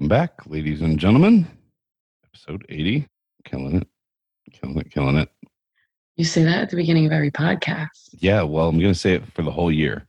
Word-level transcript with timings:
Welcome 0.00 0.08
back, 0.08 0.46
ladies 0.46 0.80
and 0.80 0.98
gentlemen. 0.98 1.46
Episode 2.24 2.64
80. 2.70 3.06
Killing 3.44 3.76
it. 3.76 3.88
Killing 4.50 4.78
it, 4.78 4.90
killing 4.90 5.18
it. 5.18 5.28
You 6.16 6.24
say 6.24 6.42
that 6.42 6.62
at 6.62 6.70
the 6.70 6.76
beginning 6.76 7.04
of 7.04 7.12
every 7.12 7.30
podcast. 7.30 8.08
Yeah, 8.14 8.40
well, 8.40 8.70
I'm 8.70 8.78
going 8.78 8.94
to 8.94 8.98
say 8.98 9.12
it 9.12 9.30
for 9.34 9.42
the 9.42 9.50
whole 9.50 9.70
year. 9.70 10.06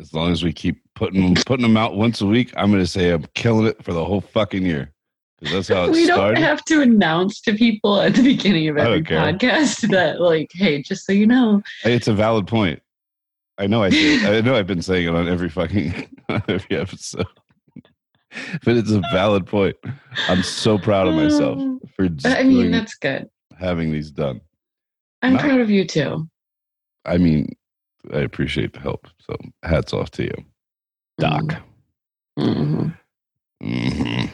As 0.00 0.14
long 0.14 0.32
as 0.32 0.42
we 0.42 0.54
keep 0.54 0.80
putting 0.94 1.34
putting 1.34 1.64
them 1.64 1.76
out 1.76 1.96
once 1.96 2.22
a 2.22 2.26
week, 2.26 2.50
I'm 2.56 2.70
going 2.70 2.82
to 2.82 2.86
say 2.86 3.10
I'm 3.10 3.26
killing 3.34 3.66
it 3.66 3.84
for 3.84 3.92
the 3.92 4.02
whole 4.02 4.22
fucking 4.22 4.64
year. 4.64 4.90
Because 5.38 5.52
that's 5.54 5.68
how 5.68 5.84
it 5.84 5.90
we 5.92 6.06
started. 6.06 6.36
don't 6.36 6.42
have 6.44 6.64
to 6.64 6.80
announce 6.80 7.42
to 7.42 7.52
people 7.52 8.00
at 8.00 8.14
the 8.14 8.22
beginning 8.22 8.68
of 8.68 8.78
every 8.78 9.02
podcast 9.02 9.86
that, 9.90 10.18
like, 10.22 10.50
hey, 10.54 10.80
just 10.80 11.04
so 11.04 11.12
you 11.12 11.26
know, 11.26 11.62
It's 11.84 12.08
a 12.08 12.14
valid 12.14 12.46
point. 12.46 12.80
I 13.58 13.66
know 13.66 13.82
I 13.82 13.90
say, 13.90 14.38
I 14.38 14.40
know 14.40 14.56
I've 14.56 14.66
been 14.66 14.80
saying 14.80 15.08
it 15.08 15.14
on 15.14 15.28
every 15.28 15.50
fucking 15.50 16.08
on 16.30 16.42
every 16.48 16.78
episode. 16.78 17.26
but 18.64 18.76
it's 18.76 18.90
a 18.90 19.00
valid 19.12 19.46
point. 19.46 19.76
I'm 20.28 20.42
so 20.42 20.78
proud 20.78 21.08
of 21.08 21.14
myself 21.14 21.58
Um, 21.60 21.80
for 21.96 22.04
I 22.24 22.42
mean, 22.42 22.50
doing- 22.56 22.70
that's 22.72 22.94
good. 22.94 23.28
having 23.58 23.92
these 23.92 24.10
done. 24.10 24.40
I'm 25.22 25.34
No. 25.34 25.38
proud 25.40 25.60
of 25.60 25.70
you 25.70 25.84
too. 25.86 26.28
I 27.04 27.18
mean, 27.18 27.56
I 28.12 28.18
appreciate 28.18 28.72
the 28.74 28.80
help. 28.80 29.08
So 29.20 29.36
hats 29.62 29.92
off 29.92 30.10
to 30.12 30.24
you, 30.24 30.34
Doc. 31.18 31.44
Mhm. 32.38 32.94
hmm 33.62 34.26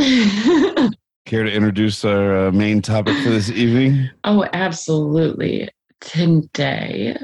Mhm. 0.00 0.92
Care 1.26 1.44
to 1.44 1.52
introduce 1.52 2.04
our 2.04 2.48
uh, 2.48 2.52
main 2.52 2.82
topic 2.82 3.16
for 3.22 3.30
this 3.30 3.48
evening? 3.50 4.10
oh, 4.24 4.44
absolutely. 4.52 5.68
Today, 6.00 7.16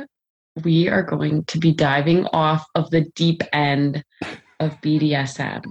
we 0.63 0.89
are 0.89 1.03
going 1.03 1.45
to 1.47 1.59
be 1.59 1.73
diving 1.73 2.25
off 2.27 2.65
of 2.77 2.91
the 2.91 3.07
deep 3.17 3.43
end 3.53 4.05
of 4.61 4.81
BDSM, 4.81 5.65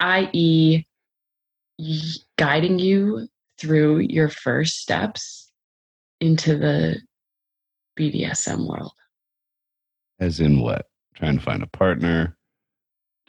i.e., 0.00 0.84
guiding 2.36 2.78
you 2.78 3.28
through 3.58 3.98
your 3.98 4.28
first 4.28 4.78
steps 4.78 5.50
into 6.20 6.56
the 6.56 7.00
BDSM 7.98 8.68
world. 8.68 8.92
As 10.20 10.40
in 10.40 10.60
what? 10.60 10.86
Trying 11.14 11.38
to 11.38 11.44
find 11.44 11.62
a 11.62 11.66
partner, 11.66 12.36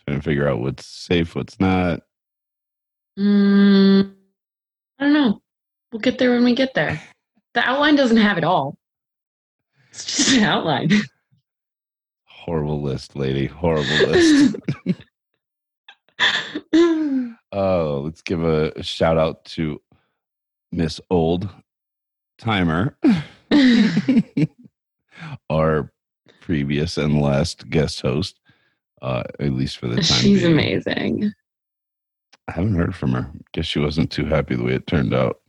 trying 0.06 0.20
to 0.20 0.24
figure 0.24 0.48
out 0.48 0.60
what's 0.60 0.86
safe, 0.86 1.36
what's 1.36 1.60
not. 1.60 2.02
Mm, 3.18 4.14
I 5.00 5.04
don't 5.04 5.14
know. 5.14 5.42
We'll 5.92 6.00
get 6.00 6.18
there 6.18 6.32
when 6.32 6.44
we 6.44 6.56
get 6.56 6.74
there. 6.74 7.02
The 7.54 7.68
outline 7.68 7.96
doesn't 7.96 8.18
have 8.18 8.38
it 8.38 8.44
all. 8.44 8.78
It's 9.92 10.06
just 10.06 10.38
an 10.38 10.44
outline. 10.44 10.90
Horrible 12.44 12.82
list, 12.82 13.16
lady. 13.16 13.46
Horrible 13.48 14.12
list. 14.12 14.56
Oh, 17.56 18.02
let's 18.04 18.24
give 18.24 18.44
a, 18.44 18.82
shout 18.82 19.16
out 19.20 19.46
to 19.46 19.80
Miss 20.72 21.00
Old 21.12 21.48
Timer, 22.40 22.98
our 25.52 25.92
previous 26.42 26.98
and 26.98 27.22
last 27.22 27.70
guest 27.70 28.02
host, 28.02 28.40
uh, 29.04 29.22
at 29.40 29.52
least 29.54 29.78
for 29.78 29.88
the 29.88 29.98
time 29.98 30.04
She's 30.04 30.42
being. 30.42 30.54
amazing. 30.54 31.32
I 32.48 32.54
haven't 32.54 32.74
heard 32.74 32.96
from 32.96 33.12
her. 33.12 33.30
Guess 33.52 33.68
she 33.68 33.78
wasn't 33.78 34.12
too 34.12 34.26
happy 34.26 34.56
the 34.56 34.64
way 34.64 34.74
it 34.74 34.88
turned 34.88 35.14
out. 35.14 35.40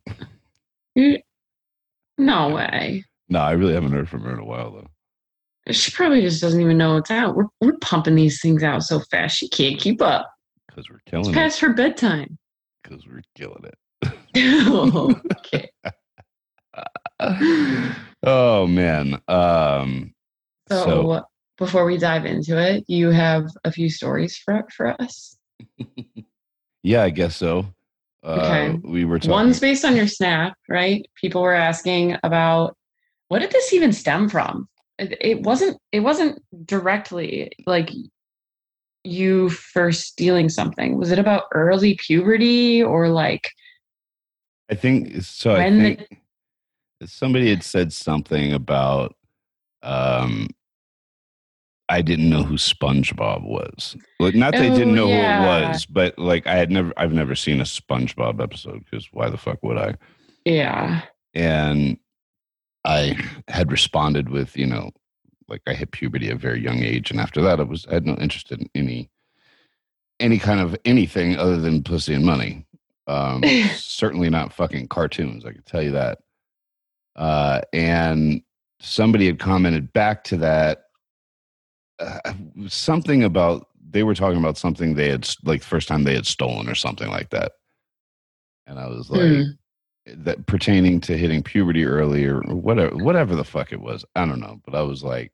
No 2.19 2.51
way. 2.55 3.03
No, 3.31 3.39
I 3.39 3.53
really 3.53 3.73
haven't 3.73 3.93
heard 3.93 4.11
from 4.11 4.25
her 4.25 4.33
in 4.35 4.41
a 4.41 4.45
while 4.45 4.73
though. 4.73 4.91
She 5.71 5.91
probably 5.93 6.21
just 6.21 6.43
doesn't 6.43 6.61
even 6.61 6.77
know 6.77 6.97
it's 6.99 7.11
out. 7.11 7.35
We're, 7.37 7.47
we're 7.61 7.79
pumping 7.81 8.15
these 8.17 8.41
things 8.41 8.63
out 8.63 8.83
so 8.83 9.01
fast 9.11 9.37
she 9.39 9.49
can't 9.49 9.81
keep 9.81 10.03
up. 10.03 10.31
Because 10.69 10.89
we're 10.91 10.97
It's 10.97 11.11
killing 11.11 11.31
it. 11.31 11.35
past 11.35 11.61
her 11.61 11.73
bedtime. 11.73 12.37
Because 12.83 13.07
we're 13.07 13.23
killing 13.35 13.65
it. 13.65 13.75
okay. 15.47 15.71
oh 18.23 18.67
man. 18.67 19.21
Um 19.29 20.13
So, 20.69 20.85
So- 20.85 21.23
before 21.57 21.85
we 21.85 21.97
dive 21.97 22.27
into 22.27 22.59
it, 22.59 22.83
you 22.89 23.11
have 23.11 23.47
a 23.63 23.71
few 23.71 23.89
stories 23.89 24.37
for 24.37 24.65
for 24.77 25.01
us. 25.01 25.37
yeah, 26.83 27.03
I 27.05 27.11
guess 27.11 27.37
so. 27.37 27.67
Uh, 28.25 28.41
Okay. 28.43 28.81
we 28.83 29.05
were 29.05 29.19
talking 29.21 29.31
One's 29.31 29.61
based 29.61 29.85
on 29.85 29.95
your 29.95 30.09
snap, 30.09 30.55
right? 30.69 31.07
People 31.15 31.43
were 31.43 31.55
asking 31.55 32.17
about 32.25 32.77
what 33.29 33.39
did 33.39 33.51
this 33.53 33.73
even 33.73 33.93
stem 33.93 34.29
from? 34.29 34.69
It, 34.99 35.43
wasn't. 35.43 35.79
It 35.93 36.01
wasn't 36.01 36.41
directly 36.67 37.51
like 37.67 37.91
you 39.03 39.51
first 39.51 40.03
stealing 40.05 40.49
something. 40.49 40.97
Was 40.97 41.11
it 41.11 41.19
about 41.19 41.45
early 41.53 41.97
puberty 41.97 42.83
or 42.83 43.09
like 43.09 43.51
I 44.71 44.75
think 44.75 45.23
so. 45.23 45.55
I 45.55 45.71
think 45.71 46.21
the, 47.01 47.07
somebody 47.09 47.51
had 47.51 47.63
said 47.63 47.93
something 47.93 48.53
about 48.53 49.15
um 49.83 50.49
I 51.91 52.01
didn't 52.01 52.31
know 52.31 52.43
who 52.43 52.55
SpongeBob 52.55 53.43
was. 53.45 53.95
Like 54.19 54.35
not 54.35 54.53
that 54.53 54.63
I 54.63 54.71
didn't 54.71 54.93
Oh, 54.93 55.07
know 55.07 55.09
who 55.09 55.13
it 55.13 55.39
was, 55.39 55.85
but 55.85 56.19
like 56.19 56.47
I 56.47 56.55
had 56.55 56.71
never 56.71 56.93
I've 56.97 57.13
never 57.13 57.35
seen 57.35 57.61
a 57.61 57.65
SpongeBob 57.65 58.41
episode 58.43 58.85
because 58.85 59.09
why 59.13 59.29
the 59.29 59.37
fuck 59.37 59.63
would 59.63 59.77
I? 59.77 59.97
yeah 60.47 61.03
And 61.35 61.99
I 62.85 63.17
had 63.49 63.71
responded 63.73 64.29
with, 64.29 64.57
you 64.57 64.67
know, 64.67 64.91
like 65.49 65.63
I 65.67 65.75
hit 65.75 65.93
puberty 65.93 66.29
at 66.29 66.35
a 66.35 66.39
very 66.39 66.61
young 66.61 66.83
age, 66.83 67.11
and 67.11 67.21
after 67.21 67.41
that 67.43 67.61
I 67.61 67.65
was 67.65 67.87
I 67.87 67.95
had 67.95 68.07
no 68.07 68.15
interest 68.17 68.53
in 68.53 68.69
any 68.75 69.11
any 70.21 70.39
kind 70.39 70.61
of 70.61 70.77
anything 70.85 71.37
other 71.37 71.57
than 71.57 71.83
pussy 71.83 72.15
and 72.15 72.25
money. 72.25 72.67
Um 73.07 73.43
certainly 73.77 74.31
not 74.31 74.53
fucking 74.53 74.89
cartoons, 74.89 75.45
I 75.45 75.53
can 75.53 75.63
tell 75.63 75.83
you 75.83 75.93
that. 75.93 76.19
Uh, 77.17 77.61
and 77.73 78.43
somebody 78.81 79.27
had 79.27 79.39
commented 79.39 79.93
back 79.93 80.25
to 80.25 80.37
that 80.39 80.85
uh, 82.01 82.33
something 82.67 83.23
about 83.23 83.69
they 83.91 84.03
were 84.03 84.15
talking 84.15 84.39
about 84.39 84.59
something 84.59 84.95
they 84.95 85.09
had 85.09 85.29
like 85.45 85.61
the 85.61 85.67
first 85.67 85.87
time 85.87 86.03
they 86.05 86.15
had 86.15 86.27
stolen 86.27 86.69
or 86.69 86.75
something 86.75 87.09
like 87.09 87.31
that. 87.31 87.53
And 88.67 88.79
I 88.79 88.89
was 88.89 89.11
like, 89.11 89.21
Hmm. 89.21 89.43
That 90.07 90.45
pertaining 90.47 91.01
to 91.03 91.17
hitting 91.17 91.43
puberty 91.43 91.85
early 91.85 92.25
or 92.27 92.41
whatever, 92.43 92.95
whatever 92.97 93.35
the 93.35 93.45
fuck 93.45 93.73
it 93.73 93.81
was. 93.81 94.05
I 94.15 94.27
don't 94.27 94.41
know, 94.41 94.61
but 94.65 94.75
I 94.75 94.83
was 94.83 95.03
like, 95.03 95.33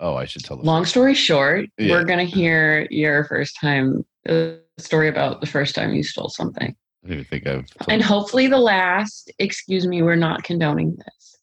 oh, 0.00 0.16
I 0.16 0.24
should 0.24 0.44
tell. 0.44 0.56
The 0.56 0.64
long 0.64 0.84
story 0.84 1.14
short, 1.14 1.66
Yeah. 1.78 1.92
we're 1.92 2.04
gonna 2.04 2.24
hear 2.24 2.86
your 2.90 3.24
first 3.24 3.56
time 3.60 4.04
uh, 4.28 4.52
story 4.78 5.08
about 5.08 5.40
the 5.40 5.46
first 5.46 5.74
time 5.74 5.94
you 5.94 6.02
stole 6.02 6.28
something, 6.28 6.74
I 7.04 7.08
don't 7.14 7.26
think 7.26 7.46
I've. 7.46 7.66
And 7.88 8.02
hopefully 8.02 8.46
the 8.48 8.58
last. 8.58 9.30
Excuse 9.38 9.86
me, 9.86 10.02
we're 10.02 10.16
not 10.16 10.42
condoning 10.42 10.96
this. 10.96 11.36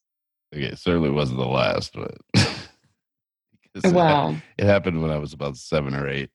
Okay, 0.54 0.66
it 0.66 0.80
certainly 0.80 1.10
wasn't 1.10 1.40
the 1.40 1.46
last, 1.48 1.94
but 1.94 2.16
because 2.34 3.92
it, 3.92 3.94
Well, 3.94 4.38
it 4.58 4.66
happened 4.66 5.02
when 5.02 5.12
I 5.12 5.18
was 5.18 5.34
about 5.34 5.58
seven 5.58 5.96
or 5.96 6.08
eight. 6.10 6.30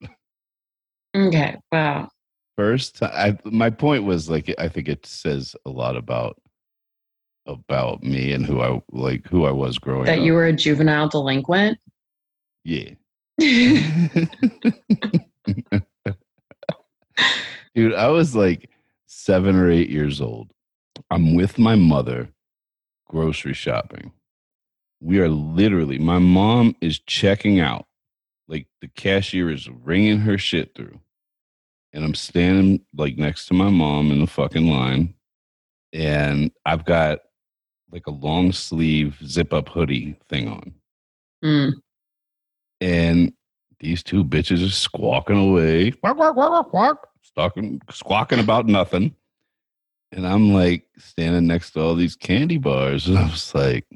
okay, 1.15 1.57
well, 1.72 2.11
First, 2.60 3.03
I 3.03 3.38
my 3.47 3.71
point 3.71 4.04
was 4.04 4.28
like 4.28 4.54
I 4.59 4.69
think 4.69 4.87
it 4.87 5.06
says 5.06 5.56
a 5.65 5.71
lot 5.71 5.97
about 5.97 6.38
about 7.47 8.03
me 8.03 8.32
and 8.32 8.44
who 8.44 8.60
I 8.60 8.82
like 8.93 9.26
who 9.26 9.47
I 9.47 9.50
was 9.50 9.78
growing 9.78 10.04
that 10.04 10.19
up. 10.19 10.25
you 10.26 10.34
were 10.34 10.44
a 10.44 10.53
juvenile 10.53 11.09
delinquent. 11.09 11.78
yeah. 12.65 12.91
Dude, 17.75 17.94
I 17.94 18.09
was 18.09 18.37
like 18.37 18.69
seven 19.06 19.56
or 19.56 19.71
eight 19.71 19.88
years 19.88 20.21
old. 20.21 20.53
I'm 21.10 21.34
with 21.34 21.59
my 21.59 21.77
mother 21.77 22.28
grocery 23.09 23.54
shopping. 23.54 24.12
We 25.00 25.19
are 25.21 25.31
literally, 25.31 25.98
my 25.98 26.19
mom 26.19 26.77
is 26.82 26.98
checking 26.98 27.59
out. 27.59 27.87
Like 28.48 28.66
the 28.82 28.88
cashier 28.88 29.48
is 29.48 29.66
ringing 29.66 30.19
her 30.19 30.37
shit 30.37 30.75
through. 30.75 31.00
And 31.93 32.05
I'm 32.05 32.15
standing 32.15 32.81
like 32.97 33.16
next 33.19 33.47
to 33.47 33.54
my 33.54 33.69
mom 33.69 34.10
in 34.13 34.21
the 34.21 34.27
fucking 34.27 34.69
line. 34.69 35.15
And 35.92 36.53
I've 36.65 36.84
got 36.84 37.21
like 37.91 38.07
a 38.07 38.13
long 38.13 38.53
sleeve 38.53 39.19
zip 39.25 39.53
up 39.53 39.69
hoodie 39.69 40.16
thing 40.28 40.48
on 40.48 40.75
Mm. 41.45 41.72
and 42.83 43.33
these 43.81 44.03
two 44.03 44.22
bitches 44.22 44.65
are 44.65 44.71
squawking 44.71 45.39
away, 45.39 45.91
quack, 45.91 46.15
quack, 46.16 46.34
quack, 46.34 46.66
quack, 46.69 46.97
stalking, 47.22 47.81
squawking 47.91 48.39
about 48.41 48.66
nothing. 48.66 49.15
And 50.13 50.27
I'm 50.27 50.53
like 50.53 50.84
standing 50.98 51.47
next 51.47 51.71
to 51.72 51.81
all 51.81 51.95
these 51.95 52.15
candy 52.15 52.59
bars, 52.59 53.07
and 53.09 53.16
I 53.19 53.22
was 53.25 53.54
like, 53.54 53.86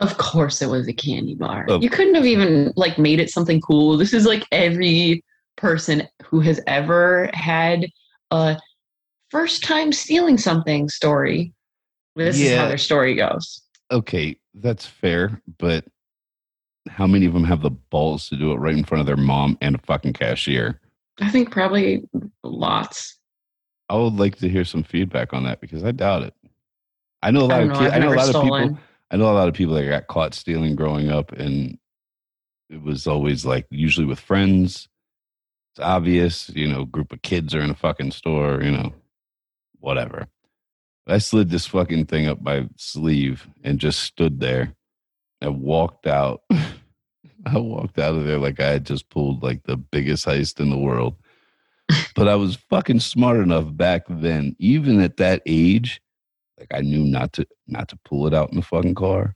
Of 0.00 0.18
course, 0.18 0.60
it 0.60 0.66
was 0.66 0.88
a 0.88 0.92
candy 0.92 1.36
bar. 1.36 1.66
Of 1.68 1.82
you 1.84 1.88
couldn't 1.90 2.16
have 2.16 2.26
even 2.26 2.72
like 2.74 2.98
made 2.98 3.20
it 3.20 3.30
something 3.30 3.60
cool. 3.60 3.96
This 3.96 4.12
is 4.12 4.26
like 4.26 4.44
every 4.50 5.22
person 5.56 6.02
who 6.24 6.40
has 6.40 6.60
ever 6.66 7.30
had 7.34 7.86
a 8.30 8.58
first 9.30 9.64
time 9.64 9.92
stealing 9.92 10.38
something 10.38 10.88
story. 10.88 11.52
This 12.14 12.38
is 12.40 12.56
how 12.56 12.68
their 12.68 12.78
story 12.78 13.14
goes. 13.14 13.62
okay, 13.90 14.36
that's 14.54 14.86
fair, 14.86 15.40
but 15.58 15.84
how 16.88 17.06
many 17.06 17.26
of 17.26 17.32
them 17.34 17.44
have 17.44 17.62
the 17.62 17.70
balls 17.70 18.28
to 18.28 18.36
do 18.36 18.52
it 18.52 18.56
right 18.56 18.76
in 18.76 18.84
front 18.84 19.00
of 19.00 19.06
their 19.06 19.16
mom 19.16 19.58
and 19.60 19.74
a 19.74 19.78
fucking 19.78 20.12
cashier? 20.12 20.80
I 21.20 21.30
think 21.30 21.50
probably 21.50 22.08
lots. 22.42 23.18
I 23.88 23.96
would 23.96 24.14
like 24.14 24.38
to 24.38 24.48
hear 24.48 24.64
some 24.64 24.82
feedback 24.82 25.32
on 25.32 25.44
that 25.44 25.60
because 25.60 25.84
I 25.84 25.92
doubt 25.92 26.22
it. 26.22 26.34
I 27.22 27.30
know 27.30 27.42
a 27.42 27.46
lot 27.46 27.60
I 27.60 27.62
of 27.62 27.68
know. 27.68 27.74
I've 27.74 28.00
know 28.00 28.12
a 28.12 28.14
lot 28.14 28.34
of 28.34 28.42
people. 28.42 28.78
I 29.10 29.16
know 29.16 29.30
a 29.30 29.32
lot 29.32 29.48
of 29.48 29.54
people 29.54 29.74
that 29.74 29.88
got 29.88 30.06
caught 30.08 30.34
stealing 30.34 30.74
growing 30.74 31.10
up, 31.10 31.32
and 31.32 31.78
it 32.68 32.82
was 32.82 33.06
always 33.06 33.44
like 33.44 33.66
usually 33.70 34.06
with 34.06 34.20
friends. 34.20 34.88
It's 35.76 35.84
obvious, 35.84 36.48
you 36.54 36.66
know, 36.66 36.86
group 36.86 37.12
of 37.12 37.20
kids 37.20 37.54
are 37.54 37.60
in 37.60 37.68
a 37.68 37.74
fucking 37.74 38.12
store, 38.12 38.62
you 38.62 38.70
know, 38.70 38.94
whatever. 39.78 40.26
I 41.06 41.18
slid 41.18 41.50
this 41.50 41.66
fucking 41.66 42.06
thing 42.06 42.26
up 42.28 42.40
my 42.40 42.66
sleeve 42.78 43.46
and 43.62 43.78
just 43.78 43.98
stood 44.00 44.40
there. 44.40 44.72
I 45.42 45.50
walked 45.50 46.06
out. 46.06 46.44
I 46.50 47.58
walked 47.58 47.98
out 47.98 48.14
of 48.14 48.24
there 48.24 48.38
like 48.38 48.58
I 48.58 48.68
had 48.68 48.86
just 48.86 49.10
pulled 49.10 49.42
like 49.42 49.64
the 49.64 49.76
biggest 49.76 50.24
heist 50.24 50.60
in 50.60 50.70
the 50.70 50.78
world. 50.78 51.16
But 52.14 52.26
I 52.26 52.36
was 52.36 52.56
fucking 52.70 53.00
smart 53.00 53.40
enough 53.40 53.76
back 53.76 54.04
then, 54.08 54.56
even 54.58 55.02
at 55.02 55.18
that 55.18 55.42
age, 55.44 56.00
like 56.58 56.68
I 56.72 56.80
knew 56.80 57.04
not 57.04 57.34
to 57.34 57.46
not 57.68 57.88
to 57.88 57.98
pull 58.02 58.26
it 58.26 58.32
out 58.32 58.48
in 58.48 58.56
the 58.56 58.62
fucking 58.62 58.94
car 58.94 59.34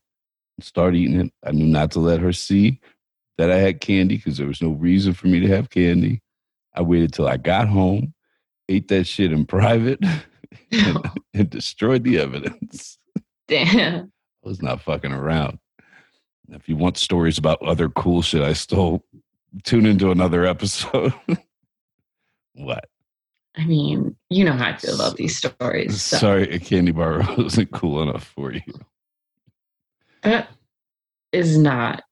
and 0.56 0.64
start 0.64 0.94
eating 0.94 1.20
it. 1.20 1.32
I 1.44 1.52
knew 1.52 1.66
not 1.66 1.90
to 1.90 2.00
let 2.00 2.20
her 2.20 2.32
see 2.32 2.80
that 3.36 3.50
I 3.50 3.58
had 3.58 3.82
candy 3.82 4.16
because 4.16 4.38
there 4.38 4.46
was 4.46 4.62
no 4.62 4.70
reason 4.70 5.12
for 5.12 5.26
me 5.26 5.40
to 5.40 5.48
have 5.48 5.68
candy. 5.68 6.22
I 6.74 6.82
waited 6.82 7.12
till 7.12 7.26
I 7.26 7.36
got 7.36 7.68
home, 7.68 8.14
ate 8.68 8.88
that 8.88 9.06
shit 9.06 9.32
in 9.32 9.44
private, 9.46 10.00
and, 10.72 10.98
and 11.34 11.50
destroyed 11.50 12.04
the 12.04 12.18
evidence. 12.18 12.98
Damn. 13.48 14.12
I 14.44 14.48
was 14.48 14.62
not 14.62 14.80
fucking 14.80 15.12
around. 15.12 15.58
If 16.48 16.68
you 16.68 16.76
want 16.76 16.96
stories 16.96 17.38
about 17.38 17.62
other 17.62 17.88
cool 17.88 18.22
shit 18.22 18.42
I 18.42 18.54
stole, 18.54 19.04
tune 19.62 19.86
into 19.86 20.10
another 20.10 20.46
episode. 20.46 21.12
what? 22.54 22.86
I 23.56 23.64
mean, 23.66 24.16
you 24.30 24.44
know 24.44 24.52
how 24.52 24.70
I 24.70 24.76
feel 24.76 24.94
about 24.94 25.16
these 25.16 25.36
stories. 25.36 26.02
So 26.02 26.16
Sorry, 26.16 26.50
a 26.50 26.58
candy 26.58 26.92
bar 26.92 27.22
wasn't 27.36 27.70
cool 27.72 28.02
enough 28.02 28.24
for 28.24 28.52
you. 28.52 28.62
that 30.22 30.48
is 31.32 31.58
not 31.58 32.02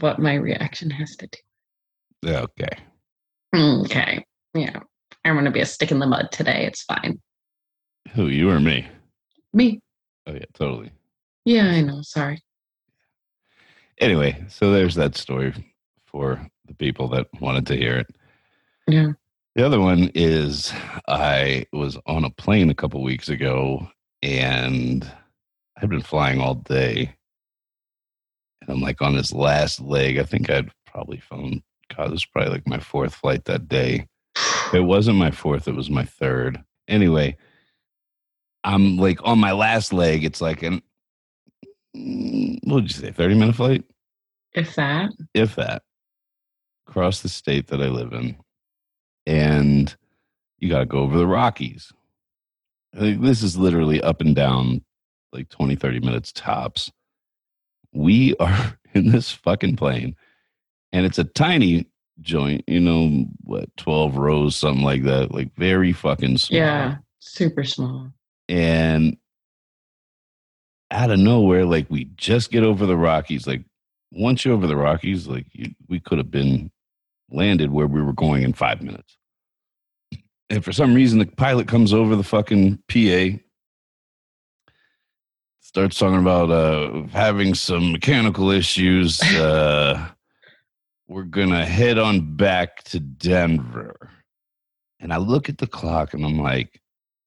what 0.00 0.18
my 0.18 0.34
reaction 0.34 0.90
has 0.90 1.16
to 1.16 1.28
do. 1.28 2.34
Okay. 2.34 2.78
Mm, 3.54 3.84
okay. 3.84 4.24
Yeah. 4.54 4.80
I'm 5.24 5.34
going 5.34 5.44
to 5.44 5.50
be 5.50 5.60
a 5.60 5.66
stick 5.66 5.90
in 5.90 5.98
the 5.98 6.06
mud 6.06 6.30
today. 6.32 6.64
It's 6.66 6.82
fine. 6.82 7.20
Who, 8.12 8.28
you 8.28 8.50
or 8.50 8.60
me? 8.60 8.86
Me. 9.52 9.80
Oh, 10.26 10.32
yeah, 10.32 10.44
totally. 10.54 10.92
Yeah, 11.44 11.66
I 11.66 11.82
know. 11.82 12.02
Sorry. 12.02 12.42
Anyway, 13.98 14.44
so 14.48 14.72
there's 14.72 14.94
that 14.94 15.16
story 15.16 15.52
for 16.06 16.40
the 16.66 16.74
people 16.74 17.08
that 17.08 17.26
wanted 17.40 17.66
to 17.66 17.76
hear 17.76 17.98
it. 17.98 18.06
Yeah. 18.86 19.12
The 19.56 19.66
other 19.66 19.80
one 19.80 20.10
is 20.14 20.72
I 21.08 21.66
was 21.72 21.98
on 22.06 22.24
a 22.24 22.30
plane 22.30 22.70
a 22.70 22.74
couple 22.74 23.02
weeks 23.02 23.28
ago 23.28 23.88
and 24.22 25.10
I'd 25.76 25.90
been 25.90 26.02
flying 26.02 26.40
all 26.40 26.54
day. 26.54 27.14
And 28.62 28.70
I'm 28.70 28.80
like 28.80 29.02
on 29.02 29.16
this 29.16 29.32
last 29.32 29.80
leg. 29.80 30.18
I 30.18 30.24
think 30.24 30.48
I'd 30.50 30.70
probably 30.86 31.18
flown, 31.18 31.62
God, 31.96 32.06
this 32.06 32.12
was 32.12 32.26
probably 32.26 32.52
like 32.52 32.66
my 32.66 32.78
fourth 32.78 33.14
flight 33.14 33.44
that 33.46 33.68
day. 33.68 34.06
It 34.72 34.80
wasn't 34.80 35.18
my 35.18 35.30
fourth, 35.30 35.68
it 35.68 35.74
was 35.74 35.90
my 35.90 36.04
third. 36.04 36.62
Anyway, 36.88 37.36
I'm 38.64 38.96
like 38.96 39.18
on 39.24 39.38
my 39.38 39.52
last 39.52 39.92
leg. 39.92 40.24
It's 40.24 40.40
like 40.40 40.62
an, 40.62 40.82
what 41.92 42.82
did 42.82 42.94
you 42.94 43.02
say, 43.02 43.10
30 43.10 43.34
minute 43.34 43.56
flight? 43.56 43.84
If 44.52 44.74
that. 44.74 45.10
if 45.34 45.54
that, 45.56 45.82
across 46.88 47.22
the 47.22 47.28
state 47.28 47.68
that 47.68 47.80
I 47.80 47.88
live 47.88 48.12
in. 48.12 48.36
And 49.26 49.94
you 50.58 50.68
got 50.68 50.80
to 50.80 50.86
go 50.86 50.98
over 50.98 51.16
the 51.16 51.26
Rockies. 51.26 51.92
Like, 52.94 53.20
this 53.20 53.42
is 53.42 53.56
literally 53.56 54.02
up 54.02 54.20
and 54.20 54.34
down 54.34 54.84
like 55.32 55.48
20, 55.48 55.76
30 55.76 56.00
minutes 56.00 56.32
tops. 56.32 56.90
We 57.92 58.34
are 58.36 58.78
in 58.94 59.10
this 59.12 59.30
fucking 59.30 59.76
plane, 59.76 60.16
and 60.92 61.06
it's 61.06 61.18
a 61.18 61.24
tiny 61.24 61.86
joint, 62.20 62.64
you 62.66 62.80
know, 62.80 63.24
what, 63.44 63.74
12 63.76 64.16
rows, 64.16 64.56
something 64.56 64.84
like 64.84 65.04
that, 65.04 65.32
like 65.32 65.54
very 65.56 65.92
fucking 65.92 66.36
small 66.38 66.58
Yeah. 66.58 66.96
Super 67.20 67.64
small. 67.64 68.12
and 68.48 69.16
out 70.90 71.10
of 71.10 71.18
nowhere, 71.20 71.64
like 71.64 71.86
we 71.88 72.06
just 72.16 72.50
get 72.50 72.64
over 72.64 72.84
the 72.84 72.96
Rockies. 72.96 73.46
Like 73.46 73.62
once 74.10 74.44
you're 74.44 74.54
over 74.54 74.66
the 74.66 74.74
Rockies, 74.76 75.28
like 75.28 75.46
you, 75.52 75.72
we 75.88 76.00
could 76.00 76.18
have 76.18 76.30
been 76.32 76.70
landed 77.30 77.70
where 77.70 77.86
we 77.86 78.02
were 78.02 78.12
going 78.12 78.42
in 78.42 78.52
five 78.52 78.82
minutes. 78.82 79.16
And 80.48 80.64
for 80.64 80.72
some 80.72 80.92
reason, 80.94 81.20
the 81.20 81.26
pilot 81.26 81.68
comes 81.68 81.92
over 81.92 82.16
the 82.16 82.24
fucking 82.24 82.82
PA, 82.88 83.38
starts 85.60 85.96
talking 85.98 86.18
about 86.18 86.50
uh, 86.50 87.06
having 87.12 87.54
some 87.54 87.92
mechanical 87.92 88.50
issues. 88.50 89.22
Uh, 89.22 90.08
we're 91.10 91.24
gonna 91.24 91.66
head 91.66 91.98
on 91.98 92.36
back 92.36 92.84
to 92.84 93.00
Denver. 93.00 93.96
And 95.00 95.12
I 95.12 95.16
look 95.16 95.48
at 95.48 95.58
the 95.58 95.66
clock 95.66 96.14
and 96.14 96.24
I'm 96.24 96.38
like, 96.40 96.80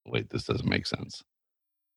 wait, 0.06 0.30
this 0.30 0.46
doesn't 0.46 0.70
make 0.70 0.88
sense. 0.88 1.22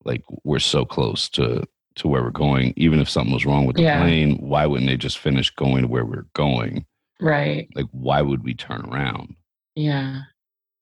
Like 0.04 0.22
we're 0.44 0.58
so 0.58 0.84
close 0.84 1.28
to 1.30 1.64
to 1.96 2.08
where 2.08 2.22
we're 2.22 2.30
going. 2.30 2.74
Even 2.76 2.98
if 2.98 3.08
something 3.08 3.32
was 3.32 3.46
wrong 3.46 3.66
with 3.66 3.76
the 3.76 3.82
Yeah. 3.82 4.00
plane, 4.02 4.36
why 4.38 4.66
wouldn't 4.66 4.88
they 4.88 4.96
just 4.96 5.18
finish 5.18 5.48
going 5.50 5.82
to 5.82 5.88
where 5.88 6.04
we're 6.04 6.26
going? 6.34 6.84
Right. 7.20 7.68
Like, 7.74 7.86
why 7.92 8.20
would 8.20 8.44
we 8.44 8.52
turn 8.52 8.82
around? 8.92 9.34
Yeah. 9.76 10.20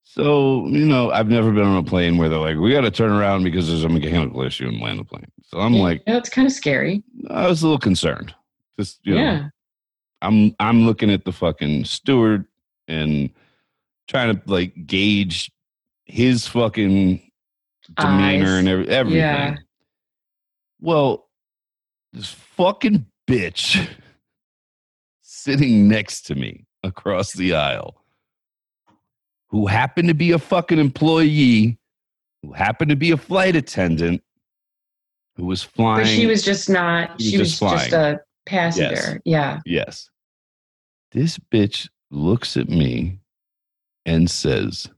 So, 0.03 0.67
you 0.67 0.85
know, 0.85 1.13
I've 1.13 1.29
never 1.29 1.53
been 1.53 1.63
on 1.65 1.77
a 1.77 1.83
plane 1.89 2.17
where 2.19 2.29
they're 2.29 2.39
like, 2.41 2.57
we 2.57 2.73
got 2.73 2.81
to 2.81 2.91
turn 2.91 3.13
around 3.13 3.45
because 3.45 3.69
there's 3.69 3.85
a 3.85 3.89
mechanical 3.89 4.43
issue 4.43 4.67
and 4.67 4.81
land 4.81 4.99
the 4.99 5.05
plane. 5.05 5.31
So 5.45 5.59
I'm 5.61 5.75
like, 5.75 6.03
yeah, 6.07 6.17
it's 6.17 6.29
kind 6.31 6.47
of 6.47 6.53
scary. 6.53 7.05
I 7.31 7.47
was 7.47 7.63
a 7.63 7.67
little 7.67 7.79
concerned. 7.79 8.35
Just, 8.79 8.99
you 9.05 9.15
know, 9.15 9.21
yeah. 9.21 9.49
I'm 10.25 10.55
I'm 10.59 10.87
looking 10.87 11.11
at 11.11 11.25
the 11.25 11.33
fucking 11.33 11.85
steward 11.85 12.47
and 12.89 13.31
trying 14.09 14.35
to 14.35 14.43
like 14.47 14.87
gauge 14.87 15.51
his 16.07 16.47
fucking 16.47 17.31
demeanor 17.97 18.47
Eyes. 18.47 18.59
and 18.59 18.69
every, 18.69 18.89
everything. 18.89 19.21
Yeah. 19.21 19.57
Well, 20.81 21.29
this 22.13 22.31
fucking 22.31 23.07
bitch 23.29 23.89
sitting 25.23 25.89
next 25.89 26.23
to 26.27 26.35
me 26.35 26.67
across 26.83 27.33
the 27.33 27.55
aisle, 27.55 28.03
who 29.49 29.67
happened 29.67 30.09
to 30.09 30.15
be 30.15 30.33
a 30.33 30.39
fucking 30.39 30.79
employee, 30.79 31.79
who 32.43 32.53
happened 32.53 32.91
to 32.91 32.97
be 32.97 33.11
a 33.11 33.17
flight 33.17 33.57
attendant, 33.57 34.23
who 35.37 35.47
was 35.47 35.63
flying. 35.63 36.05
But 36.05 36.09
she 36.09 36.27
was 36.27 36.43
just 36.43 36.69
not, 36.69 37.21
She 37.21 37.33
she 37.33 37.39
was 37.39 37.61
was, 37.61 37.73
just 37.73 37.91
just 37.91 37.93
a 37.93 38.21
passenger. 38.47 39.21
Yeah. 39.25 39.61
Yes. 39.65 40.11
This 41.15 41.39
bitch 41.39 41.89
looks 42.11 42.57
at 42.57 42.69
me 42.69 43.21
and 44.05 44.29
says, 44.29 44.89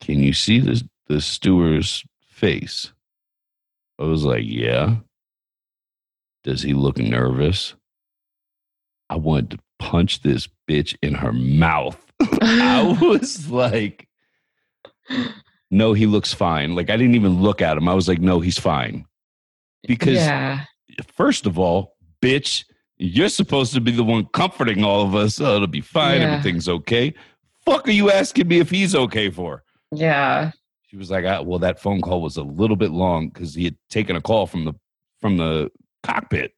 Can 0.00 0.20
you 0.20 0.32
see 0.32 0.60
the, 0.60 0.88
the 1.08 1.20
steward's 1.20 2.04
face? 2.20 2.92
I 3.98 4.04
was 4.04 4.24
like, 4.24 4.44
Yeah. 4.44 4.98
Does 6.44 6.62
he 6.62 6.74
look 6.74 6.98
nervous? 6.98 7.74
I 9.10 9.16
wanted 9.16 9.50
to 9.50 9.58
punch 9.80 10.22
this 10.22 10.48
bitch 10.70 10.96
in 11.02 11.14
her 11.14 11.32
mouth. 11.32 12.00
I 12.40 12.96
was 13.02 13.50
like, 13.50 14.06
No, 15.72 15.92
he 15.92 16.06
looks 16.06 16.32
fine. 16.32 16.76
Like, 16.76 16.88
I 16.88 16.96
didn't 16.96 17.16
even 17.16 17.42
look 17.42 17.60
at 17.60 17.76
him. 17.76 17.88
I 17.88 17.94
was 17.94 18.06
like, 18.06 18.20
No, 18.20 18.38
he's 18.38 18.60
fine. 18.60 19.06
Because 19.88 20.14
yeah. 20.14 20.66
first 21.16 21.46
of 21.46 21.58
all, 21.58 21.96
bitch, 22.22 22.64
you're 22.98 23.28
supposed 23.28 23.74
to 23.74 23.80
be 23.80 23.92
the 23.92 24.04
one 24.04 24.26
comforting 24.32 24.84
all 24.84 25.02
of 25.02 25.14
us. 25.14 25.40
Oh, 25.40 25.56
it'll 25.56 25.66
be 25.66 25.80
fine. 25.80 26.20
Yeah. 26.20 26.32
Everything's 26.32 26.68
okay. 26.68 27.14
Fuck 27.64 27.88
are 27.88 27.92
you 27.92 28.10
asking 28.10 28.48
me 28.48 28.58
if 28.58 28.70
he's 28.70 28.94
okay 28.94 29.30
for? 29.30 29.64
Yeah. 29.92 30.52
She 30.88 30.96
was 30.96 31.10
like, 31.10 31.24
ah, 31.24 31.42
well, 31.42 31.58
that 31.58 31.80
phone 31.80 32.00
call 32.00 32.22
was 32.22 32.36
a 32.36 32.42
little 32.42 32.76
bit 32.76 32.90
long 32.90 33.28
because 33.28 33.54
he 33.54 33.64
had 33.64 33.76
taken 33.90 34.16
a 34.16 34.20
call 34.20 34.46
from 34.46 34.64
the 34.64 34.72
from 35.20 35.36
the 35.36 35.70
cockpit. 36.02 36.52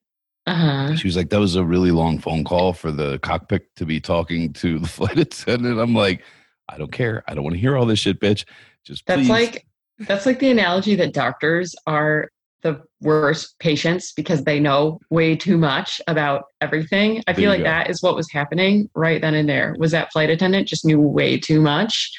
Uh 0.47 0.54
huh. 0.54 0.97
She 0.97 1.07
was 1.07 1.16
like, 1.16 1.30
that 1.30 1.40
was 1.40 1.57
a 1.57 1.64
really 1.64 1.90
long 1.90 2.18
phone 2.18 2.45
call 2.45 2.73
for 2.73 2.92
the 2.92 3.18
cockpit 3.21 3.75
to 3.76 3.87
be 3.87 4.00
talking 4.00 4.52
to 4.54 4.78
the 4.78 4.88
flight 4.88 5.18
attendant. 5.18 5.80
I'm 5.80 5.95
like, 5.95 6.23
I 6.68 6.78
don't 6.78 6.92
care. 6.92 7.25
I 7.26 7.35
don't 7.35 7.45
want 7.45 7.54
to 7.54 7.61
hear 7.61 7.76
all 7.76 7.87
this 7.87 7.99
shit, 7.99 8.21
bitch. 8.21 8.45
Just 8.85 9.04
That's 9.07 9.23
please. 9.23 9.28
like 9.30 9.66
that's 10.00 10.26
like 10.26 10.38
the 10.38 10.50
analogy 10.50 10.95
that 10.95 11.12
doctors 11.12 11.75
are 11.87 12.30
the 12.62 12.83
worst 13.00 13.59
patients 13.61 14.12
because 14.12 14.45
they 14.45 14.59
know 14.59 14.99
way 15.11 15.37
too 15.37 15.57
much 15.57 16.00
about 16.09 16.45
everything. 16.61 17.23
I 17.27 17.33
There 17.33 17.43
feel 17.43 17.50
like 17.50 17.61
go. 17.61 17.65
that 17.65 17.91
is 17.91 18.03
what 18.03 18.17
was 18.17 18.31
happening 18.31 18.88
right 18.95 19.21
then 19.21 19.35
and 19.35 19.49
there. 19.49 19.75
Was 19.79 19.93
that 19.93 20.12
flight 20.12 20.31
attendant 20.31 20.69
just 20.69 20.85
knew 20.85 21.00
way 21.00 21.38
too 21.38 21.61
much 21.61 22.11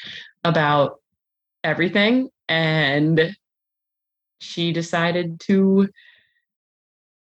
about 0.44 1.00
everything 1.62 2.30
and 2.48 3.36
she 4.40 4.72
decided 4.72 5.38
to 5.40 5.88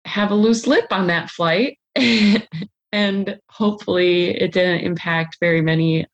have 0.06 0.32
a 0.32 0.36
loose 0.36 0.68
lip 0.68 0.86
on 0.92 1.08
that 1.08 1.30
flight 1.30 1.80
and 2.92 3.40
hopefully 3.50 4.30
it 4.30 4.52
didn't 4.52 4.82
impact 4.82 5.38
very 5.40 5.62
many 5.62 6.06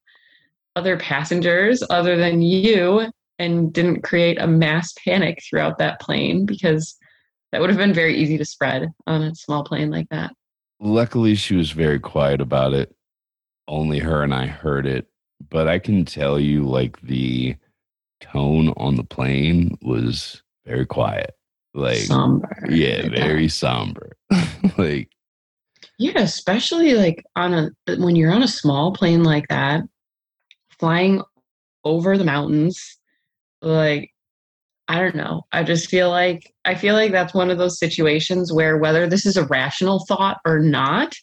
other 0.75 0.97
passengers 0.97 1.83
other 1.89 2.15
than 2.15 2.41
you 2.41 3.11
and 3.43 3.71
didn't 3.71 4.01
create 4.01 4.39
a 4.39 4.47
mass 4.47 4.93
panic 5.05 5.39
throughout 5.47 5.77
that 5.77 5.99
plane 5.99 6.45
because 6.45 6.95
that 7.51 7.61
would 7.61 7.69
have 7.69 7.77
been 7.77 7.93
very 7.93 8.15
easy 8.15 8.37
to 8.37 8.45
spread 8.45 8.89
on 9.05 9.21
a 9.21 9.35
small 9.35 9.63
plane 9.63 9.91
like 9.91 10.09
that. 10.09 10.33
Luckily, 10.79 11.35
she 11.35 11.55
was 11.55 11.71
very 11.71 11.99
quiet 11.99 12.41
about 12.41 12.73
it. 12.73 12.93
Only 13.67 13.99
her 13.99 14.23
and 14.23 14.33
I 14.33 14.47
heard 14.47 14.85
it. 14.85 15.07
But 15.49 15.67
I 15.67 15.79
can 15.79 16.03
tell 16.05 16.39
you, 16.39 16.63
like, 16.63 16.99
the 17.01 17.55
tone 18.21 18.73
on 18.77 18.95
the 18.95 19.03
plane 19.03 19.77
was 19.81 20.41
very 20.65 20.85
quiet. 20.85 21.31
Like, 21.73 21.97
somber. 21.97 22.65
yeah, 22.69 23.09
very 23.09 23.47
somber. 23.47 24.13
like, 24.77 25.09
Yeah, 25.97 26.21
especially 26.21 26.93
like 26.95 27.23
on 27.35 27.53
a 27.53 27.69
when 27.97 28.15
you're 28.15 28.31
on 28.31 28.43
a 28.43 28.47
small 28.47 28.93
plane 28.93 29.23
like 29.23 29.47
that, 29.49 29.83
flying 30.79 31.21
over 31.83 32.17
the 32.17 32.23
mountains, 32.23 32.97
like 33.63 34.09
I 34.87 34.99
don't 34.99 35.15
know. 35.15 35.43
I 35.51 35.63
just 35.63 35.89
feel 35.89 36.09
like 36.09 36.53
I 36.65 36.75
feel 36.75 36.95
like 36.95 37.11
that's 37.11 37.33
one 37.33 37.49
of 37.49 37.57
those 37.57 37.79
situations 37.79 38.51
where 38.51 38.77
whether 38.77 39.07
this 39.07 39.25
is 39.25 39.37
a 39.37 39.45
rational 39.45 40.05
thought 40.05 40.39
or 40.45 40.59
not, 40.59 41.13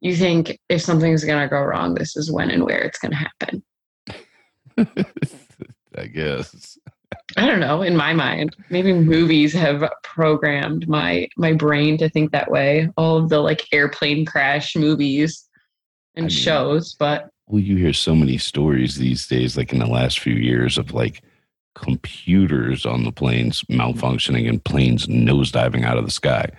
you 0.00 0.14
think 0.14 0.58
if 0.68 0.82
something's 0.82 1.24
going 1.24 1.40
to 1.40 1.48
go 1.48 1.62
wrong, 1.62 1.94
this 1.94 2.16
is 2.16 2.30
when 2.30 2.50
and 2.50 2.64
where 2.64 2.78
it's 2.78 2.98
going 2.98 3.12
to 3.12 3.16
happen. 3.16 3.62
I 5.98 6.06
guess. 6.06 6.78
I 7.38 7.46
don't 7.46 7.60
know, 7.60 7.82
in 7.82 7.96
my 7.96 8.12
mind. 8.12 8.54
Maybe 8.70 8.92
movies 8.92 9.52
have 9.54 9.90
programmed 10.02 10.86
my 10.88 11.28
my 11.36 11.52
brain 11.54 11.96
to 11.98 12.10
think 12.10 12.32
that 12.32 12.50
way. 12.50 12.90
All 12.96 13.16
of 13.16 13.30
the 13.30 13.40
like 13.40 13.66
airplane 13.72 14.26
crash 14.26 14.76
movies 14.76 15.48
and 16.14 16.24
I 16.24 16.28
mean- 16.28 16.36
shows, 16.36 16.94
but 16.94 17.30
Well, 17.46 17.62
you 17.62 17.76
hear 17.76 17.92
so 17.94 18.14
many 18.14 18.36
stories 18.38 18.96
these 18.96 19.26
days, 19.26 19.56
like 19.56 19.72
in 19.72 19.78
the 19.78 19.86
last 19.86 20.20
few 20.20 20.34
years, 20.34 20.76
of 20.76 20.92
like 20.92 21.22
computers 21.76 22.84
on 22.84 23.04
the 23.04 23.12
planes 23.12 23.62
malfunctioning 23.70 24.48
and 24.48 24.64
planes 24.64 25.06
nosediving 25.06 25.84
out 25.84 25.98
of 25.98 26.04
the 26.04 26.10
sky. 26.10 26.50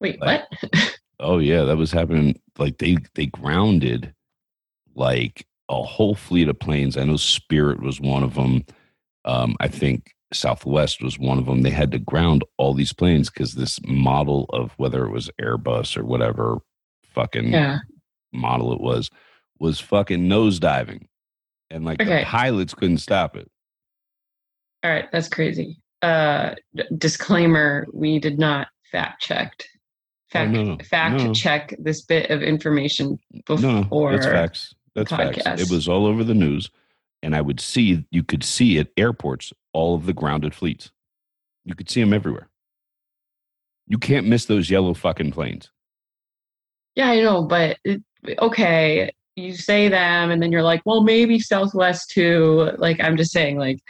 wait, 0.00 0.20
Like- 0.20 0.44
what? 0.50 0.98
Oh 1.24 1.38
yeah, 1.38 1.62
that 1.62 1.76
was 1.76 1.92
happening. 1.92 2.40
Like 2.58 2.78
they 2.78 2.96
they 3.14 3.26
grounded 3.26 4.12
like 4.96 5.46
a 5.68 5.80
whole 5.80 6.16
fleet 6.16 6.48
of 6.48 6.58
planes. 6.58 6.96
I 6.96 7.04
know 7.04 7.16
Spirit 7.16 7.80
was 7.80 8.00
one 8.00 8.24
of 8.24 8.34
them. 8.34 8.64
Um, 9.24 9.54
I 9.60 9.68
think 9.68 10.10
Southwest 10.32 11.00
was 11.00 11.20
one 11.20 11.38
of 11.38 11.46
them. 11.46 11.62
They 11.62 11.70
had 11.70 11.92
to 11.92 12.00
ground 12.00 12.42
all 12.58 12.74
these 12.74 12.92
planes 12.92 13.30
because 13.30 13.54
this 13.54 13.78
model 13.86 14.46
of 14.52 14.72
whether 14.78 15.04
it 15.04 15.12
was 15.12 15.30
Airbus 15.40 15.96
or 15.96 16.04
whatever 16.04 16.58
fucking 17.04 17.52
yeah. 17.52 17.78
model 18.32 18.72
it 18.72 18.80
was 18.80 19.08
was 19.60 19.78
fucking 19.78 20.22
nosediving, 20.28 21.06
and 21.70 21.84
like 21.84 22.02
Okay. 22.02 22.20
the 22.20 22.24
pilots 22.24 22.74
couldn't 22.74 22.98
stop 22.98 23.36
it. 23.36 23.48
All 24.84 24.90
right, 24.90 25.10
that's 25.12 25.28
crazy. 25.28 25.78
Uh 26.02 26.54
d- 26.74 26.84
disclaimer, 26.98 27.86
we 27.92 28.18
did 28.18 28.38
not 28.38 28.68
fact 28.90 29.22
checked. 29.22 29.68
Fact 30.30 30.56
Oh, 30.56 30.62
no, 30.64 30.78
fact 30.84 31.22
no. 31.22 31.32
check 31.34 31.74
this 31.78 32.02
bit 32.02 32.30
of 32.30 32.42
information 32.42 33.18
No, 33.48 34.10
that's 34.10 34.26
facts. 34.26 34.74
That's 34.94 35.10
facts. 35.10 35.60
It 35.60 35.70
was 35.70 35.88
all 35.88 36.06
over 36.06 36.24
the 36.24 36.34
news, 36.34 36.70
and 37.22 37.34
I 37.36 37.40
would 37.40 37.60
see 37.60 38.04
you 38.10 38.22
could 38.24 38.42
see 38.44 38.78
at 38.78 38.88
airports 38.96 39.52
all 39.72 39.94
of 39.94 40.06
the 40.06 40.12
grounded 40.12 40.54
fleets. 40.54 40.90
You 41.64 41.74
could 41.74 41.88
see 41.88 42.00
them 42.00 42.12
everywhere. 42.12 42.48
You 43.86 43.98
can't 43.98 44.26
miss 44.26 44.46
those 44.46 44.70
yellow 44.70 44.94
fucking 44.94 45.32
planes. 45.32 45.70
Yeah, 46.94 47.10
I 47.10 47.20
know, 47.20 47.42
but 47.42 47.78
it, 47.84 48.02
okay, 48.38 49.10
you 49.36 49.54
say 49.54 49.88
them 49.88 50.30
and 50.30 50.42
then 50.42 50.52
you're 50.52 50.62
like, 50.62 50.82
well, 50.84 51.02
maybe 51.02 51.38
Southwest 51.38 52.10
too. 52.10 52.70
Like 52.78 53.00
I'm 53.00 53.16
just 53.16 53.32
saying 53.32 53.58
like 53.58 53.80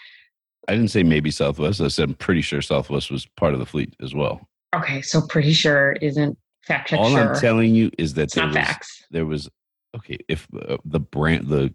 I 0.69 0.73
didn't 0.73 0.91
say 0.91 1.03
maybe 1.03 1.31
Southwest. 1.31 1.81
I 1.81 1.89
said 1.89 2.09
I'm 2.11 2.15
pretty 2.15 2.41
sure 2.43 2.63
Southwest 2.63 3.11
was 3.11 3.27
part 3.37 3.53
of 3.55 3.61
the 3.61 3.67
fleet 3.67 3.95
as 4.01 4.15
well. 4.15 4.49
okay, 4.75 5.03
so 5.03 5.21
pretty 5.27 5.53
sure 5.53 5.93
isn't 6.01 6.39
fact 6.63 6.89
check 6.91 7.01
all 7.01 7.11
sure. 7.11 7.35
I'm 7.35 7.41
telling 7.41 7.75
you 7.75 7.91
is 7.99 8.15
that 8.15 8.23
it's 8.25 8.35
there 8.35 8.45
not 8.45 8.55
was, 8.55 8.67
facts. 8.67 9.05
there 9.11 9.27
was 9.27 9.49
okay 9.97 10.17
if 10.29 10.47
uh, 10.69 10.77
the 10.85 11.01
brand 11.01 11.49
the 11.49 11.75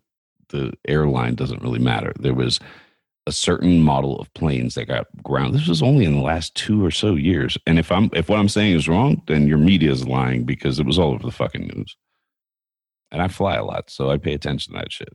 the 0.50 0.72
airline 0.88 1.36
doesn't 1.36 1.62
really 1.62 1.78
matter 1.80 2.14
there 2.20 2.34
was 2.34 2.60
a 3.26 3.32
certain 3.34 3.82
model 3.82 4.18
of 4.22 4.34
planes 4.34 4.76
that 4.76 4.86
got 4.86 5.06
ground 5.22 5.54
this 5.54 5.68
was 5.68 5.84
only 5.84 6.06
in 6.06 6.14
the 6.16 6.22
last 6.22 6.56
two 6.56 6.84
or 6.86 6.90
so 6.90 7.16
years 7.16 7.58
and 7.68 7.78
if 7.78 7.92
i'm 7.92 8.10
if 8.14 8.30
what 8.30 8.40
i'm 8.40 8.48
saying 8.48 8.74
is 8.74 8.88
wrong 8.88 9.22
then 9.28 9.46
your 9.46 9.58
media 9.58 9.92
is 9.92 10.08
lying 10.08 10.46
because 10.46 10.80
it 10.80 10.86
was 10.86 10.98
all 10.98 11.12
over 11.12 11.24
the 11.26 11.32
fucking 11.32 11.68
news 11.76 11.98
and 13.12 13.22
i 13.22 13.28
fly 13.28 13.56
a 13.56 13.66
lot 13.66 13.90
so 13.90 14.10
i 14.10 14.18
pay 14.18 14.34
attention 14.34 14.72
to 14.74 14.80
that 14.80 14.90
shit 14.94 15.10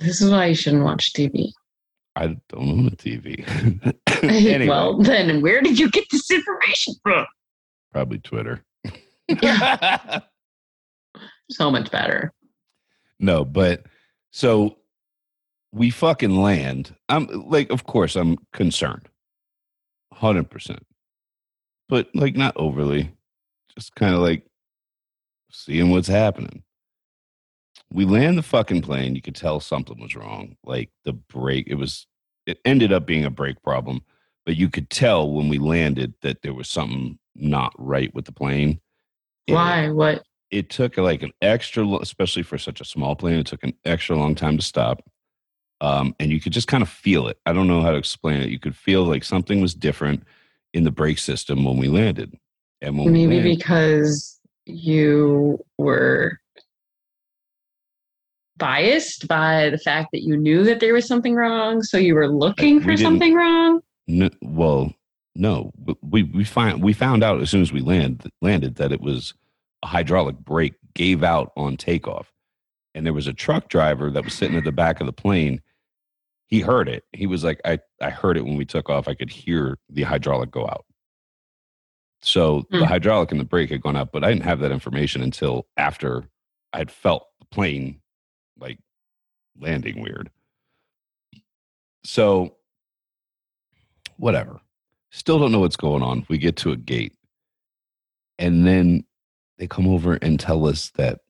This 0.00 0.20
is 0.20 0.30
why 0.30 0.46
you 0.48 0.54
shouldn't 0.54 0.84
watch 0.84 1.14
TV. 1.14 1.50
I 2.16 2.26
don't 2.26 2.68
own 2.70 2.86
a 2.86 2.90
tv 2.90 3.44
anyway 4.22 4.68
well, 4.68 4.98
then 4.98 5.40
where 5.40 5.60
did 5.60 5.78
you 5.78 5.90
get 5.90 6.04
this 6.10 6.30
information 6.30 6.94
from? 7.02 7.26
probably 7.92 8.18
twitter 8.18 8.64
So 11.52 11.70
much 11.70 11.90
better. 11.90 12.32
No, 13.18 13.44
but 13.44 13.84
so 14.30 14.76
we 15.72 15.90
fucking 15.90 16.36
land. 16.36 16.94
I'm 17.08 17.26
like, 17.26 17.70
of 17.70 17.84
course, 17.84 18.16
I'm 18.16 18.38
concerned, 18.52 19.08
hundred 20.12 20.50
percent, 20.50 20.84
but 21.88 22.08
like 22.14 22.36
not 22.36 22.56
overly, 22.56 23.12
just 23.76 23.94
kind 23.94 24.14
of 24.14 24.20
like 24.20 24.44
seeing 25.50 25.90
what's 25.90 26.08
happening. 26.08 26.62
We 27.92 28.04
land 28.04 28.38
the 28.38 28.42
fucking 28.42 28.82
plane. 28.82 29.14
You 29.14 29.22
could 29.22 29.36
tell 29.36 29.60
something 29.60 30.00
was 30.00 30.16
wrong. 30.16 30.56
Like 30.64 30.90
the 31.04 31.12
brake, 31.12 31.66
it 31.68 31.74
was. 31.74 32.06
It 32.44 32.58
ended 32.64 32.92
up 32.92 33.06
being 33.06 33.24
a 33.24 33.30
brake 33.30 33.62
problem, 33.62 34.00
but 34.44 34.56
you 34.56 34.68
could 34.68 34.90
tell 34.90 35.30
when 35.30 35.48
we 35.48 35.58
landed 35.58 36.14
that 36.22 36.42
there 36.42 36.54
was 36.54 36.68
something 36.68 37.20
not 37.36 37.72
right 37.78 38.12
with 38.14 38.24
the 38.24 38.32
plane. 38.32 38.80
Why? 39.46 39.90
What? 39.90 40.24
it 40.52 40.68
took 40.68 40.98
like 40.98 41.22
an 41.22 41.32
extra, 41.40 41.84
especially 41.96 42.42
for 42.42 42.58
such 42.58 42.80
a 42.80 42.84
small 42.84 43.16
plane, 43.16 43.40
it 43.40 43.46
took 43.46 43.64
an 43.64 43.72
extra 43.84 44.14
long 44.14 44.34
time 44.34 44.56
to 44.58 44.62
stop. 44.62 45.02
Um, 45.80 46.14
and 46.20 46.30
you 46.30 46.40
could 46.40 46.52
just 46.52 46.68
kind 46.68 46.82
of 46.82 46.88
feel 46.88 47.26
it. 47.26 47.38
I 47.46 47.52
don't 47.52 47.66
know 47.66 47.80
how 47.80 47.90
to 47.90 47.96
explain 47.96 48.40
it. 48.40 48.50
You 48.50 48.60
could 48.60 48.76
feel 48.76 49.02
like 49.04 49.24
something 49.24 49.60
was 49.60 49.74
different 49.74 50.22
in 50.74 50.84
the 50.84 50.92
brake 50.92 51.18
system 51.18 51.64
when 51.64 51.78
we 51.78 51.88
landed. 51.88 52.38
And 52.82 52.96
when 52.96 53.06
we 53.06 53.26
Maybe 53.26 53.36
landed, 53.36 53.58
because 53.58 54.38
you 54.66 55.58
were 55.78 56.38
biased 58.62 59.26
by 59.26 59.70
the 59.70 59.78
fact 59.78 60.10
that 60.12 60.22
you 60.22 60.36
knew 60.36 60.62
that 60.62 60.78
there 60.78 60.94
was 60.94 61.04
something 61.06 61.34
wrong, 61.34 61.82
so 61.82 61.98
you 61.98 62.14
were 62.14 62.28
looking 62.28 62.76
we 62.76 62.82
for 62.82 62.88
didn't- 62.90 63.02
something 63.02 63.34
wrong. 63.34 63.80
no, 64.06 64.30
well, 64.40 64.94
no, 65.34 65.72
we 66.02 66.22
we 66.22 66.44
find 66.44 66.80
we 66.82 66.92
found 66.92 67.24
out 67.24 67.40
as 67.40 67.50
soon 67.50 67.62
as 67.62 67.72
we 67.72 67.80
land 67.80 68.30
landed 68.40 68.76
that 68.76 68.92
it 68.92 69.00
was 69.00 69.34
a 69.82 69.86
hydraulic 69.88 70.36
brake 70.38 70.74
gave 70.94 71.24
out 71.24 71.50
on 71.56 71.76
takeoff, 71.76 72.30
and 72.94 73.04
there 73.04 73.12
was 73.14 73.26
a 73.26 73.32
truck 73.32 73.68
driver 73.68 74.10
that 74.12 74.24
was 74.24 74.34
sitting 74.34 74.56
at 74.56 74.62
the 74.64 74.70
back 74.72 75.00
of 75.00 75.06
the 75.06 75.12
plane. 75.12 75.60
He 76.46 76.60
heard 76.60 76.86
it. 76.88 77.02
He 77.12 77.26
was 77.26 77.42
like, 77.42 77.60
"I 77.64 77.78
I 78.00 78.10
heard 78.10 78.36
it 78.36 78.44
when 78.44 78.56
we 78.56 78.64
took 78.66 78.88
off. 78.90 79.08
I 79.08 79.14
could 79.14 79.30
hear 79.30 79.78
the 79.88 80.02
hydraulic 80.02 80.50
go 80.52 80.66
out." 80.66 80.84
So 82.20 82.64
the 82.70 82.78
Hmm. 82.78 82.84
hydraulic 82.84 83.32
and 83.32 83.40
the 83.40 83.44
brake 83.44 83.70
had 83.70 83.80
gone 83.80 83.96
out, 83.96 84.12
but 84.12 84.22
I 84.22 84.28
didn't 84.30 84.44
have 84.44 84.60
that 84.60 84.70
information 84.70 85.22
until 85.22 85.66
after 85.76 86.28
I 86.74 86.78
had 86.78 86.90
felt 86.90 87.26
the 87.40 87.46
plane 87.46 88.00
like 88.62 88.78
landing 89.60 90.00
weird. 90.00 90.30
So 92.04 92.56
whatever. 94.16 94.60
Still 95.10 95.38
don't 95.38 95.52
know 95.52 95.60
what's 95.60 95.76
going 95.76 96.02
on. 96.02 96.24
We 96.28 96.38
get 96.38 96.56
to 96.58 96.72
a 96.72 96.76
gate. 96.76 97.12
And 98.38 98.66
then 98.66 99.04
they 99.58 99.66
come 99.66 99.86
over 99.86 100.14
and 100.14 100.40
tell 100.40 100.66
us 100.66 100.90
that 100.96 101.20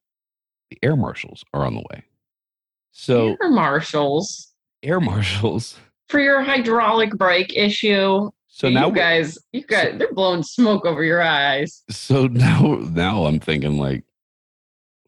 the 0.70 0.78
air 0.82 0.94
marshals 0.94 1.44
are 1.52 1.66
on 1.66 1.74
the 1.74 1.82
way. 1.90 2.04
So, 2.92 3.36
Air 3.42 3.50
marshals 3.50 4.48
air 4.82 5.00
marshals. 5.00 5.78
for 6.08 6.20
your 6.20 6.42
hydraulic 6.42 7.10
brake 7.16 7.52
issue. 7.56 8.30
So 8.48 8.68
now 8.68 8.88
we- 8.88 8.96
guys, 8.98 9.38
you 9.52 9.62
guys, 9.62 9.94
they're 9.98 10.12
blowing 10.12 10.42
smoke 10.42 10.84
over 10.84 11.02
your 11.02 11.22
eyes. 11.22 11.82
so 11.90 12.26
now 12.28 12.60
now 12.90 13.24
I'm 13.24 13.40
thinking 13.40 13.78
like 13.78 14.04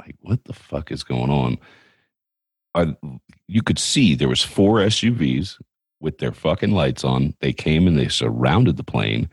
like 0.00 0.16
what 0.20 0.44
the 0.44 0.52
fuck 0.52 0.90
is 0.92 1.04
going 1.04 1.30
on? 1.30 1.58
Are, 2.74 2.96
you 3.48 3.62
could 3.62 3.78
see 3.78 4.14
there 4.14 4.28
was 4.28 4.42
four 4.42 4.78
SUVs 4.78 5.60
with 6.00 6.18
their 6.18 6.32
fucking 6.32 6.72
lights 6.72 7.04
on. 7.04 7.34
They 7.40 7.52
came 7.52 7.86
and 7.86 7.98
they 7.98 8.08
surrounded 8.08 8.76
the 8.76 8.84
plane. 8.84 9.28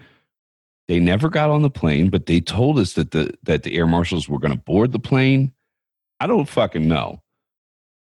They 0.87 0.99
never 0.99 1.29
got 1.29 1.49
on 1.49 1.61
the 1.61 1.69
plane, 1.69 2.09
but 2.09 2.25
they 2.25 2.41
told 2.41 2.77
us 2.77 2.93
that 2.93 3.11
the 3.11 3.33
that 3.43 3.63
the 3.63 3.75
air 3.75 3.87
marshals 3.87 4.27
were 4.27 4.39
going 4.39 4.53
to 4.53 4.59
board 4.59 4.91
the 4.91 4.99
plane. 4.99 5.53
I 6.19 6.27
don't 6.27 6.49
fucking 6.49 6.87
know. 6.87 7.21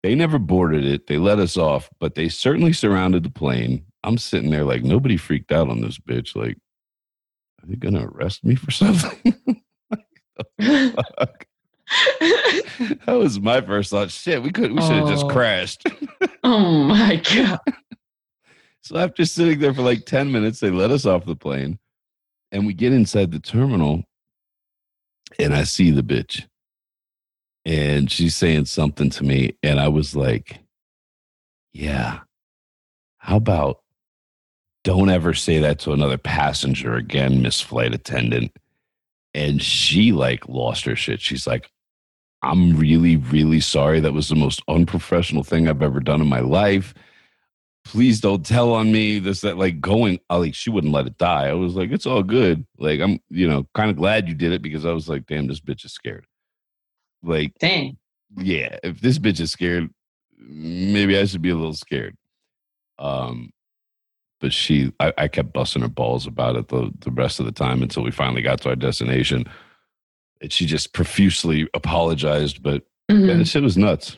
They 0.02 0.16
never 0.16 0.40
boarded 0.40 0.86
it. 0.86 1.08
They 1.08 1.18
let 1.18 1.40
us 1.40 1.58
off, 1.58 1.90
but 2.00 2.16
they 2.16 2.30
certainly 2.30 2.74
surrounded 2.74 3.24
the 3.24 3.30
plane. 3.30 3.86
I'm 4.04 4.18
sitting 4.18 4.50
there 4.50 4.64
like 4.64 4.84
nobody 4.84 5.18
freaked 5.18 5.52
out 5.52 5.70
on 5.70 5.82
this 5.82 5.98
bitch. 5.98 6.36
Like, 6.36 6.58
are 7.62 7.68
they 7.68 7.76
going 7.76 7.96
to 7.96 8.06
arrest 8.06 8.46
me 8.46 8.56
for 8.56 8.72
something? 8.72 9.36
Fuck. 10.62 11.46
that 12.20 13.18
was 13.18 13.40
my 13.40 13.62
first 13.62 13.92
thought. 13.92 14.12
Shit, 14.12 14.44
we 14.44 14.52
could 14.52 14.72
we 14.72 14.82
should 14.82 14.96
have 14.96 15.10
just 15.10 15.26
Oh. 15.26 15.30
crashed. 15.30 15.88
oh 16.44 16.84
my 16.84 17.22
god. 17.34 17.60
So 18.82 18.98
after 18.98 19.26
sitting 19.26 19.60
there 19.60 19.74
for 19.74 19.82
like 19.82 20.06
10 20.06 20.32
minutes, 20.32 20.60
they 20.60 20.70
let 20.72 20.92
us 20.92 21.06
off 21.06 21.26
the 21.26 21.36
plane 21.36 21.78
and 22.52 22.66
we 22.66 22.74
get 22.74 22.94
inside 22.94 23.32
the 23.32 23.40
terminal 23.40 24.04
and 25.38 25.54
I 25.54 25.64
see 25.64 25.92
the 25.92 26.02
bitch. 26.02 26.46
And 27.66 28.10
she's 28.12 28.36
saying 28.36 28.66
something 28.66 29.10
to 29.12 29.24
me. 29.24 29.58
And 29.62 29.80
I 29.80 29.90
was 29.90 30.16
like, 30.16 30.60
yeah, 31.74 32.22
how 33.18 33.36
about 33.38 33.82
don't 34.84 35.10
ever 35.10 35.34
say 35.34 35.60
that 35.60 35.78
to 35.80 35.92
another 35.92 36.18
passenger 36.18 36.96
again, 36.96 37.42
Miss 37.42 37.62
Flight 37.62 37.94
Attendant. 37.94 38.52
And 39.36 39.62
she 39.62 40.14
like 40.14 40.48
lost 40.48 40.86
her 40.86 40.96
shit. 40.96 41.22
She's 41.22 41.46
like, 41.46 41.70
I'm 42.42 42.78
really, 42.78 43.18
really 43.18 43.60
sorry. 43.60 44.00
That 44.00 44.14
was 44.14 44.30
the 44.30 44.36
most 44.36 44.62
unprofessional 44.68 45.44
thing 45.44 45.68
I've 45.68 45.82
ever 45.82 46.00
done 46.00 46.22
in 46.22 46.28
my 46.28 46.40
life. 46.40 46.94
Please 47.84 48.22
don't 48.22 48.46
tell 48.46 48.74
on 48.74 48.92
me. 48.92 49.20
This 49.20 49.42
that 49.42 49.58
like 49.58 49.82
going 49.82 50.20
I 50.30 50.36
like 50.36 50.54
she 50.54 50.70
wouldn't 50.70 50.94
let 50.94 51.08
it 51.08 51.18
die. 51.18 51.48
I 51.48 51.54
was 51.54 51.76
like 51.76 51.92
it's 51.92 52.06
all 52.06 52.24
good. 52.24 52.66
Like 52.78 53.00
i'm 53.00 53.20
you 53.30 53.48
know 53.48 53.68
kind 53.74 53.90
of 53.90 53.98
glad 53.98 54.28
you 54.28 54.36
did 54.36 54.52
it 54.52 54.62
because 54.62 54.86
i 54.86 54.92
was 54.92 55.10
like 55.10 55.26
damn 55.26 55.48
this 55.48 55.60
bitch 55.60 55.86
is 55.86 55.94
scared. 55.94 56.28
Like 57.24 57.54
Dang. 57.60 57.98
yeah 58.38 58.78
if 58.84 59.02
this 59.02 59.18
bitch 59.18 59.40
is 59.40 59.52
scared 59.52 59.90
maybe 60.38 61.18
i 61.18 61.26
should 61.26 61.42
be 61.42 61.50
a 61.50 61.56
little 61.56 61.74
scared. 61.74 62.16
Um 63.00 63.52
but 64.40 64.54
she 64.54 64.94
i, 65.00 65.12
I 65.18 65.28
kept 65.28 65.54
busting 65.54 65.82
her 65.82 65.88
balls 65.88 66.28
about 66.28 66.58
it 66.58 66.68
the, 66.68 66.92
the 67.00 67.12
rest 67.12 67.40
of 67.40 67.46
the 67.46 67.52
time 67.52 67.82
until 67.82 68.04
we 68.04 68.12
finally 68.12 68.42
got 68.42 68.62
to 68.62 68.70
our 68.70 68.76
destination 68.76 69.46
and 70.42 70.52
she 70.54 70.66
just 70.66 70.94
profusely 70.94 71.68
apologized 71.74 72.62
but 72.64 72.84
Mhm. 73.12 73.28
yeah, 73.28 73.34
this 73.38 73.50
shit 73.50 73.64
was 73.64 73.78
nuts 73.78 74.18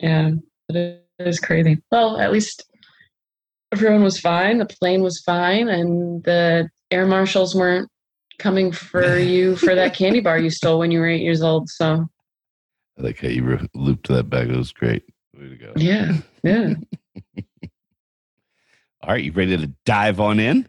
Yeah, 0.00 0.32
it 0.68 1.04
is 1.18 1.40
crazy. 1.40 1.78
Well, 1.90 2.18
at 2.20 2.32
least 2.32 2.64
everyone 3.72 4.02
was 4.02 4.18
fine. 4.18 4.58
The 4.58 4.66
plane 4.66 5.02
was 5.02 5.20
fine, 5.20 5.68
and 5.68 6.22
the 6.24 6.68
air 6.90 7.06
marshals 7.06 7.54
weren't 7.54 7.88
coming 8.38 8.72
for 8.72 9.18
you 9.32 9.56
for 9.56 9.74
that 9.74 9.94
candy 9.94 10.20
bar 10.20 10.38
you 10.38 10.48
stole 10.50 10.78
when 10.78 10.90
you 10.90 11.00
were 11.00 11.06
eight 11.08 11.22
years 11.22 11.42
old. 11.42 11.68
So 11.68 12.08
i 12.98 13.02
like 13.02 13.20
how 13.20 13.28
you 13.28 13.44
re- 13.44 13.68
looped 13.74 14.08
that 14.08 14.30
back 14.30 14.48
it 14.48 14.56
was 14.56 14.72
great 14.72 15.02
way 15.36 15.48
to 15.48 15.56
go 15.56 15.72
yeah, 15.76 16.12
yeah. 16.42 16.74
All 19.02 19.10
right, 19.14 19.24
you 19.24 19.32
ready 19.32 19.56
to 19.56 19.66
dive 19.86 20.20
on 20.20 20.38
in? 20.40 20.68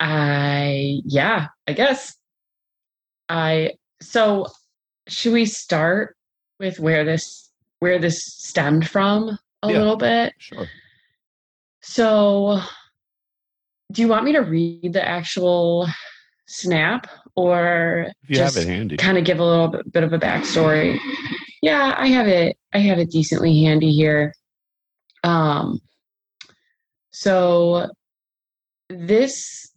I 0.00 1.00
yeah, 1.04 1.48
I 1.66 1.72
guess. 1.72 2.14
I 3.32 3.72
so 4.02 4.46
should 5.08 5.32
we 5.32 5.46
start 5.46 6.16
with 6.60 6.78
where 6.78 7.02
this 7.04 7.50
where 7.78 7.98
this 7.98 8.22
stemmed 8.24 8.86
from 8.88 9.38
a 9.62 9.70
Yeah. 9.72 9.78
little 9.78 9.96
bit? 9.96 10.34
Sure. 10.38 10.68
So 11.80 12.60
do 13.90 14.02
you 14.02 14.08
want 14.08 14.24
me 14.24 14.32
to 14.32 14.40
read 14.40 14.92
the 14.92 15.06
actual 15.06 15.88
snap 16.46 17.08
or 17.34 18.08
just 18.28 18.56
have 18.56 18.64
it 18.64 18.68
handy. 18.68 18.96
kind 18.98 19.16
of 19.16 19.24
give 19.24 19.38
a 19.40 19.44
little 19.44 19.68
bit, 19.68 19.90
bit 19.90 20.04
of 20.04 20.12
a 20.12 20.18
backstory? 20.18 20.98
Yeah, 21.62 21.94
I 21.96 22.08
have 22.08 22.28
it. 22.28 22.58
I 22.74 22.78
have 22.78 22.98
it 22.98 23.10
decently 23.10 23.62
handy 23.64 23.92
here. 23.92 24.34
Um, 25.24 25.80
so 27.12 27.88
this 28.90 29.71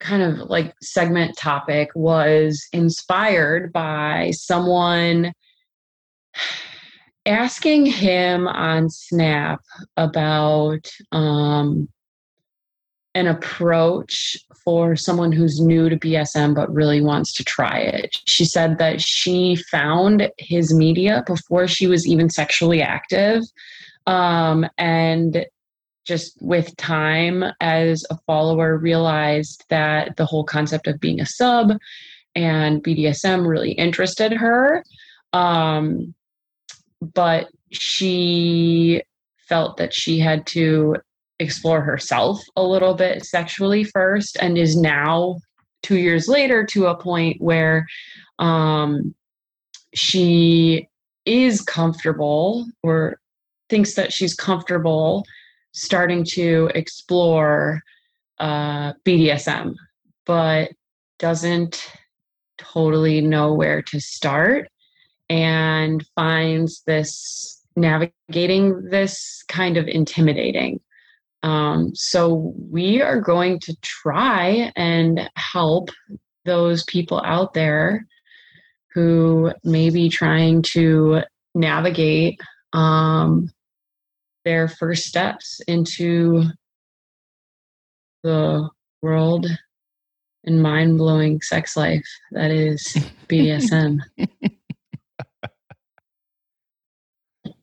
kind 0.00 0.22
of 0.22 0.50
like 0.50 0.74
segment 0.82 1.36
topic 1.36 1.90
was 1.94 2.66
inspired 2.72 3.72
by 3.72 4.32
someone 4.32 5.32
asking 7.26 7.86
him 7.86 8.48
on 8.48 8.88
Snap 8.88 9.60
about 9.96 10.90
um, 11.12 11.88
an 13.14 13.26
approach 13.26 14.36
for 14.64 14.96
someone 14.96 15.32
who's 15.32 15.60
new 15.60 15.88
to 15.88 15.96
BDSM 15.96 16.54
but 16.54 16.72
really 16.72 17.00
wants 17.00 17.34
to 17.34 17.44
try 17.44 17.78
it. 17.78 18.16
She 18.24 18.44
said 18.44 18.78
that 18.78 19.00
she 19.00 19.56
found 19.70 20.30
his 20.38 20.72
media 20.72 21.22
before 21.26 21.68
she 21.68 21.86
was 21.86 22.06
even 22.06 22.30
sexually 22.30 22.80
active. 22.80 23.42
Um, 24.06 24.66
and 24.78 25.44
just 26.10 26.36
with 26.42 26.76
time 26.76 27.44
as 27.60 28.04
a 28.10 28.18
follower 28.26 28.76
realized 28.76 29.64
that 29.68 30.16
the 30.16 30.26
whole 30.26 30.42
concept 30.42 30.88
of 30.88 30.98
being 30.98 31.20
a 31.20 31.24
sub 31.24 31.78
and 32.34 32.82
BDSM 32.82 33.46
really 33.46 33.70
interested 33.70 34.32
her. 34.32 34.84
Um, 35.32 36.12
but 37.00 37.46
she 37.70 39.04
felt 39.48 39.76
that 39.76 39.94
she 39.94 40.18
had 40.18 40.48
to 40.48 40.96
explore 41.38 41.80
herself 41.80 42.42
a 42.56 42.64
little 42.64 42.94
bit 42.94 43.24
sexually 43.24 43.84
first 43.84 44.36
and 44.40 44.58
is 44.58 44.76
now 44.76 45.36
two 45.84 45.98
years 45.98 46.26
later 46.26 46.66
to 46.66 46.86
a 46.86 47.00
point 47.00 47.40
where 47.40 47.86
um, 48.40 49.14
she 49.94 50.88
is 51.24 51.60
comfortable 51.60 52.66
or 52.82 53.20
thinks 53.68 53.94
that 53.94 54.12
she's 54.12 54.34
comfortable 54.34 55.24
starting 55.72 56.24
to 56.24 56.70
explore 56.74 57.82
uh, 58.38 58.92
BDSM, 59.04 59.74
but 60.26 60.70
doesn't 61.18 61.90
totally 62.58 63.20
know 63.20 63.54
where 63.54 63.82
to 63.82 64.00
start 64.00 64.68
and 65.28 66.04
finds 66.14 66.82
this 66.86 67.62
navigating 67.76 68.82
this 68.90 69.42
kind 69.48 69.76
of 69.76 69.86
intimidating. 69.86 70.80
Um, 71.42 71.94
so 71.94 72.52
we 72.70 73.00
are 73.00 73.20
going 73.20 73.60
to 73.60 73.76
try 73.80 74.72
and 74.76 75.30
help 75.36 75.90
those 76.44 76.84
people 76.84 77.22
out 77.24 77.54
there 77.54 78.06
who 78.92 79.52
may 79.64 79.90
be 79.90 80.08
trying 80.08 80.62
to 80.62 81.22
navigate 81.54 82.40
um, 82.72 83.50
their 84.44 84.68
first 84.68 85.06
steps 85.06 85.60
into 85.66 86.44
the 88.22 88.68
world 89.02 89.46
and 90.44 90.62
mind 90.62 90.98
blowing 90.98 91.40
sex 91.40 91.76
life 91.76 92.06
that 92.32 92.50
is 92.50 92.82
BDSM. 93.28 93.98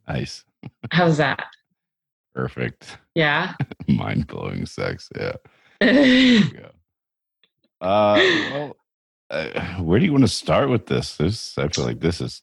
Nice. 0.08 0.46
How's 0.92 1.18
that? 1.18 1.46
Perfect. 2.34 2.98
Yeah. 3.16 3.54
Mind 3.88 4.28
blowing 4.28 4.66
sex. 4.66 5.10
Yeah. 5.16 5.36
Uh, 7.80 8.16
well, 8.52 8.76
uh, 9.30 9.76
where 9.84 10.00
do 10.00 10.06
you 10.06 10.12
want 10.12 10.24
to 10.24 10.28
start 10.28 10.68
with 10.68 10.88
this? 10.88 11.16
This 11.18 11.56
I 11.60 11.68
feel 11.68 11.86
like 11.86 12.00
this 12.00 12.20
is. 12.22 12.42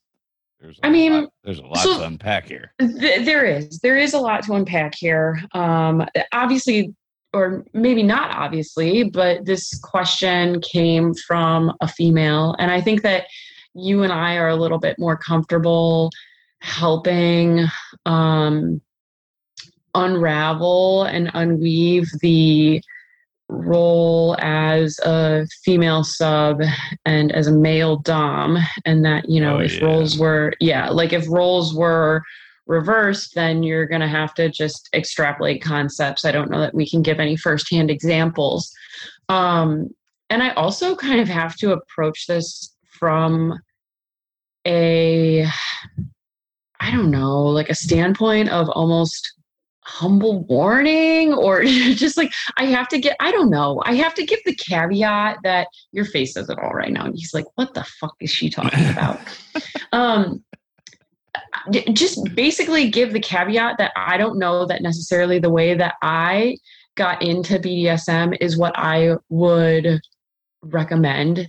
There's 0.64 0.80
I 0.82 0.88
mean, 0.88 1.12
lot, 1.12 1.30
there's 1.42 1.58
a 1.58 1.66
lot 1.66 1.76
so- 1.76 1.98
to 1.98 2.06
unpack 2.06 2.46
here. 2.46 2.72
Th- 2.80 3.24
there 3.26 3.44
is 3.44 3.80
there 3.80 3.98
is 3.98 4.14
a 4.14 4.18
lot 4.18 4.44
to 4.44 4.54
unpack 4.54 4.94
here 4.94 5.42
um 5.52 6.06
obviously 6.32 6.94
or 7.34 7.64
maybe 7.74 8.02
not 8.02 8.30
obviously 8.30 9.04
but 9.04 9.44
this 9.44 9.78
question 9.80 10.60
came 10.62 11.12
from 11.12 11.72
a 11.80 11.88
female 11.88 12.54
and 12.58 12.70
i 12.70 12.80
think 12.80 13.02
that 13.02 13.24
you 13.74 14.04
and 14.04 14.12
i 14.12 14.36
are 14.36 14.48
a 14.48 14.56
little 14.56 14.78
bit 14.78 14.96
more 14.98 15.16
comfortable 15.16 16.10
helping 16.60 17.66
um 18.06 18.80
unravel 19.94 21.04
and 21.04 21.28
unweave 21.34 22.08
the 22.20 22.80
role 23.48 24.36
as 24.40 24.98
a 25.00 25.46
female 25.64 26.02
sub 26.02 26.62
and 27.04 27.30
as 27.32 27.46
a 27.46 27.52
male 27.52 27.96
dom 27.98 28.56
and 28.86 29.04
that 29.04 29.28
you 29.28 29.40
know 29.40 29.56
Oh, 29.56 29.60
if 29.60 29.78
yeah. 29.78 29.84
roles 29.84 30.18
were 30.18 30.54
yeah 30.60 30.88
like 30.88 31.12
if 31.12 31.28
roles 31.28 31.74
were 31.74 32.22
reversed 32.66 33.34
then 33.34 33.62
you're 33.62 33.86
going 33.86 34.00
to 34.00 34.08
have 34.08 34.32
to 34.34 34.48
just 34.48 34.88
extrapolate 34.94 35.60
concepts 35.62 36.24
i 36.24 36.32
don't 36.32 36.50
know 36.50 36.60
that 36.60 36.74
we 36.74 36.88
can 36.88 37.02
give 37.02 37.20
any 37.20 37.36
firsthand 37.36 37.90
examples 37.90 38.72
um 39.28 39.88
and 40.30 40.42
i 40.42 40.50
also 40.54 40.96
kind 40.96 41.20
of 41.20 41.28
have 41.28 41.54
to 41.56 41.72
approach 41.72 42.26
this 42.26 42.74
from 42.98 43.52
a 44.66 45.46
i 46.80 46.90
don't 46.90 47.10
know 47.10 47.42
like 47.42 47.68
a 47.68 47.74
standpoint 47.74 48.48
of 48.48 48.70
almost 48.70 49.34
humble 49.86 50.44
warning 50.44 51.32
or 51.32 51.64
just 51.64 52.16
like 52.16 52.32
I 52.56 52.64
have 52.66 52.88
to 52.88 52.98
get 52.98 53.16
I 53.20 53.30
don't 53.30 53.50
know. 53.50 53.82
I 53.84 53.94
have 53.94 54.14
to 54.14 54.24
give 54.24 54.40
the 54.44 54.54
caveat 54.54 55.38
that 55.44 55.68
your 55.92 56.04
face 56.04 56.34
says 56.34 56.48
it 56.48 56.58
all 56.58 56.72
right 56.72 56.92
now. 56.92 57.04
And 57.04 57.14
he's 57.14 57.34
like, 57.34 57.46
what 57.54 57.74
the 57.74 57.84
fuck 57.84 58.14
is 58.20 58.30
she 58.30 58.50
talking 58.50 58.86
about? 58.90 59.20
um 59.92 60.42
just 61.92 62.34
basically 62.34 62.90
give 62.90 63.12
the 63.12 63.20
caveat 63.20 63.78
that 63.78 63.92
I 63.96 64.16
don't 64.16 64.38
know 64.38 64.66
that 64.66 64.82
necessarily 64.82 65.38
the 65.38 65.50
way 65.50 65.74
that 65.74 65.94
I 66.02 66.58
got 66.96 67.22
into 67.22 67.58
BDSM 67.58 68.36
is 68.40 68.56
what 68.56 68.72
I 68.76 69.16
would 69.28 70.00
recommend 70.62 71.48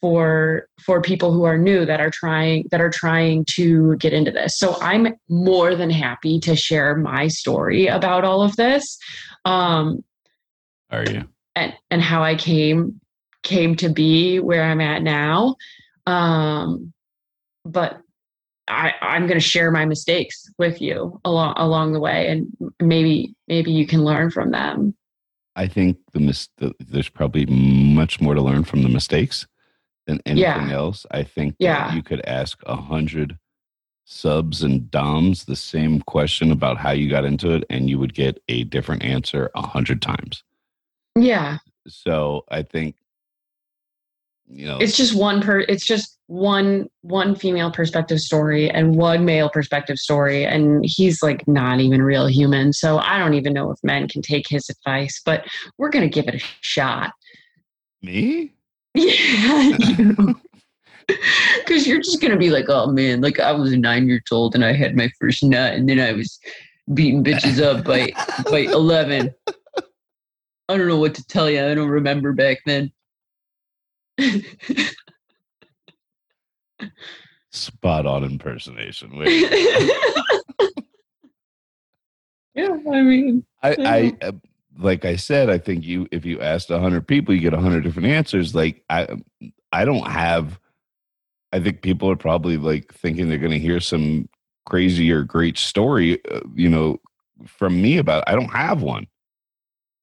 for 0.00 0.66
for 0.80 1.02
people 1.02 1.32
who 1.32 1.44
are 1.44 1.58
new 1.58 1.84
that 1.84 2.00
are 2.00 2.10
trying 2.10 2.64
that 2.70 2.80
are 2.80 2.90
trying 2.90 3.44
to 3.44 3.96
get 3.96 4.12
into 4.12 4.30
this. 4.30 4.58
So 4.58 4.76
i'm 4.80 5.08
more 5.28 5.74
than 5.74 5.90
happy 5.90 6.40
to 6.40 6.56
share 6.56 6.96
my 6.96 7.28
story 7.28 7.86
about 7.86 8.24
all 8.24 8.42
of 8.42 8.56
this 8.56 8.98
um 9.44 10.02
Are 10.90 11.04
you? 11.04 11.28
and 11.54 11.74
and 11.90 12.02
how 12.02 12.22
i 12.22 12.34
came 12.34 13.00
came 13.42 13.76
to 13.76 13.88
be 13.88 14.38
where 14.40 14.62
i'm 14.62 14.80
at 14.80 15.02
now. 15.02 15.56
Um 16.06 16.92
but 17.64 18.00
i 18.68 18.94
i'm 19.02 19.26
going 19.26 19.38
to 19.40 19.46
share 19.46 19.70
my 19.70 19.84
mistakes 19.84 20.50
with 20.58 20.80
you 20.80 21.20
along 21.24 21.54
along 21.56 21.92
the 21.92 22.00
way 22.00 22.28
and 22.28 22.46
maybe 22.80 23.34
maybe 23.48 23.70
you 23.70 23.86
can 23.86 24.02
learn 24.04 24.30
from 24.30 24.50
them. 24.50 24.94
I 25.56 25.66
think 25.66 25.98
the, 26.12 26.20
mis- 26.20 26.48
the 26.56 26.72
there's 26.78 27.08
probably 27.10 27.44
much 27.44 28.20
more 28.20 28.34
to 28.34 28.40
learn 28.40 28.64
from 28.64 28.82
the 28.82 28.88
mistakes 28.88 29.46
than 30.10 30.20
anything 30.26 30.68
Yeah. 30.68 30.74
else. 30.74 31.06
I 31.10 31.22
think 31.22 31.54
Yeah. 31.58 31.94
you 31.94 32.02
could 32.02 32.20
ask 32.26 32.60
a 32.66 32.76
hundred 32.76 33.38
subs 34.04 34.62
and 34.62 34.90
doms 34.90 35.44
the 35.44 35.54
same 35.56 36.00
question 36.02 36.50
about 36.50 36.76
how 36.78 36.90
you 36.90 37.08
got 37.08 37.24
into 37.24 37.52
it, 37.52 37.64
and 37.70 37.88
you 37.88 37.98
would 37.98 38.12
get 38.14 38.42
a 38.48 38.64
different 38.64 39.04
answer 39.04 39.50
a 39.54 39.62
hundred 39.62 40.02
times. 40.02 40.42
yeah 41.16 41.58
So 41.88 42.44
I 42.50 42.62
think 42.62 42.96
you 44.52 44.66
know 44.66 44.78
it's 44.78 44.96
just 44.96 45.14
one 45.14 45.40
per 45.40 45.60
it's 45.60 45.84
just 45.86 46.18
one 46.26 46.88
one 47.02 47.34
female 47.36 47.70
perspective 47.70 48.18
story 48.20 48.68
and 48.70 48.96
one 48.96 49.24
male 49.24 49.48
perspective 49.48 49.96
story 49.96 50.44
and 50.44 50.84
he's 50.84 51.22
like 51.22 51.46
not 51.46 51.78
even 51.80 52.02
real 52.02 52.26
human 52.26 52.72
so 52.72 52.98
i 52.98 53.16
don't 53.18 53.34
even 53.34 53.52
know 53.52 53.70
if 53.70 53.78
men 53.84 54.08
can 54.08 54.22
take 54.22 54.48
his 54.48 54.68
advice 54.68 55.20
but 55.24 55.46
we're 55.78 55.88
gonna 55.88 56.08
give 56.08 56.26
it 56.26 56.34
a 56.34 56.40
shot 56.60 57.12
me. 58.02 58.52
yeah 58.94 59.76
because 61.58 61.86
you're 61.86 62.00
just 62.00 62.20
gonna 62.20 62.36
be 62.36 62.50
like 62.50 62.66
oh 62.68 62.86
man 62.90 63.20
like 63.20 63.38
i 63.38 63.52
was 63.52 63.76
nine 63.76 64.06
years 64.06 64.22
old 64.30 64.54
and 64.54 64.64
i 64.64 64.72
had 64.72 64.96
my 64.96 65.10
first 65.20 65.42
nut 65.42 65.74
and 65.74 65.88
then 65.88 66.00
i 66.00 66.12
was 66.12 66.38
beating 66.94 67.22
bitches 67.22 67.62
up 67.62 67.84
by 67.84 68.10
by 68.50 68.58
11 68.72 69.32
i 70.68 70.76
don't 70.76 70.88
know 70.88 70.98
what 70.98 71.14
to 71.14 71.24
tell 71.26 71.50
you 71.50 71.64
i 71.64 71.74
don't 71.74 71.88
remember 71.88 72.32
back 72.32 72.58
then. 72.66 72.92
Spot 77.52 78.06
on 78.06 78.24
impersonation. 78.24 79.18
Wait, 79.18 79.50
yeah, 82.54 82.76
I 82.92 83.02
mean, 83.02 83.44
I, 83.62 83.76
I 83.78 84.16
uh, 84.22 84.32
like 84.80 85.04
I 85.04 85.16
said, 85.16 85.50
I 85.50 85.58
think 85.58 85.84
you 85.84 86.08
if 86.10 86.24
you 86.24 86.40
asked 86.40 86.70
a 86.70 86.80
hundred 86.80 87.06
people, 87.06 87.34
you 87.34 87.40
get 87.40 87.54
a 87.54 87.60
hundred 87.60 87.84
different 87.84 88.08
answers. 88.08 88.54
Like 88.54 88.82
I, 88.88 89.08
I 89.72 89.84
don't 89.84 90.06
have. 90.10 90.58
I 91.52 91.60
think 91.60 91.82
people 91.82 92.10
are 92.10 92.16
probably 92.16 92.56
like 92.56 92.92
thinking 92.94 93.28
they're 93.28 93.38
going 93.38 93.50
to 93.50 93.58
hear 93.58 93.80
some 93.80 94.28
crazy 94.66 95.10
or 95.10 95.22
great 95.22 95.58
story, 95.58 96.24
uh, 96.30 96.40
you 96.54 96.68
know, 96.68 96.98
from 97.46 97.80
me 97.80 97.98
about. 97.98 98.24
I 98.26 98.32
don't 98.32 98.52
have 98.52 98.82
one. 98.82 99.06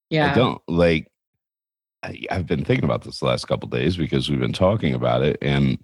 yeah, 0.10 0.32
I 0.32 0.36
don't 0.36 0.62
like. 0.68 1.12
I, 2.04 2.22
I've 2.30 2.46
been 2.46 2.64
thinking 2.64 2.86
about 2.86 3.02
this 3.02 3.20
the 3.20 3.26
last 3.26 3.46
couple 3.46 3.70
days 3.70 3.98
because 3.98 4.30
we've 4.30 4.40
been 4.40 4.54
talking 4.54 4.94
about 4.94 5.24
it, 5.24 5.38
and 5.42 5.80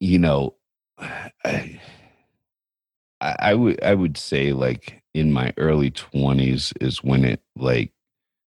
you 0.00 0.18
know, 0.18 0.56
I, 0.98 1.30
I, 3.20 3.36
I 3.38 3.54
would 3.54 3.82
I 3.82 3.94
would 3.94 4.16
say 4.16 4.52
like 4.52 5.02
in 5.16 5.32
my 5.32 5.52
early 5.56 5.90
twenties 5.90 6.72
is 6.80 7.02
when 7.02 7.24
it 7.24 7.40
like 7.56 7.90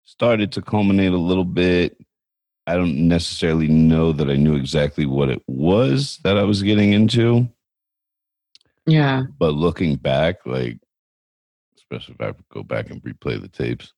started 0.05 0.51
to 0.53 0.63
culminate 0.63 1.13
a 1.13 1.17
little 1.19 1.45
bit. 1.45 1.97
I 2.67 2.75
don't 2.75 3.07
necessarily 3.07 3.69
know 3.69 4.11
that 4.13 4.29
I 4.29 4.35
knew 4.35 4.57
exactly 4.57 5.07
what 5.07 5.29
it 5.31 5.41
was 5.47 6.19
that 6.25 6.37
I 6.37 6.43
was 6.43 6.63
getting 6.65 6.93
into, 6.93 7.49
yeah, 8.87 9.23
but 9.39 9.55
looking 9.55 9.95
back, 9.95 10.45
like 10.45 10.79
especially 11.79 12.17
if 12.19 12.21
I 12.21 12.35
go 12.53 12.65
back 12.65 12.91
and 12.91 13.01
replay 13.03 13.41
the 13.41 13.47
tapes, 13.49 13.93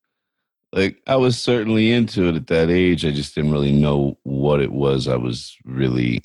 like 0.75 1.01
I 1.07 1.17
was 1.17 1.39
certainly 1.39 1.93
into 1.93 2.29
it 2.29 2.35
at 2.37 2.47
that 2.49 2.69
age. 2.69 3.07
I 3.07 3.11
just 3.11 3.35
didn't 3.35 3.53
really 3.53 3.73
know 3.73 4.19
what 4.25 4.61
it 4.61 4.73
was 4.73 5.09
I 5.09 5.17
was 5.17 5.57
really 5.65 6.23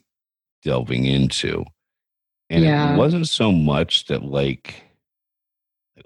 delving 0.64 1.06
into. 1.06 1.64
And 2.50 2.66
Yeah. 2.66 2.94
it 2.94 2.98
wasn't 2.98 3.30
so 3.30 3.54
much 3.54 4.06
that 4.08 4.24
like 4.24 4.84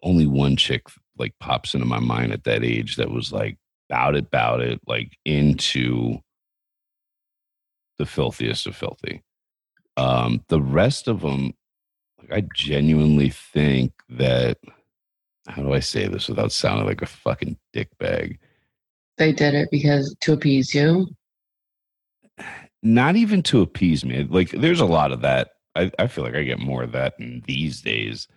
only 0.03 0.27
one 0.27 0.55
chick 0.55 0.83
like 1.17 1.33
pops 1.39 1.73
into 1.73 1.85
my 1.85 1.99
mind 1.99 2.31
at 2.31 2.43
that 2.43 2.63
age 2.63 2.95
that 2.95 3.11
was 3.11 3.31
like 3.31 3.57
bout 3.89 4.15
it, 4.15 4.29
bout 4.29 4.61
it, 4.61 4.79
like 4.87 5.17
into 5.25 6.19
the 7.97 8.05
filthiest 8.05 8.67
of 8.67 8.75
filthy. 8.75 9.23
Um, 9.95 10.43
the 10.49 10.61
rest 10.61 11.07
of 11.07 11.21
them, 11.21 11.53
like 12.19 12.31
I 12.31 12.47
genuinely 12.53 13.29
think 13.29 13.93
that 14.09 14.57
how 15.47 15.63
do 15.63 15.73
I 15.73 15.79
say 15.79 16.07
this 16.07 16.27
without 16.27 16.51
sounding 16.51 16.85
like 16.85 17.01
a 17.01 17.07
fucking 17.07 17.57
dick 17.73 17.89
bag? 17.97 18.39
they 19.17 19.31
did 19.31 19.53
it 19.53 19.69
because 19.71 20.15
to 20.21 20.33
appease 20.33 20.73
you. 20.73 21.07
Not 22.83 23.15
even 23.15 23.41
to 23.43 23.61
appease 23.61 24.05
me. 24.05 24.23
Like 24.23 24.51
there's 24.51 24.79
a 24.79 24.85
lot 24.85 25.11
of 25.11 25.21
that. 25.21 25.49
I, 25.75 25.91
I 25.99 26.07
feel 26.07 26.23
like 26.23 26.35
I 26.35 26.43
get 26.43 26.59
more 26.59 26.83
of 26.83 26.91
that 26.93 27.15
in 27.19 27.43
these 27.45 27.81
days. 27.81 28.27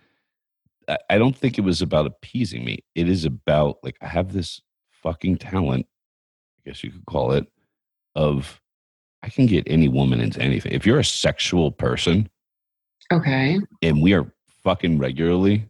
I, 1.09 1.17
don't 1.17 1.35
think 1.35 1.57
it 1.57 1.61
was 1.61 1.81
about 1.81 2.05
appeasing 2.05 2.65
me. 2.65 2.79
It 2.95 3.09
is 3.09 3.25
about 3.25 3.77
like 3.83 3.97
I 4.01 4.07
have 4.07 4.33
this 4.33 4.61
fucking 4.91 5.37
talent, 5.37 5.87
I 6.59 6.69
guess 6.69 6.83
you 6.83 6.91
could 6.91 7.05
call 7.05 7.31
it, 7.33 7.47
of 8.15 8.61
I 9.23 9.29
can 9.29 9.45
get 9.45 9.63
any 9.67 9.87
woman 9.87 10.19
into 10.19 10.41
anything. 10.41 10.71
If 10.71 10.85
you're 10.85 10.99
a 10.99 11.05
sexual 11.05 11.71
person, 11.71 12.29
Okay, 13.11 13.59
and 13.81 14.01
we 14.01 14.13
are 14.13 14.31
fucking 14.63 14.97
regularly, 14.97 15.67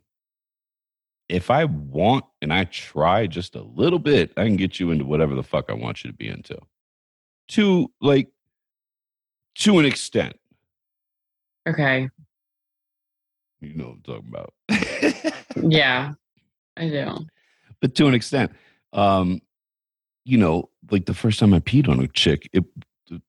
if 1.27 1.49
I 1.49 1.65
want 1.65 2.25
and 2.41 2.53
I 2.53 2.65
try 2.65 3.25
just 3.25 3.55
a 3.55 3.61
little 3.61 3.99
bit, 3.99 4.31
I 4.37 4.45
can 4.45 4.57
get 4.57 4.79
you 4.79 4.91
into 4.91 5.05
whatever 5.05 5.33
the 5.33 5.43
fuck 5.43 5.65
I 5.69 5.73
want 5.73 6.03
you 6.03 6.11
to 6.11 6.15
be 6.15 6.27
into. 6.27 6.57
To 7.49 7.91
like, 7.99 8.29
to 9.55 9.79
an 9.79 9.85
extent, 9.85 10.37
okay, 11.67 12.09
you 13.61 13.75
know 13.75 13.85
what 13.85 13.93
I'm 13.93 14.01
talking 14.01 14.29
about. 14.29 14.53
yeah, 15.55 16.13
I 16.77 16.89
do. 16.89 17.17
but 17.81 17.95
to 17.95 18.07
an 18.07 18.13
extent, 18.13 18.51
um, 18.93 19.41
you 20.25 20.37
know, 20.37 20.69
like 20.89 21.05
the 21.05 21.13
first 21.13 21.39
time 21.39 21.53
I 21.53 21.59
peed 21.59 21.87
on 21.89 21.99
a 21.99 22.07
chick, 22.07 22.49
it 22.53 22.63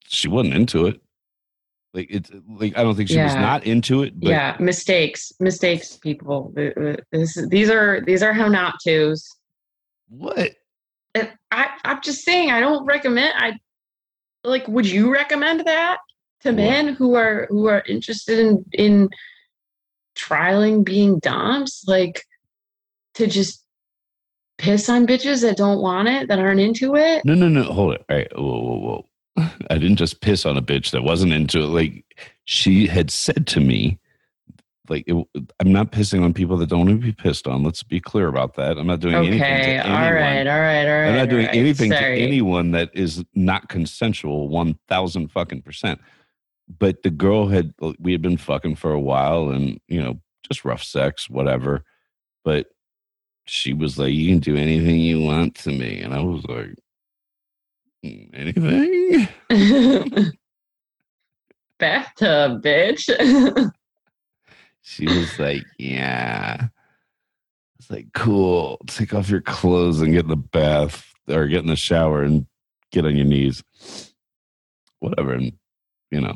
she 0.07 0.29
wasn't 0.29 0.55
into 0.55 0.87
it. 0.87 1.01
Like 1.95 2.07
it's 2.11 2.31
like 2.49 2.77
I 2.77 2.83
don't 2.83 2.95
think 2.95 3.09
she 3.11 3.19
was 3.21 3.35
not 3.35 3.65
into 3.65 4.03
it. 4.03 4.19
But 4.19 4.31
yeah, 4.31 4.57
mistakes, 4.59 5.33
mistakes, 5.41 5.97
people. 5.97 6.53
Th- 6.57 6.75
th- 6.75 7.01
This, 7.13 7.39
these 7.49 7.69
are 7.71 8.01
these 8.01 8.23
are 8.23 8.33
how 8.33 8.49
not 8.49 8.77
tos. 8.87 9.29
what? 10.09 10.53
And 11.15 11.31
I, 11.51 11.69
I'm 11.85 12.01
just 12.01 12.25
saying, 12.25 12.51
I 12.51 12.61
don't 12.61 12.87
recommend. 12.87 13.35
I 13.37 13.59
like. 14.45 14.67
Would 14.69 14.87
you 14.87 15.13
recommend 15.13 15.67
that 15.67 15.99
to 16.41 16.49
What? 16.49 16.57
men 16.57 16.95
who 16.95 17.15
are 17.15 17.47
who 17.51 17.67
are 17.67 17.83
interested 17.87 18.39
in 18.39 18.65
in 18.73 19.11
trialing 20.17 20.85
being 20.85 21.19
doms? 21.19 21.85
Like 21.87 22.25
to 23.15 23.27
just 23.27 23.65
piss 24.59 24.89
on 24.89 25.07
bitches 25.07 25.43
that 25.43 25.57
don't 25.57 25.81
want 25.81 26.09
it, 26.09 26.29
that 26.29 26.39
aren't 26.39 26.61
into 26.61 26.97
it. 26.97 27.25
No, 27.25 27.35
no, 27.35 27.49
no. 27.49 27.65
Hold 27.65 27.95
it. 27.95 28.05
All 28.09 28.17
right. 28.17 28.29
Whoa, 28.39 28.43
whoa, 28.43 28.79
whoa. 29.37 29.49
I 29.71 29.79
didn't 29.79 29.97
just 29.97 30.21
piss 30.21 30.47
on 30.47 30.57
a 30.57 30.63
bitch 30.63 30.91
that 30.91 31.03
wasn't 31.03 31.33
into 31.33 31.61
it. 31.61 31.67
Like 31.67 32.05
she 32.45 32.87
had 32.87 33.11
said 33.11 33.47
to 33.49 33.61
me, 33.61 33.99
like 34.89 35.05
it, 35.07 35.27
I'm 35.61 35.73
not 35.73 35.93
pissing 35.93 36.23
on 36.25 36.35
people 36.35 36.57
that 36.59 36.69
don't 36.69 36.87
want 36.87 37.01
to 37.01 37.07
be 37.07 37.13
pissed 37.13 37.47
on. 37.47 37.63
Let's 37.63 37.83
be 37.83 38.01
clear 38.01 38.29
about 38.29 38.55
that. 38.55 38.79
I'm 38.79 38.87
not 38.87 39.01
doing 39.01 39.15
anything 39.15 39.39
to 39.39 39.45
Okay, 39.45 39.79
anyone. 39.79 39.91
all 39.91 40.13
right, 40.13 40.47
all 40.47 40.59
right, 40.59 40.87
all 40.87 41.01
right. 41.01 41.09
I'm 41.09 41.17
not 41.17 41.29
doing 41.29 41.47
right. 41.47 41.55
anything 41.55 41.91
to 41.91 41.97
anyone 42.05 42.73
that 42.73 42.91
is 42.93 43.25
not 43.35 43.69
consensual. 43.69 44.49
One 44.49 44.79
thousand 44.89 45.29
fucking 45.31 45.63
percent. 45.63 46.01
But 46.79 47.03
the 47.03 47.11
girl 47.11 47.49
had 47.49 47.75
we 47.99 48.13
had 48.13 48.23
been 48.23 48.37
fucking 48.37 48.77
for 48.77 48.93
a 48.93 49.01
while, 49.01 49.51
and 49.51 49.81
you 49.89 50.01
know, 50.03 50.21
just 50.49 50.65
rough 50.65 50.83
sex, 50.83 51.29
whatever. 51.29 51.85
But 52.45 52.69
she 53.47 53.73
was 53.73 53.99
like, 53.99 54.13
"You 54.13 54.29
can 54.29 54.39
do 54.39 54.57
anything 54.57 54.99
you 55.01 55.21
want 55.21 55.55
to 55.57 55.71
me," 55.71 56.01
and 56.01 56.15
I 56.15 56.21
was 56.23 56.45
like, 56.47 56.77
"Mm, 58.05 59.29
"Anything." 59.51 60.33
Bathtub, 61.79 62.63
bitch. 62.63 63.73
She 64.85 65.07
was 65.07 65.39
like, 65.39 65.63
"Yeah." 65.79 66.69
It's 67.79 67.89
like, 67.89 68.09
"Cool. 68.15 68.81
Take 68.89 69.15
off 69.15 69.31
your 69.31 69.41
clothes 69.41 70.01
and 70.01 70.13
get 70.13 70.25
in 70.25 70.29
the 70.29 70.37
bath 70.37 71.13
or 71.29 71.47
get 71.47 71.61
in 71.61 71.69
the 71.69 71.77
shower 71.77 72.23
and 72.23 72.47
get 72.91 73.07
on 73.07 73.17
your 73.17 73.27
knees." 73.27 73.63
Whatever, 74.99 75.35
and 75.35 75.53
you 76.11 76.21
know, 76.21 76.35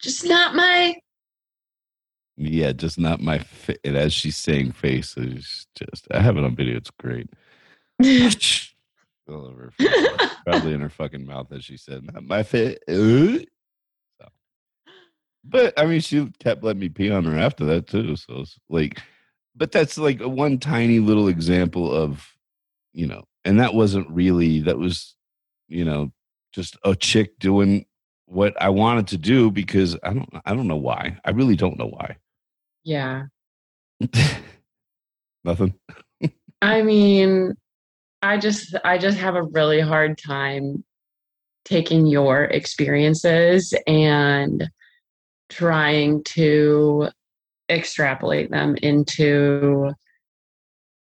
just 0.00 0.24
not 0.24 0.54
my. 0.54 0.96
yeah, 2.36 2.72
just 2.72 2.98
not 2.98 3.20
my 3.20 3.38
fit. 3.38 3.80
And 3.84 3.96
as 3.96 4.12
she's 4.12 4.36
saying 4.36 4.72
face, 4.72 5.14
it's 5.16 5.66
just 5.76 6.06
I 6.10 6.20
have 6.20 6.36
it 6.36 6.44
on 6.44 6.56
video. 6.56 6.76
It's 6.76 6.90
great. 6.90 7.28
all 9.28 9.46
over. 9.46 9.72
Probably 10.46 10.72
in 10.72 10.80
her 10.80 10.88
fucking 10.88 11.26
mouth, 11.26 11.52
as 11.52 11.64
she 11.64 11.76
said, 11.76 12.04
"Not 12.04 12.24
my 12.24 12.42
fit." 12.42 12.82
Uh. 12.88 13.44
So, 14.20 14.28
but 15.44 15.78
I 15.78 15.86
mean, 15.86 16.00
she 16.00 16.30
kept 16.38 16.64
letting 16.64 16.80
me 16.80 16.88
pee 16.88 17.10
on 17.10 17.24
her 17.24 17.38
after 17.38 17.64
that 17.66 17.86
too. 17.86 18.16
So 18.16 18.40
it's 18.40 18.58
like, 18.68 19.02
but 19.54 19.72
that's 19.72 19.98
like 19.98 20.20
a 20.20 20.28
one 20.28 20.58
tiny 20.58 21.00
little 21.00 21.28
example 21.28 21.92
of, 21.92 22.26
you 22.92 23.06
know, 23.06 23.24
and 23.44 23.60
that 23.60 23.74
wasn't 23.74 24.10
really 24.10 24.60
that 24.60 24.78
was, 24.78 25.14
you 25.68 25.84
know, 25.84 26.12
just 26.52 26.76
a 26.84 26.94
chick 26.94 27.38
doing 27.38 27.84
what 28.28 28.60
I 28.60 28.68
wanted 28.68 29.08
to 29.08 29.18
do 29.18 29.50
because 29.50 29.96
I 30.02 30.12
don't 30.12 30.28
I 30.44 30.54
don't 30.54 30.68
know 30.68 30.76
why. 30.76 31.18
I 31.24 31.30
really 31.30 31.56
don't 31.56 31.78
know 31.78 31.88
why. 31.88 32.16
Yeah. 32.84 33.24
Nothing. 35.44 35.74
I 36.60 36.82
mean, 36.82 37.54
I 38.22 38.38
just 38.38 38.74
I 38.84 38.98
just 38.98 39.18
have 39.18 39.34
a 39.34 39.42
really 39.42 39.80
hard 39.80 40.18
time 40.18 40.84
taking 41.64 42.06
your 42.06 42.44
experiences 42.44 43.74
and 43.86 44.68
trying 45.48 46.22
to 46.24 47.08
extrapolate 47.70 48.50
them 48.50 48.76
into 48.82 49.90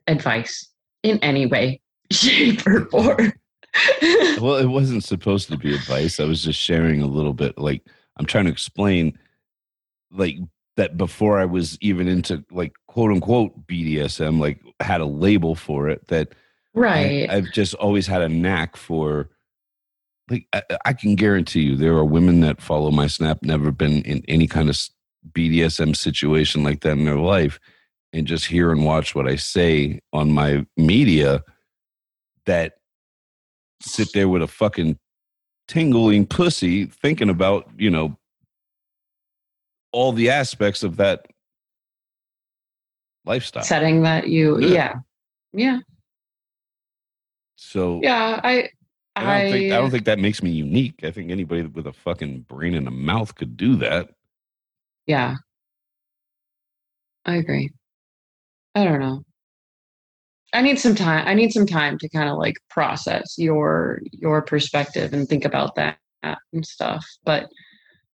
advice 0.07 0.69
in 1.03 1.19
any 1.19 1.45
way, 1.45 1.81
shape, 2.11 2.65
or 2.65 2.85
form. 2.85 3.33
well, 4.41 4.55
it 4.55 4.67
wasn't 4.67 5.03
supposed 5.03 5.49
to 5.49 5.57
be 5.57 5.73
advice. 5.73 6.19
I 6.19 6.25
was 6.25 6.43
just 6.43 6.59
sharing 6.59 7.01
a 7.01 7.07
little 7.07 7.33
bit. 7.33 7.57
Like 7.57 7.83
I'm 8.17 8.25
trying 8.25 8.45
to 8.45 8.51
explain, 8.51 9.17
like 10.11 10.37
that 10.77 10.97
before 10.97 11.39
I 11.39 11.45
was 11.45 11.77
even 11.81 12.07
into 12.07 12.43
like 12.51 12.73
quote 12.87 13.11
unquote 13.11 13.67
BDSM, 13.67 14.39
like 14.39 14.61
had 14.79 15.01
a 15.01 15.05
label 15.05 15.55
for 15.55 15.89
it. 15.89 16.07
That 16.07 16.33
right. 16.73 17.29
I, 17.29 17.37
I've 17.37 17.51
just 17.53 17.73
always 17.75 18.07
had 18.07 18.21
a 18.21 18.29
knack 18.29 18.75
for. 18.75 19.29
Like 20.29 20.47
I, 20.53 20.61
I 20.85 20.93
can 20.93 21.15
guarantee 21.15 21.61
you, 21.61 21.75
there 21.75 21.93
are 21.93 22.05
women 22.05 22.39
that 22.41 22.61
follow 22.61 22.89
my 22.89 23.07
snap, 23.07 23.39
never 23.41 23.71
been 23.71 24.01
in 24.03 24.23
any 24.29 24.47
kind 24.47 24.69
of 24.69 24.79
BDSM 25.33 25.95
situation 25.95 26.63
like 26.63 26.81
that 26.81 26.97
in 26.97 27.05
their 27.05 27.17
life, 27.17 27.59
and 28.13 28.25
just 28.25 28.45
hear 28.45 28.71
and 28.71 28.85
watch 28.85 29.13
what 29.13 29.27
I 29.27 29.35
say 29.35 29.99
on 30.13 30.31
my 30.31 30.65
media. 30.77 31.43
That 32.45 32.80
sit 33.81 34.13
there 34.13 34.29
with 34.29 34.41
a 34.41 34.47
fucking 34.47 34.97
tingling 35.67 36.25
pussy 36.25 36.85
thinking 36.85 37.29
about, 37.29 37.69
you 37.77 37.89
know, 37.89 38.17
all 39.91 40.11
the 40.11 40.29
aspects 40.29 40.83
of 40.83 40.97
that 40.97 41.27
lifestyle. 43.25 43.63
Setting 43.63 44.03
that 44.03 44.27
you, 44.27 44.59
Yeah. 44.59 44.67
yeah. 44.69 44.93
Yeah. 45.53 45.79
So 47.55 47.99
Yeah. 48.01 48.39
I, 48.43 48.69
I 49.15 49.41
don't 49.41 49.51
think 49.51 49.73
I 49.73 49.77
don't 49.77 49.91
think 49.91 50.05
that 50.05 50.19
makes 50.19 50.41
me 50.41 50.51
unique. 50.51 51.03
I 51.03 51.11
think 51.11 51.31
anybody 51.31 51.63
with 51.63 51.85
a 51.85 51.93
fucking 51.93 52.41
brain 52.41 52.75
and 52.75 52.87
a 52.87 52.91
mouth 52.91 53.35
could 53.35 53.57
do 53.57 53.75
that. 53.77 54.09
Yeah. 55.05 55.35
I 57.25 57.35
agree. 57.35 57.71
I 58.73 58.85
don't 58.85 58.99
know. 58.99 59.23
I 60.53 60.61
need 60.61 60.79
some 60.79 60.95
time. 60.95 61.27
I 61.27 61.33
need 61.33 61.51
some 61.53 61.65
time 61.65 61.97
to 61.99 62.09
kind 62.09 62.29
of 62.29 62.37
like 62.37 62.55
process 62.69 63.35
your 63.37 64.01
your 64.11 64.41
perspective 64.41 65.13
and 65.13 65.27
think 65.27 65.45
about 65.45 65.75
that 65.75 65.97
and 66.23 66.65
stuff. 66.65 67.05
But 67.23 67.49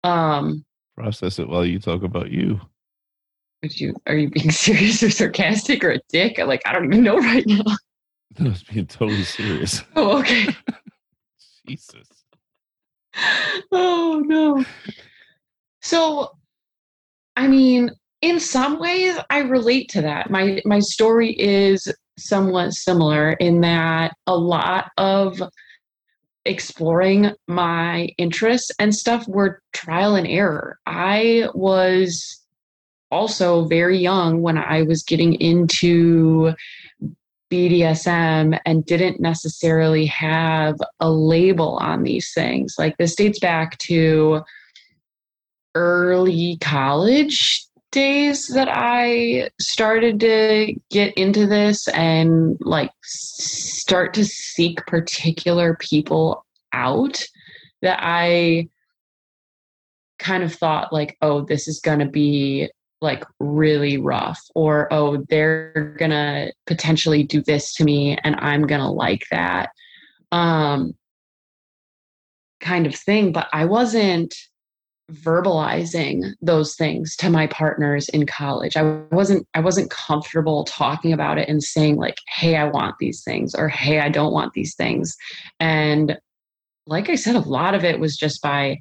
um 0.04 0.64
Process 0.96 1.40
it 1.40 1.48
while 1.50 1.66
you 1.66 1.80
talk 1.80 2.04
about 2.04 2.32
you. 2.32 2.60
would 3.62 3.80
you 3.80 3.96
are 4.08 4.16
you 4.16 4.30
being 4.30 4.52
serious 4.66 5.02
or 5.04 5.10
sarcastic 5.10 5.84
or 5.84 5.92
a 5.92 6.00
dick? 6.10 6.38
Like 6.38 6.62
I 6.66 6.74
don't 6.74 6.86
even 6.86 7.04
know 7.04 7.18
right 7.18 7.46
now. 7.48 7.64
I 8.40 8.44
was 8.44 8.64
being 8.64 8.86
totally 8.88 9.24
serious. 9.24 9.84
Oh, 9.96 10.20
okay. 10.20 10.48
Jesus. 11.68 12.08
oh 13.72 14.22
no. 14.26 14.64
So 15.82 16.32
I 17.36 17.48
mean, 17.48 17.92
in 18.22 18.40
some 18.40 18.80
ways 18.80 19.18
I 19.30 19.40
relate 19.40 19.90
to 19.90 20.02
that. 20.04 20.30
My 20.30 20.62
my 20.66 20.80
story 20.80 21.32
is 21.32 21.92
somewhat 22.18 22.74
similar 22.74 23.34
in 23.34 23.62
that 23.62 24.16
a 24.26 24.36
lot 24.36 24.92
of 24.98 25.42
exploring 26.46 27.32
my 27.48 28.10
interests 28.18 28.72
and 28.80 28.96
stuff 28.96 29.28
were 29.28 29.62
trial 29.74 30.16
and 30.16 30.28
error. 30.28 30.80
I 30.86 31.50
was 31.54 32.42
also 33.12 33.66
very 33.66 33.98
young 33.98 34.42
when 34.42 34.58
I 34.58 34.82
was 34.84 35.04
getting 35.04 35.34
into 35.36 36.54
BDSM 37.52 38.60
and 38.66 38.86
didn't 38.86 39.22
necessarily 39.22 40.06
have 40.08 40.76
a 41.00 41.10
label 41.10 41.78
on 41.78 42.04
these 42.04 42.34
things. 42.34 42.76
Like 42.78 42.98
this 42.98 43.16
dates 43.16 43.40
back 43.40 43.78
to 43.80 44.42
early 45.76 46.58
college 46.60 47.67
days 47.92 48.48
that 48.48 48.68
I 48.70 49.50
started 49.60 50.20
to 50.22 50.76
get 50.90 51.14
into 51.18 51.48
this 51.48 51.88
and 51.90 52.58
like 52.60 52.92
start 53.04 54.14
to 54.16 54.26
seek 54.26 54.86
particular 54.86 55.76
people 55.80 56.46
out 56.74 57.24
that 57.82 58.00
I 58.02 58.70
kind 60.20 60.44
of 60.44 60.54
thought 60.54 60.92
like, 60.92 61.18
oh, 61.22 61.42
this 61.42 61.68
is 61.68 61.80
going 61.80 62.00
to 62.00 62.06
be 62.06 62.70
like 63.02 63.24
really 63.40 63.98
rough 63.98 64.42
or 64.56 64.92
oh 64.92 65.24
they're 65.30 65.96
gonna 66.00 66.52
potentially 66.66 67.22
do 67.24 67.42
this 67.44 67.76
to 67.76 67.84
me 67.84 68.18
and 68.24 68.36
i'm 68.40 68.66
gonna 68.66 68.92
like 68.92 69.24
that 69.30 69.70
um 70.32 70.94
kind 72.60 72.88
of 72.88 72.96
thing. 72.96 73.32
But 73.32 73.48
i 73.54 73.66
wasn't 73.66 74.34
verbalizing 75.12 76.34
those 76.42 76.76
things 76.76 77.16
to 77.16 77.30
my 77.30 77.48
partners 77.48 78.10
in 78.10 78.26
college 78.26 78.76
i 78.76 78.84
wasn't 79.12 79.48
i 79.54 79.60
wasn't 79.60 79.90
comfortable 79.90 80.66
talking 80.66 81.14
about 81.14 81.38
it 81.38 81.48
and 81.48 81.64
saying 81.64 81.96
like 81.96 82.18
hey 82.28 82.58
i 82.58 82.66
want 82.66 82.96
these 83.00 83.24
things 83.24 83.56
or 83.56 83.70
hey 83.70 84.00
i 84.00 84.10
don't 84.10 84.34
want 84.34 84.52
these 84.54 84.76
things 84.76 85.16
and 85.62 86.18
like 86.88 87.10
i 87.10 87.16
said 87.16 87.36
a 87.36 87.40
lot 87.40 87.74
of 87.74 87.86
it 87.86 88.02
was 88.02 88.18
just 88.18 88.42
by 88.42 88.78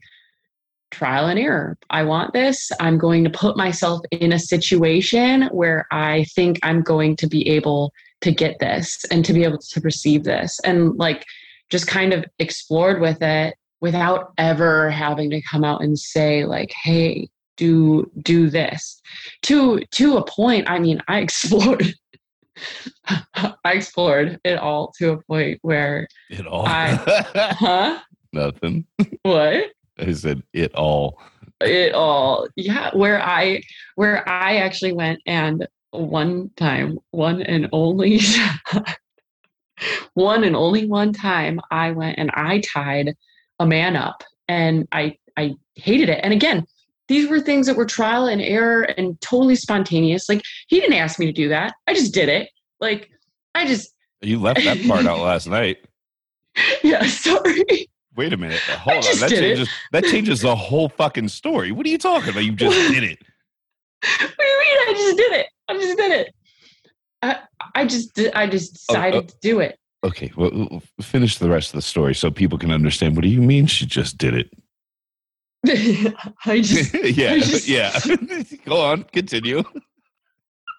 trial 0.90 1.26
and 1.26 1.38
error. 1.38 1.76
I 1.90 2.04
want 2.04 2.32
this. 2.32 2.70
I'm 2.80 2.96
going 2.96 3.24
to 3.24 3.30
put 3.30 3.56
myself 3.56 4.00
in 4.12 4.32
a 4.32 4.38
situation 4.38 5.42
where 5.52 5.86
I 5.90 6.24
think 6.34 6.58
I'm 6.62 6.80
going 6.80 7.16
to 7.16 7.26
be 7.26 7.46
able 7.48 7.92
to 8.22 8.30
get 8.30 8.58
this 8.60 9.04
and 9.10 9.24
to 9.24 9.32
be 9.32 9.44
able 9.44 9.58
to 9.58 9.80
receive 9.80 10.24
this. 10.24 10.58
And 10.64 10.96
like 10.96 11.24
just 11.70 11.86
kind 11.86 12.12
of 12.12 12.24
explored 12.38 13.00
with 13.00 13.20
it 13.20 13.54
without 13.80 14.32
ever 14.38 14.90
having 14.90 15.30
to 15.30 15.42
come 15.42 15.64
out 15.64 15.82
and 15.82 15.98
say 15.98 16.44
like, 16.44 16.72
"Hey, 16.82 17.28
do 17.56 18.10
do 18.22 18.48
this." 18.50 19.00
To 19.42 19.80
to 19.92 20.16
a 20.16 20.24
point, 20.24 20.68
I 20.70 20.78
mean, 20.78 21.00
I 21.08 21.18
explored 21.26 21.92
I 23.34 23.72
explored 23.72 24.40
it 24.44 24.58
all 24.58 24.92
to 24.98 25.10
a 25.12 25.22
point 25.22 25.58
where 25.62 26.08
It 26.30 26.46
all. 26.46 26.66
I- 26.66 26.94
huh? 27.58 28.00
Nothing. 28.32 28.86
What? 29.22 29.72
I 29.98 30.12
said 30.12 30.42
it 30.52 30.74
all. 30.74 31.18
it 31.62 31.94
all 31.94 32.46
yeah 32.56 32.90
where 32.94 33.18
i 33.22 33.62
where 33.94 34.28
i 34.28 34.56
actually 34.56 34.92
went 34.92 35.18
and 35.24 35.66
one 35.90 36.50
time 36.56 36.98
one 37.12 37.40
and 37.40 37.66
only 37.72 38.20
one 40.12 40.44
and 40.44 40.54
only 40.54 40.86
one 40.86 41.14
time 41.14 41.58
i 41.70 41.90
went 41.92 42.18
and 42.18 42.30
i 42.34 42.60
tied 42.60 43.14
a 43.60 43.66
man 43.66 43.96
up 43.96 44.22
and 44.48 44.86
i 44.92 45.16
i 45.36 45.54
hated 45.74 46.08
it 46.08 46.20
and 46.22 46.32
again 46.32 46.64
these 47.08 47.28
were 47.28 47.40
things 47.40 47.66
that 47.66 47.76
were 47.76 47.86
trial 47.86 48.26
and 48.26 48.40
error 48.42 48.82
and 48.82 49.20
totally 49.20 49.54
spontaneous 49.56 50.28
like 50.28 50.42
he 50.68 50.80
didn't 50.80 50.96
ask 50.96 51.18
me 51.18 51.26
to 51.26 51.32
do 51.32 51.48
that 51.48 51.74
i 51.86 51.94
just 51.94 52.12
did 52.14 52.28
it 52.28 52.48
like 52.80 53.10
i 53.54 53.66
just 53.66 53.92
You 54.22 54.40
left 54.40 54.62
that 54.64 54.84
part 54.86 55.06
out 55.06 55.18
last 55.32 55.46
night. 55.46 55.78
yeah 56.82 57.04
sorry 57.06 57.64
Wait 58.16 58.32
a 58.32 58.36
minute. 58.38 58.58
Hold 58.60 59.04
on. 59.04 59.18
That 59.20 59.28
did 59.28 59.44
it. 59.44 59.56
changes 59.56 59.68
that 59.92 60.04
changes 60.04 60.40
the 60.40 60.56
whole 60.56 60.88
fucking 60.88 61.28
story. 61.28 61.70
What 61.70 61.84
are 61.84 61.90
you 61.90 61.98
talking 61.98 62.30
about? 62.30 62.44
You 62.46 62.52
just 62.52 62.90
did 62.90 63.04
it. 63.04 63.18
what 64.02 64.30
do 64.38 64.44
you 64.44 64.60
mean 64.60 64.88
i 64.88 64.92
just 64.96 65.16
did 65.16 65.32
it 65.32 65.46
i 65.68 65.74
just 65.74 65.96
did 65.98 66.12
it 66.12 66.34
i, 67.22 67.38
I 67.74 67.86
just 67.86 68.18
i 68.34 68.46
just 68.46 68.76
Oh, 68.88 68.92
oh. 68.92 68.94
decided 68.94 69.24
oh. 69.24 69.26
to 69.26 69.34
do 69.42 69.60
it 69.60 69.78
Okay, 70.06 70.30
well, 70.36 70.82
finish 71.00 71.38
the 71.38 71.50
rest 71.50 71.70
of 71.70 71.74
the 71.78 71.82
story 71.82 72.14
so 72.14 72.30
people 72.30 72.58
can 72.58 72.70
understand. 72.70 73.16
What 73.16 73.22
do 73.22 73.28
you 73.28 73.42
mean 73.42 73.66
she 73.66 73.86
just 73.86 74.16
did 74.18 74.34
it? 74.34 74.50
I 76.46 76.60
just 76.60 76.94
yeah, 77.16 77.32
I 77.32 77.40
just- 77.40 77.66
yeah. 77.68 77.98
Go 78.64 78.80
on, 78.80 79.02
continue. 79.04 79.64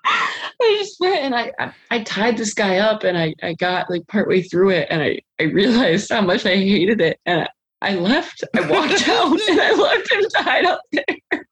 I 0.05 0.77
just 0.79 0.97
went 1.01 1.19
and 1.19 1.35
I, 1.35 1.51
I 1.59 1.73
I 1.91 2.03
tied 2.03 2.37
this 2.37 2.53
guy 2.53 2.77
up 2.77 3.03
and 3.03 3.17
I, 3.17 3.33
I 3.43 3.53
got 3.55 3.89
like 3.89 4.07
partway 4.07 4.41
through 4.43 4.69
it 4.69 4.87
and 4.89 5.01
I, 5.01 5.19
I 5.41 5.43
realized 5.43 6.09
how 6.09 6.21
much 6.21 6.45
I 6.45 6.55
hated 6.55 7.01
it 7.01 7.19
and 7.25 7.41
I, 7.41 7.47
I 7.81 7.95
left. 7.95 8.45
I 8.55 8.61
walked 8.61 9.09
out 9.09 9.39
and 9.49 9.59
I 9.59 9.73
left 9.73 10.09
him 10.11 10.23
tied 10.37 10.65
up 10.65 10.81
there. 10.93 11.47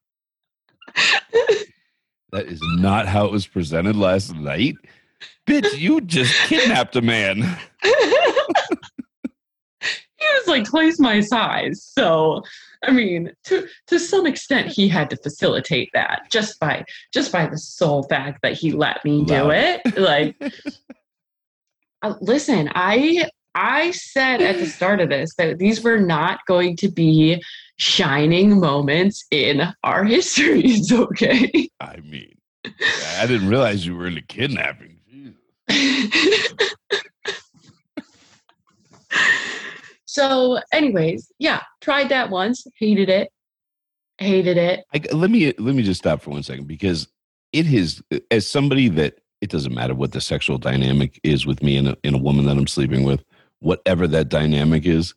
That 2.32 2.46
is 2.48 2.62
not 2.78 3.08
how 3.08 3.26
it 3.26 3.32
was 3.32 3.46
presented 3.48 3.96
last 3.98 4.34
night. 4.34 4.76
Bitch, 5.48 5.78
you 5.78 6.02
just 6.02 6.34
kidnapped 6.48 6.96
a 6.96 7.02
man. 7.02 7.58
He 10.18 10.40
was 10.40 10.48
like 10.48 10.64
twice 10.66 11.00
my 11.00 11.20
size. 11.20 11.84
So 11.84 12.42
I 12.84 12.92
mean, 12.92 13.32
to 13.46 13.68
to 13.88 14.00
some 14.00 14.26
extent, 14.26 14.68
he 14.68 14.88
had 14.88 15.10
to 15.10 15.18
facilitate 15.18 15.90
that 15.94 16.24
just 16.32 16.60
by 16.60 16.86
just 17.14 17.32
by 17.32 17.48
the 17.48 17.58
sole 17.58 18.04
fact 18.04 18.42
that 18.42 18.54
he 18.54 18.72
let 18.72 19.04
me 19.04 19.24
do 19.26 19.34
Love 19.34 19.52
it. 19.52 19.98
Like, 19.98 20.36
uh, 22.02 22.16
listen, 22.22 22.70
I 22.74 23.30
I 23.56 23.92
said 23.92 24.42
at 24.42 24.58
the 24.58 24.68
start 24.68 25.00
of 25.00 25.10
this 25.10 25.36
that 25.36 25.58
these 25.58 25.84
were 25.84 26.00
not 26.00 26.40
going 26.48 26.76
to 26.78 26.90
be 26.90 27.42
shining 27.78 28.60
moments 28.60 29.26
in 29.32 29.62
our 29.84 30.04
histories. 30.06 30.92
Okay. 30.92 31.70
I 31.80 31.98
mean, 31.98 32.38
I 33.18 33.26
didn't 33.26 33.50
realize 33.50 33.86
you 33.86 33.96
were 33.96 34.08
into 34.08 34.22
kidnapping. 34.22 35.00
So, 40.16 40.60
anyways, 40.72 41.30
yeah, 41.40 41.62
tried 41.82 42.08
that 42.08 42.30
once, 42.30 42.66
hated 42.80 43.10
it, 43.10 43.30
hated 44.18 44.56
it. 44.56 44.86
I, 44.94 45.02
let 45.14 45.30
me 45.30 45.54
let 45.58 45.76
me 45.76 45.84
just 45.84 46.00
stop 46.00 46.22
for 46.22 46.30
one 46.30 46.42
second 46.42 46.68
because 46.68 47.10
it 47.52 47.66
is 47.66 48.02
as 48.32 48.48
somebody 48.48 48.88
that 48.88 49.20
it 49.42 49.50
doesn't 49.50 49.74
matter 49.74 49.94
what 49.94 50.14
the 50.14 50.22
sexual 50.22 50.58
dynamic 50.58 51.20
is 51.26 51.46
with 51.46 51.62
me 51.62 51.76
and 51.76 51.90
a, 51.90 51.98
and 52.06 52.16
a 52.16 52.18
woman 52.18 52.46
that 52.46 52.56
I'm 52.56 52.66
sleeping 52.66 53.04
with, 53.04 53.26
whatever 53.60 54.08
that 54.08 54.30
dynamic 54.30 54.86
is, 54.86 55.14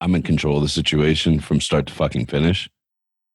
I'm 0.00 0.14
in 0.14 0.22
control 0.22 0.56
of 0.56 0.62
the 0.62 0.68
situation 0.70 1.38
from 1.38 1.60
start 1.60 1.84
to 1.88 1.92
fucking 1.92 2.24
finish. 2.24 2.70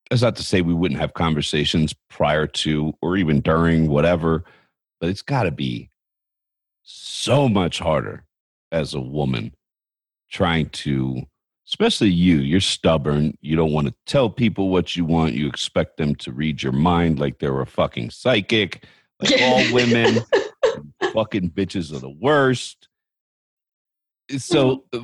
That's 0.10 0.24
not 0.24 0.36
to 0.38 0.44
say 0.44 0.62
we 0.62 0.74
wouldn't 0.74 1.00
have 1.00 1.14
conversations 1.14 1.94
prior 2.10 2.48
to 2.48 2.92
or 3.04 3.18
even 3.18 3.42
during 3.42 3.88
whatever, 3.88 4.46
but 5.00 5.12
it's 5.12 5.22
got 5.22 5.44
to 5.44 5.52
be 5.52 5.92
so 6.90 7.50
much 7.50 7.80
harder 7.80 8.24
as 8.72 8.94
a 8.94 9.02
woman 9.02 9.54
trying 10.30 10.70
to 10.70 11.22
especially 11.68 12.10
you 12.10 12.38
you're 12.38 12.60
stubborn 12.62 13.38
you 13.42 13.56
don't 13.56 13.72
want 13.72 13.88
to 13.88 13.94
tell 14.06 14.30
people 14.30 14.70
what 14.70 14.96
you 14.96 15.04
want 15.04 15.34
you 15.34 15.48
expect 15.48 15.98
them 15.98 16.16
to 16.16 16.32
read 16.32 16.62
your 16.62 16.72
mind 16.72 17.20
like 17.20 17.40
they're 17.40 17.62
a 17.62 17.66
fucking 17.66 18.10
psychic 18.10 18.86
like 19.22 19.42
all 19.42 19.74
women 19.74 20.20
fucking 21.14 21.50
bitches 21.50 21.94
are 21.94 22.00
the 22.00 22.10
worst. 22.10 22.88
So 24.38 24.86
uh, 24.94 25.00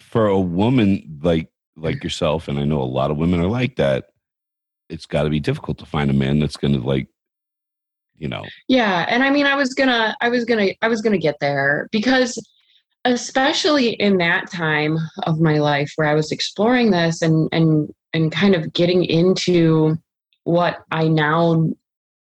for 0.00 0.26
a 0.26 0.40
woman 0.40 1.20
like 1.22 1.48
like 1.76 2.02
yourself 2.02 2.48
and 2.48 2.58
i 2.58 2.64
know 2.64 2.82
a 2.82 2.84
lot 2.84 3.12
of 3.12 3.16
women 3.16 3.40
are 3.40 3.46
like 3.46 3.76
that 3.76 4.06
it's 4.88 5.06
got 5.06 5.22
to 5.22 5.30
be 5.30 5.38
difficult 5.38 5.78
to 5.78 5.86
find 5.86 6.10
a 6.10 6.14
man 6.14 6.40
that's 6.40 6.56
going 6.56 6.74
to 6.74 6.80
like 6.80 7.06
you 8.20 8.28
know 8.28 8.44
Yeah, 8.68 9.06
and 9.08 9.24
I 9.24 9.30
mean 9.30 9.46
I 9.46 9.56
was 9.56 9.74
to 9.88 10.16
I 10.20 10.28
was 10.28 10.44
to 10.44 10.74
I 10.82 10.88
was 10.88 11.00
to 11.12 11.18
get 11.18 11.40
there 11.40 11.88
because 11.90 12.38
especially 13.04 13.94
in 13.94 14.18
that 14.18 14.50
time 14.50 14.98
of 15.24 15.40
my 15.40 15.58
life 15.58 15.92
where 15.96 16.06
I 16.06 16.14
was 16.14 16.30
exploring 16.30 16.90
this 16.90 17.22
and 17.22 17.48
and 17.50 17.92
and 18.12 18.30
kind 18.30 18.54
of 18.54 18.72
getting 18.72 19.04
into 19.04 19.96
what 20.44 20.84
I 20.92 21.08
now 21.08 21.70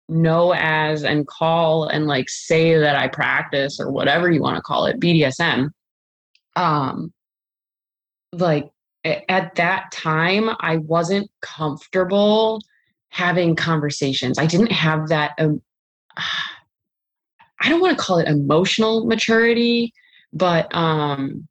know 0.08 0.54
as 0.54 1.04
and 1.04 1.28
call 1.28 1.88
and 1.88 2.08
like 2.08 2.30
say 2.30 2.78
that 2.78 2.96
I 2.96 3.08
practice 3.08 3.80
or 3.80 3.92
whatever 3.92 4.32
you 4.32 4.42
want 4.42 4.56
to 4.56 4.62
call 4.62 4.86
it 4.86 5.00
BDSM 5.00 5.70
um 6.56 7.14
like 8.34 8.72
at 9.04 9.56
that 9.56 9.92
time 9.92 10.50
I 10.60 10.78
wasn't 10.78 11.30
comfortable 11.42 12.62
having 13.12 13.56
conversations. 13.56 14.40
I 14.40 14.46
didn't 14.46 14.72
have 14.72 15.10
that 15.10 15.34
um, 15.38 15.62
I 16.18 17.70
don't 17.70 17.82
want 17.82 17.98
to 17.98 18.04
call 18.04 18.18
it 18.20 18.28
emotional 18.28 19.06
maturity, 19.06 19.94
but 20.34 20.74
um 20.76 21.48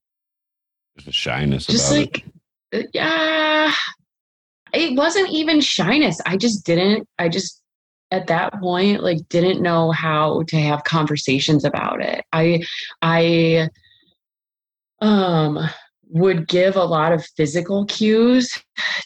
there's 0.96 1.08
a 1.08 1.12
shyness 1.12 1.66
just 1.66 1.90
like 1.90 2.24
uh, 2.74 2.82
yeah. 2.92 3.72
It 4.72 4.96
wasn't 4.96 5.30
even 5.30 5.60
shyness. 5.60 6.20
I 6.26 6.36
just 6.36 6.64
didn't 6.64 7.08
i 7.18 7.28
just 7.28 7.62
at 8.12 8.26
that 8.26 8.52
point 8.60 9.02
like 9.02 9.18
didn't 9.28 9.62
know 9.62 9.92
how 9.92 10.42
to 10.48 10.56
have 10.56 10.84
conversations 10.84 11.64
about 11.64 12.02
it. 12.02 12.24
I 12.32 12.64
i 13.02 13.68
um 15.00 15.58
would 16.12 16.48
give 16.48 16.76
a 16.76 16.84
lot 16.84 17.12
of 17.12 17.24
physical 17.36 17.86
cues 17.86 18.58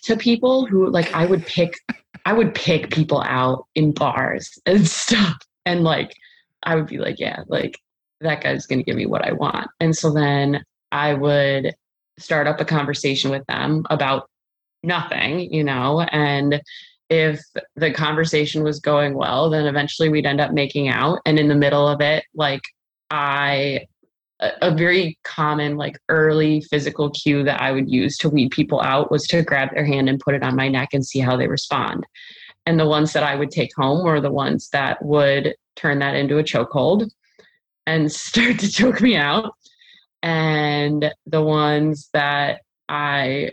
to 0.05 0.17
people 0.17 0.67
who 0.67 0.89
like 0.89 1.13
i 1.15 1.27
would 1.27 1.45
pick 1.47 1.75
i 2.25 2.33
would 2.33 2.55
pick 2.55 2.91
people 2.91 3.23
out 3.23 3.67
in 3.75 3.93
bars 3.93 4.59
and 4.67 4.87
stuff. 5.05 5.39
And 5.67 5.83
like 5.83 6.15
i 6.63 6.75
would 6.75 6.87
be 6.87 6.99
like 6.99 7.19
yeah 7.19 7.43
like 7.49 7.79
that 8.21 8.43
guy's 8.43 8.67
going 8.67 8.79
to 8.79 8.85
give 8.85 8.97
me 8.97 9.07
what 9.07 9.27
i 9.27 9.33
want. 9.33 9.71
And 9.81 9.97
so 9.97 10.13
then 10.13 10.65
i 10.93 11.15
would 11.15 11.75
start 12.19 12.47
up 12.47 12.61
a 12.61 12.65
conversation 12.65 13.31
with 13.31 13.45
them 13.47 13.85
about 13.91 14.29
nothing, 14.83 15.53
you 15.53 15.65
know, 15.65 16.03
and 16.03 16.61
if 17.11 17.41
the 17.77 17.93
conversation 17.93 18.63
was 18.63 18.81
going 18.81 19.15
well, 19.15 19.51
then 19.51 19.67
eventually 19.67 20.09
we'd 20.09 20.27
end 20.27 20.41
up 20.41 20.53
making 20.53 20.89
out. 20.89 21.21
And 21.27 21.39
in 21.39 21.49
the 21.49 21.55
middle 21.55 21.87
of 21.87 22.01
it, 22.01 22.25
like 22.35 22.63
I, 23.11 23.87
a, 24.41 24.51
a 24.63 24.75
very 24.75 25.19
common, 25.25 25.77
like 25.77 25.99
early 26.09 26.61
physical 26.63 27.11
cue 27.11 27.43
that 27.45 27.61
I 27.61 27.73
would 27.73 27.91
use 27.91 28.17
to 28.19 28.29
weed 28.29 28.51
people 28.51 28.81
out 28.81 29.11
was 29.11 29.27
to 29.29 29.43
grab 29.43 29.75
their 29.75 29.85
hand 29.85 30.09
and 30.09 30.21
put 30.21 30.35
it 30.35 30.43
on 30.43 30.57
my 30.57 30.69
neck 30.69 30.91
and 30.93 31.05
see 31.05 31.21
how 31.21 31.37
they 31.37 31.49
respond. 31.49 32.07
And 32.67 32.81
the 32.81 32.89
ones 32.89 33.13
that 33.13 33.23
I 33.23 33.37
would 33.37 33.51
take 33.51 33.75
home 33.77 34.05
were 34.05 34.21
the 34.21 34.33
ones 34.33 34.69
that 34.71 35.05
would 35.05 35.55
turn 35.77 35.99
that 35.99 36.15
into 36.15 36.39
a 36.39 36.43
chokehold 36.45 37.11
and 37.87 38.11
start 38.13 38.59
to 38.61 38.71
choke 38.71 39.01
me 39.01 39.17
out 39.17 39.55
and 40.25 41.13
the 41.27 41.43
ones 41.43 42.09
that 42.15 42.63
I 42.89 43.51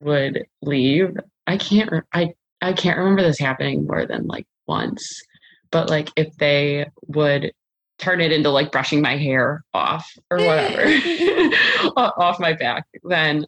would 0.00 0.46
leave, 0.62 1.16
I 1.46 1.56
can't 1.56 2.04
I 2.12 2.34
I 2.60 2.72
can't 2.72 2.98
remember 2.98 3.22
this 3.22 3.38
happening 3.38 3.86
more 3.86 4.04
than 4.04 4.26
like 4.26 4.46
once. 4.66 5.22
But 5.70 5.90
like 5.90 6.10
if 6.16 6.36
they 6.36 6.86
would 7.06 7.52
turn 7.98 8.20
it 8.20 8.32
into 8.32 8.50
like 8.50 8.72
brushing 8.72 9.00
my 9.02 9.16
hair 9.16 9.64
off 9.74 10.10
or 10.30 10.38
whatever 10.44 10.84
off 11.96 12.40
my 12.40 12.52
back, 12.52 12.86
then 13.04 13.46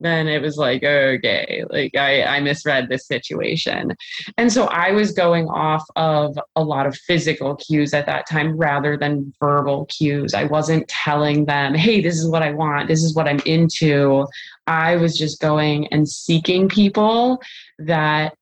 then 0.00 0.26
it 0.26 0.42
was 0.42 0.56
like 0.56 0.82
okay, 0.82 1.64
like 1.70 1.94
I 1.94 2.24
I 2.24 2.40
misread 2.40 2.88
this 2.88 3.06
situation. 3.06 3.94
And 4.36 4.52
so 4.52 4.64
I 4.64 4.90
was 4.90 5.12
going 5.12 5.46
off 5.48 5.84
of 5.94 6.36
a 6.56 6.62
lot 6.62 6.86
of 6.86 6.96
physical 6.96 7.54
cues 7.56 7.94
at 7.94 8.06
that 8.06 8.28
time 8.28 8.56
rather 8.56 8.96
than 8.96 9.32
verbal 9.38 9.86
cues. 9.86 10.34
I 10.34 10.44
wasn't 10.44 10.88
telling 10.88 11.44
them, 11.44 11.74
hey, 11.74 12.00
this 12.00 12.18
is 12.18 12.28
what 12.28 12.42
I 12.42 12.52
want, 12.52 12.88
this 12.88 13.04
is 13.04 13.14
what 13.14 13.28
I'm 13.28 13.40
into. 13.46 14.26
I 14.66 14.96
was 14.96 15.16
just 15.16 15.40
going 15.40 15.86
and 15.88 16.08
seeking 16.08 16.68
people 16.68 17.40
that 17.78 18.34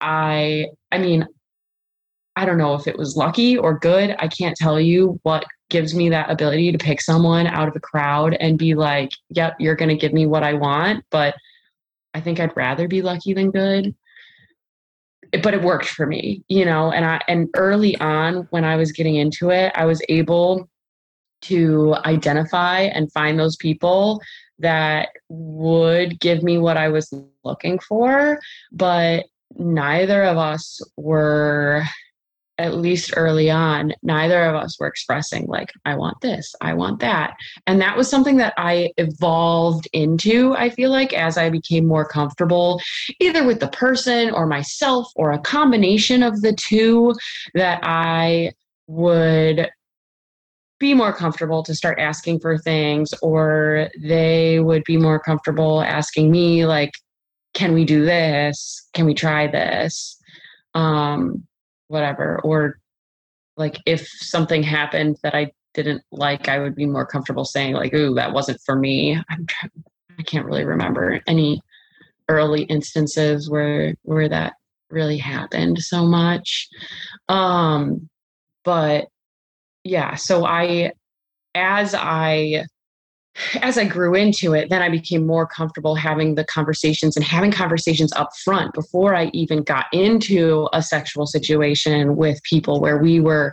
I, 0.00 0.66
I 0.92 0.98
mean, 0.98 1.26
I 2.38 2.44
don't 2.44 2.56
know 2.56 2.74
if 2.74 2.86
it 2.86 2.96
was 2.96 3.16
lucky 3.16 3.58
or 3.58 3.76
good. 3.76 4.14
I 4.20 4.28
can't 4.28 4.56
tell 4.56 4.80
you 4.80 5.18
what 5.24 5.44
gives 5.70 5.92
me 5.92 6.08
that 6.10 6.30
ability 6.30 6.70
to 6.70 6.78
pick 6.78 7.00
someone 7.00 7.48
out 7.48 7.66
of 7.66 7.74
a 7.74 7.80
crowd 7.80 8.34
and 8.38 8.56
be 8.56 8.76
like, 8.76 9.10
yep, 9.30 9.56
you're 9.58 9.74
going 9.74 9.88
to 9.88 9.96
give 9.96 10.12
me 10.12 10.24
what 10.24 10.44
I 10.44 10.52
want. 10.52 11.04
But 11.10 11.34
I 12.14 12.20
think 12.20 12.38
I'd 12.38 12.56
rather 12.56 12.86
be 12.86 13.02
lucky 13.02 13.34
than 13.34 13.50
good 13.50 13.92
but 15.42 15.52
it 15.52 15.62
worked 15.62 15.88
for 15.88 16.06
me 16.06 16.42
you 16.48 16.64
know 16.64 16.90
and 16.90 17.04
i 17.04 17.20
and 17.28 17.48
early 17.54 17.94
on 17.98 18.46
when 18.50 18.64
i 18.64 18.76
was 18.76 18.92
getting 18.92 19.16
into 19.16 19.50
it 19.50 19.70
i 19.74 19.84
was 19.84 20.00
able 20.08 20.68
to 21.42 21.94
identify 22.06 22.80
and 22.80 23.12
find 23.12 23.38
those 23.38 23.56
people 23.56 24.22
that 24.58 25.10
would 25.28 26.18
give 26.18 26.42
me 26.42 26.56
what 26.56 26.78
i 26.78 26.88
was 26.88 27.12
looking 27.44 27.78
for 27.78 28.38
but 28.72 29.26
neither 29.56 30.22
of 30.22 30.38
us 30.38 30.80
were 30.96 31.82
at 32.58 32.76
least 32.76 33.12
early 33.16 33.50
on 33.50 33.92
neither 34.02 34.44
of 34.44 34.54
us 34.54 34.78
were 34.78 34.86
expressing 34.86 35.46
like 35.46 35.72
i 35.84 35.94
want 35.94 36.20
this 36.20 36.54
i 36.60 36.74
want 36.74 37.00
that. 37.00 37.36
And 37.66 37.80
that 37.80 37.96
was 37.96 38.08
something 38.08 38.36
that 38.38 38.54
i 38.56 38.92
evolved 38.96 39.88
into 39.92 40.54
i 40.56 40.68
feel 40.70 40.90
like 40.90 41.12
as 41.12 41.38
i 41.38 41.50
became 41.50 41.86
more 41.86 42.06
comfortable 42.06 42.80
either 43.20 43.44
with 43.44 43.60
the 43.60 43.68
person 43.68 44.30
or 44.30 44.46
myself 44.46 45.10
or 45.16 45.32
a 45.32 45.38
combination 45.38 46.22
of 46.22 46.40
the 46.42 46.54
two 46.54 47.14
that 47.54 47.80
i 47.82 48.52
would 48.86 49.70
be 50.78 50.94
more 50.94 51.12
comfortable 51.12 51.62
to 51.64 51.74
start 51.74 51.98
asking 51.98 52.38
for 52.38 52.56
things 52.56 53.12
or 53.20 53.90
they 54.00 54.60
would 54.60 54.84
be 54.84 54.96
more 54.96 55.18
comfortable 55.18 55.82
asking 55.82 56.30
me 56.30 56.64
like 56.64 56.92
can 57.54 57.72
we 57.72 57.84
do 57.84 58.04
this? 58.04 58.88
Can 58.94 59.04
we 59.04 59.14
try 59.14 59.48
this? 59.48 60.16
Um 60.74 61.47
whatever 61.88 62.40
or 62.44 62.78
like 63.56 63.78
if 63.86 64.06
something 64.06 64.62
happened 64.62 65.16
that 65.22 65.34
i 65.34 65.50
didn't 65.74 66.02
like 66.10 66.48
i 66.48 66.58
would 66.58 66.74
be 66.74 66.86
more 66.86 67.06
comfortable 67.06 67.44
saying 67.44 67.74
like 67.74 67.92
ooh 67.94 68.14
that 68.14 68.32
wasn't 68.32 68.60
for 68.64 68.76
me. 68.76 69.20
I'm 69.28 69.46
trying 69.46 69.70
i 70.18 70.22
can't 70.22 70.46
really 70.46 70.64
remember 70.64 71.20
any 71.26 71.60
early 72.28 72.62
instances 72.64 73.48
where 73.48 73.94
where 74.02 74.28
that 74.28 74.54
really 74.90 75.18
happened 75.18 75.78
so 75.78 76.04
much. 76.06 76.68
Um 77.28 78.08
but 78.64 79.06
yeah 79.84 80.14
so 80.14 80.44
i 80.44 80.92
as 81.54 81.94
i 81.94 82.64
as 83.62 83.78
I 83.78 83.84
grew 83.84 84.14
into 84.14 84.54
it, 84.54 84.70
then 84.70 84.82
I 84.82 84.88
became 84.88 85.26
more 85.26 85.46
comfortable 85.46 85.94
having 85.94 86.34
the 86.34 86.44
conversations 86.44 87.16
and 87.16 87.24
having 87.24 87.50
conversations 87.50 88.12
up 88.14 88.30
front 88.44 88.74
before 88.74 89.14
I 89.14 89.30
even 89.32 89.62
got 89.62 89.86
into 89.92 90.68
a 90.72 90.82
sexual 90.82 91.26
situation 91.26 92.16
with 92.16 92.42
people 92.42 92.80
where 92.80 92.98
we 92.98 93.20
were 93.20 93.52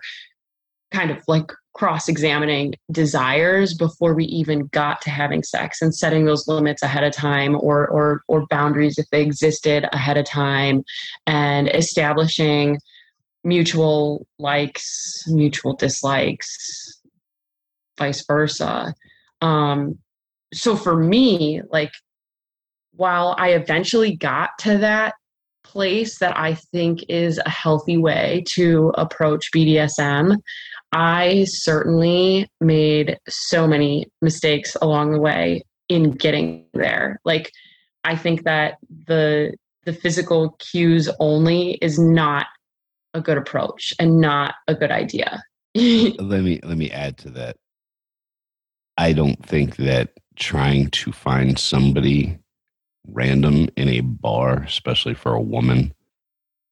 kind 0.92 1.12
of 1.12 1.22
like 1.28 1.52
cross 1.74 2.08
examining 2.08 2.74
desires 2.90 3.74
before 3.74 4.14
we 4.14 4.24
even 4.26 4.68
got 4.68 5.02
to 5.02 5.10
having 5.10 5.44
sex 5.44 5.82
and 5.82 5.94
setting 5.94 6.24
those 6.26 6.48
limits 6.48 6.82
ahead 6.82 7.04
of 7.04 7.12
time 7.12 7.56
or 7.56 7.86
or 7.90 8.22
or 8.30 8.46
boundaries 8.50 8.98
if 8.98 9.06
they 9.12 9.22
existed 9.22 9.86
ahead 9.92 10.18
of 10.18 10.26
time 10.26 10.84
and 11.28 11.70
establishing 11.76 12.80
mutual 13.44 14.26
likes 14.40 15.26
mutual 15.28 15.76
dislikes 15.76 17.02
vice 17.98 18.26
versa 18.26 18.94
um 19.42 19.98
so 20.54 20.76
for 20.76 20.96
me 20.96 21.62
like 21.70 21.92
while 22.94 23.36
i 23.38 23.50
eventually 23.50 24.16
got 24.16 24.52
to 24.60 24.78
that 24.78 25.14
place 25.64 26.20
that 26.20 26.38
i 26.38 26.54
think 26.54 27.04
is 27.10 27.40
a 27.46 27.50
healthy 27.50 27.98
way 27.98 28.44
to 28.48 28.92
approach 28.98 29.52
bdsm 29.54 30.38
I 30.96 31.44
certainly 31.50 32.50
made 32.62 33.20
so 33.28 33.68
many 33.68 34.08
mistakes 34.22 34.78
along 34.82 35.12
the 35.12 35.20
way 35.20 35.64
in 35.90 36.12
getting 36.12 36.68
there. 36.74 37.20
Like 37.26 37.52
I 38.06 38.16
think 38.16 38.44
that 38.44 38.78
the 39.08 39.54
the 39.84 39.92
physical 39.92 40.56
cues 40.60 41.10
only 41.20 41.74
is 41.82 42.00
not 42.00 42.48
a 43.14 43.20
good 43.20 43.38
approach 43.38 43.94
and 44.00 44.22
not 44.22 44.56
a 44.70 44.74
good 44.74 44.90
idea. 44.90 45.44
let 45.76 46.44
me 46.44 46.62
let 46.64 46.78
me 46.78 46.90
add 46.92 47.18
to 47.20 47.30
that. 47.32 47.58
I 48.98 49.14
don't 49.14 49.44
think 49.46 49.76
that 49.78 50.14
trying 50.36 50.90
to 50.90 51.12
find 51.12 51.58
somebody 51.58 52.38
random 53.08 53.70
in 53.76 53.90
a 53.90 54.02
bar, 54.02 54.64
especially 54.64 55.14
for 55.14 55.34
a 55.34 55.42
woman, 55.42 55.94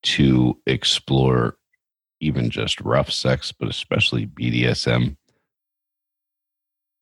to 0.04 0.58
explore 0.66 1.58
even 2.20 2.50
just 2.50 2.80
rough 2.82 3.12
sex, 3.12 3.52
but 3.52 3.70
especially 3.70 4.28
BDSM. 4.28 5.16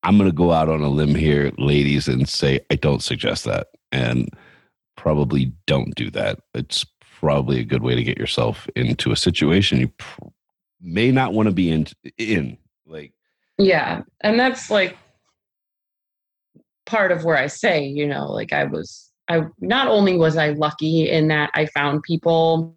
I'm 0.04 0.18
going 0.18 0.30
to 0.30 0.36
go 0.36 0.52
out 0.52 0.70
on 0.70 0.82
a 0.82 0.90
limb 0.90 1.14
here, 1.14 1.52
ladies, 1.58 2.08
and 2.08 2.28
say 2.28 2.60
I 2.72 2.76
don't 2.76 3.04
suggest 3.04 3.46
that 3.46 3.68
and 3.92 4.30
probably 4.98 5.54
don't 5.68 5.94
do 5.96 6.10
that. 6.12 6.40
It's 6.56 6.86
probably 7.20 7.60
a 7.60 7.66
good 7.66 7.84
way 7.84 7.94
to 7.94 8.04
get 8.04 8.18
yourself 8.18 8.68
into 8.76 9.12
a 9.12 9.16
situation 9.16 9.80
you 9.80 9.90
pr- 9.90 10.26
may 10.82 11.12
not 11.12 11.34
want 11.34 11.50
to 11.50 11.54
be 11.54 11.70
in. 11.70 11.88
in. 12.18 12.58
Like, 12.88 13.14
yeah. 13.60 14.02
And 14.22 14.40
that's 14.40 14.72
like 14.72 14.98
part 16.92 17.12
of 17.14 17.24
where 17.24 17.38
I 17.38 17.48
say, 17.48 17.86
you 17.86 18.06
know, 18.06 18.30
like 18.30 18.52
I 18.52 18.66
was, 18.66 19.10
I 19.30 19.46
not 19.60 19.88
only 19.88 20.18
was 20.18 20.36
I 20.36 20.50
lucky 20.50 21.10
in 21.10 21.30
that 21.30 21.50
I 21.54 21.66
found 21.68 22.04
people 22.04 22.76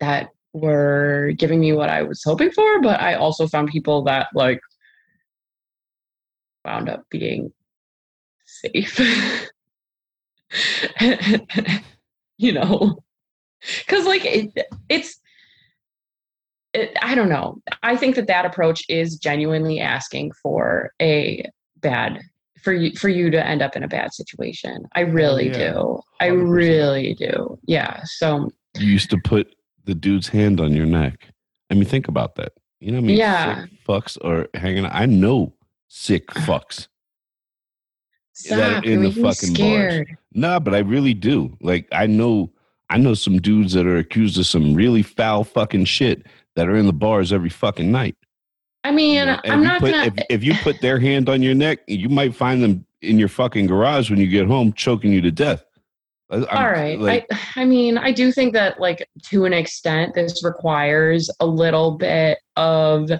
that 0.00 0.28
were 0.52 1.32
giving 1.38 1.60
me 1.60 1.72
what 1.72 1.88
I 1.88 2.02
was 2.02 2.22
hoping 2.22 2.50
for, 2.50 2.82
but 2.82 3.00
I 3.00 3.14
also 3.14 3.48
found 3.48 3.68
people 3.68 4.04
that 4.04 4.28
like 4.34 4.60
wound 6.64 6.90
up 6.90 7.04
being 7.10 7.52
safe. 8.44 9.00
you 12.36 12.52
know, 12.52 12.98
because 13.78 14.04
like 14.04 14.26
it, 14.26 14.52
it's, 14.90 15.18
it, 16.74 16.92
I 17.00 17.14
don't 17.14 17.30
know. 17.30 17.62
I 17.82 17.96
think 17.96 18.16
that 18.16 18.26
that 18.26 18.44
approach 18.44 18.84
is 18.90 19.16
genuinely 19.16 19.80
asking 19.80 20.32
for 20.42 20.92
a 21.00 21.48
bad 21.78 22.20
for 22.62 22.72
you 22.72 22.92
for 22.96 23.08
you 23.08 23.30
to 23.30 23.44
end 23.44 23.62
up 23.62 23.76
in 23.76 23.82
a 23.82 23.88
bad 23.88 24.12
situation. 24.12 24.86
I 24.94 25.00
really 25.00 25.50
oh, 25.50 25.58
yeah. 25.58 25.72
do. 25.72 26.00
I 26.20 26.26
really 26.26 27.14
do. 27.14 27.58
Yeah. 27.64 28.02
So 28.04 28.50
you 28.78 28.86
used 28.86 29.10
to 29.10 29.18
put 29.18 29.54
the 29.84 29.94
dude's 29.94 30.28
hand 30.28 30.60
on 30.60 30.72
your 30.72 30.86
neck. 30.86 31.28
I 31.70 31.74
mean, 31.74 31.84
think 31.84 32.08
about 32.08 32.34
that. 32.36 32.52
You 32.80 32.92
know 32.92 32.98
what 32.98 33.04
I 33.04 33.06
mean? 33.08 33.16
Yeah. 33.16 33.62
Sick 33.62 33.70
fucks 33.86 34.24
are 34.24 34.48
hanging 34.58 34.86
out. 34.86 34.94
I 34.94 35.06
know 35.06 35.52
sick 35.88 36.26
fucks. 36.30 36.88
Stop, 38.32 38.58
that 38.58 38.84
are 38.84 38.88
in 38.88 39.02
the 39.02 39.10
fucking 39.10 39.54
scared. 39.54 40.06
bars. 40.06 40.18
Nah, 40.32 40.58
but 40.60 40.74
I 40.74 40.78
really 40.78 41.14
do. 41.14 41.56
Like 41.60 41.88
I 41.92 42.06
know 42.06 42.50
I 42.88 42.98
know 42.98 43.14
some 43.14 43.38
dudes 43.38 43.72
that 43.74 43.86
are 43.86 43.98
accused 43.98 44.38
of 44.38 44.46
some 44.46 44.74
really 44.74 45.02
foul 45.02 45.44
fucking 45.44 45.84
shit 45.84 46.26
that 46.56 46.68
are 46.68 46.76
in 46.76 46.86
the 46.86 46.92
bars 46.92 47.32
every 47.32 47.50
fucking 47.50 47.90
night. 47.90 48.16
I 48.82 48.90
mean, 48.92 49.16
you 49.16 49.24
know, 49.26 49.40
I'm 49.44 49.62
not 49.62 49.80
put, 49.80 49.92
gonna... 49.92 50.06
if, 50.06 50.26
if 50.30 50.44
you 50.44 50.54
put 50.62 50.80
their 50.80 50.98
hand 50.98 51.28
on 51.28 51.42
your 51.42 51.54
neck, 51.54 51.80
you 51.86 52.08
might 52.08 52.34
find 52.34 52.62
them 52.62 52.86
in 53.02 53.18
your 53.18 53.28
fucking 53.28 53.66
garage 53.66 54.10
when 54.10 54.18
you 54.18 54.26
get 54.26 54.46
home 54.46 54.72
choking 54.72 55.12
you 55.12 55.20
to 55.20 55.30
death. 55.30 55.64
I'm, 56.30 56.46
All 56.50 56.70
right. 56.70 56.98
Like, 56.98 57.26
I, 57.30 57.62
I 57.62 57.64
mean, 57.64 57.98
I 57.98 58.12
do 58.12 58.30
think 58.30 58.52
that, 58.52 58.78
like, 58.78 59.08
to 59.24 59.44
an 59.44 59.52
extent, 59.52 60.14
this 60.14 60.44
requires 60.44 61.28
a 61.40 61.46
little 61.46 61.92
bit 61.92 62.38
of 62.56 63.10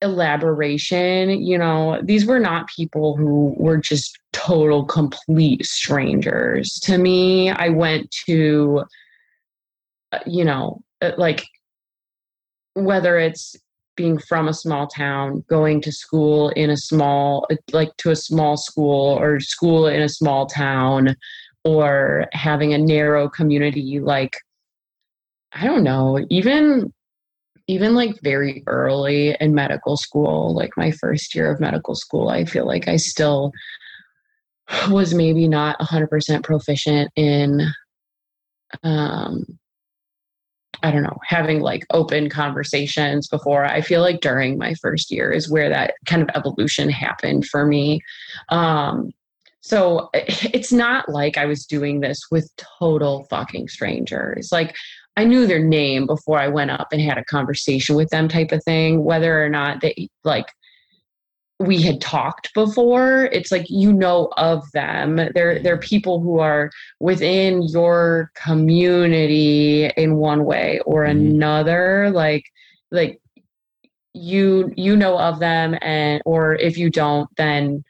elaboration. 0.00 1.42
You 1.42 1.58
know, 1.58 2.00
these 2.02 2.24
were 2.24 2.40
not 2.40 2.68
people 2.68 3.16
who 3.16 3.54
were 3.58 3.76
just 3.76 4.18
total, 4.32 4.84
complete 4.84 5.66
strangers. 5.66 6.80
To 6.80 6.98
me, 6.98 7.50
I 7.50 7.68
went 7.68 8.10
to, 8.26 8.84
uh, 10.12 10.20
you 10.26 10.44
know, 10.44 10.82
uh, 11.02 11.12
like, 11.18 11.44
whether 12.74 13.18
it's 13.18 13.56
being 13.96 14.18
from 14.18 14.48
a 14.48 14.54
small 14.54 14.86
town, 14.86 15.44
going 15.48 15.80
to 15.82 15.92
school 15.92 16.50
in 16.50 16.70
a 16.70 16.76
small, 16.76 17.46
like 17.72 17.96
to 17.98 18.10
a 18.10 18.16
small 18.16 18.56
school 18.56 19.18
or 19.18 19.40
school 19.40 19.86
in 19.86 20.02
a 20.02 20.08
small 20.08 20.46
town, 20.46 21.16
or 21.66 22.28
having 22.32 22.72
a 22.72 22.78
narrow 22.78 23.28
community 23.28 23.98
like 23.98 24.36
i 25.52 25.64
don't 25.64 25.82
know 25.82 26.24
even 26.30 26.92
even 27.66 27.92
like 27.96 28.14
very 28.22 28.62
early 28.68 29.36
in 29.40 29.52
medical 29.52 29.96
school 29.96 30.54
like 30.54 30.70
my 30.76 30.92
first 30.92 31.34
year 31.34 31.50
of 31.50 31.58
medical 31.58 31.96
school 31.96 32.28
i 32.28 32.44
feel 32.44 32.64
like 32.64 32.86
i 32.86 32.96
still 32.96 33.50
was 34.90 35.12
maybe 35.12 35.48
not 35.48 35.78
100% 35.80 36.44
proficient 36.44 37.10
in 37.16 37.60
um 38.84 39.44
I 40.82 40.90
don't 40.90 41.02
know, 41.02 41.18
having 41.26 41.60
like 41.60 41.86
open 41.90 42.28
conversations 42.28 43.28
before. 43.28 43.64
I 43.64 43.80
feel 43.80 44.00
like 44.00 44.20
during 44.20 44.58
my 44.58 44.74
first 44.74 45.10
year 45.10 45.32
is 45.32 45.50
where 45.50 45.68
that 45.68 45.94
kind 46.06 46.22
of 46.22 46.30
evolution 46.34 46.88
happened 46.88 47.46
for 47.46 47.66
me. 47.66 48.00
Um, 48.50 49.12
so 49.60 50.10
it's 50.12 50.72
not 50.72 51.08
like 51.08 51.36
I 51.36 51.46
was 51.46 51.66
doing 51.66 52.00
this 52.00 52.20
with 52.30 52.50
total 52.78 53.24
fucking 53.30 53.68
strangers. 53.68 54.50
Like 54.52 54.76
I 55.16 55.24
knew 55.24 55.46
their 55.46 55.62
name 55.62 56.06
before 56.06 56.38
I 56.38 56.48
went 56.48 56.70
up 56.70 56.88
and 56.92 57.00
had 57.00 57.18
a 57.18 57.24
conversation 57.24 57.96
with 57.96 58.10
them 58.10 58.28
type 58.28 58.52
of 58.52 58.62
thing, 58.62 59.02
whether 59.02 59.42
or 59.42 59.48
not 59.48 59.80
they 59.80 60.08
like 60.24 60.46
we 61.58 61.80
had 61.80 62.00
talked 62.00 62.52
before 62.54 63.30
it's 63.32 63.50
like 63.50 63.64
you 63.70 63.92
know 63.92 64.28
of 64.36 64.70
them 64.72 65.16
they're 65.34 65.58
they're 65.58 65.78
people 65.78 66.20
who 66.20 66.38
are 66.38 66.70
within 67.00 67.62
your 67.62 68.30
community 68.34 69.86
in 69.96 70.16
one 70.16 70.44
way 70.44 70.80
or 70.84 71.04
mm-hmm. 71.04 71.18
another 71.18 72.10
like 72.12 72.44
like 72.90 73.20
you 74.12 74.70
you 74.76 74.94
know 74.94 75.18
of 75.18 75.38
them 75.40 75.78
and 75.80 76.22
or 76.26 76.54
if 76.56 76.76
you 76.76 76.90
don't 76.90 77.28
then 77.36 77.82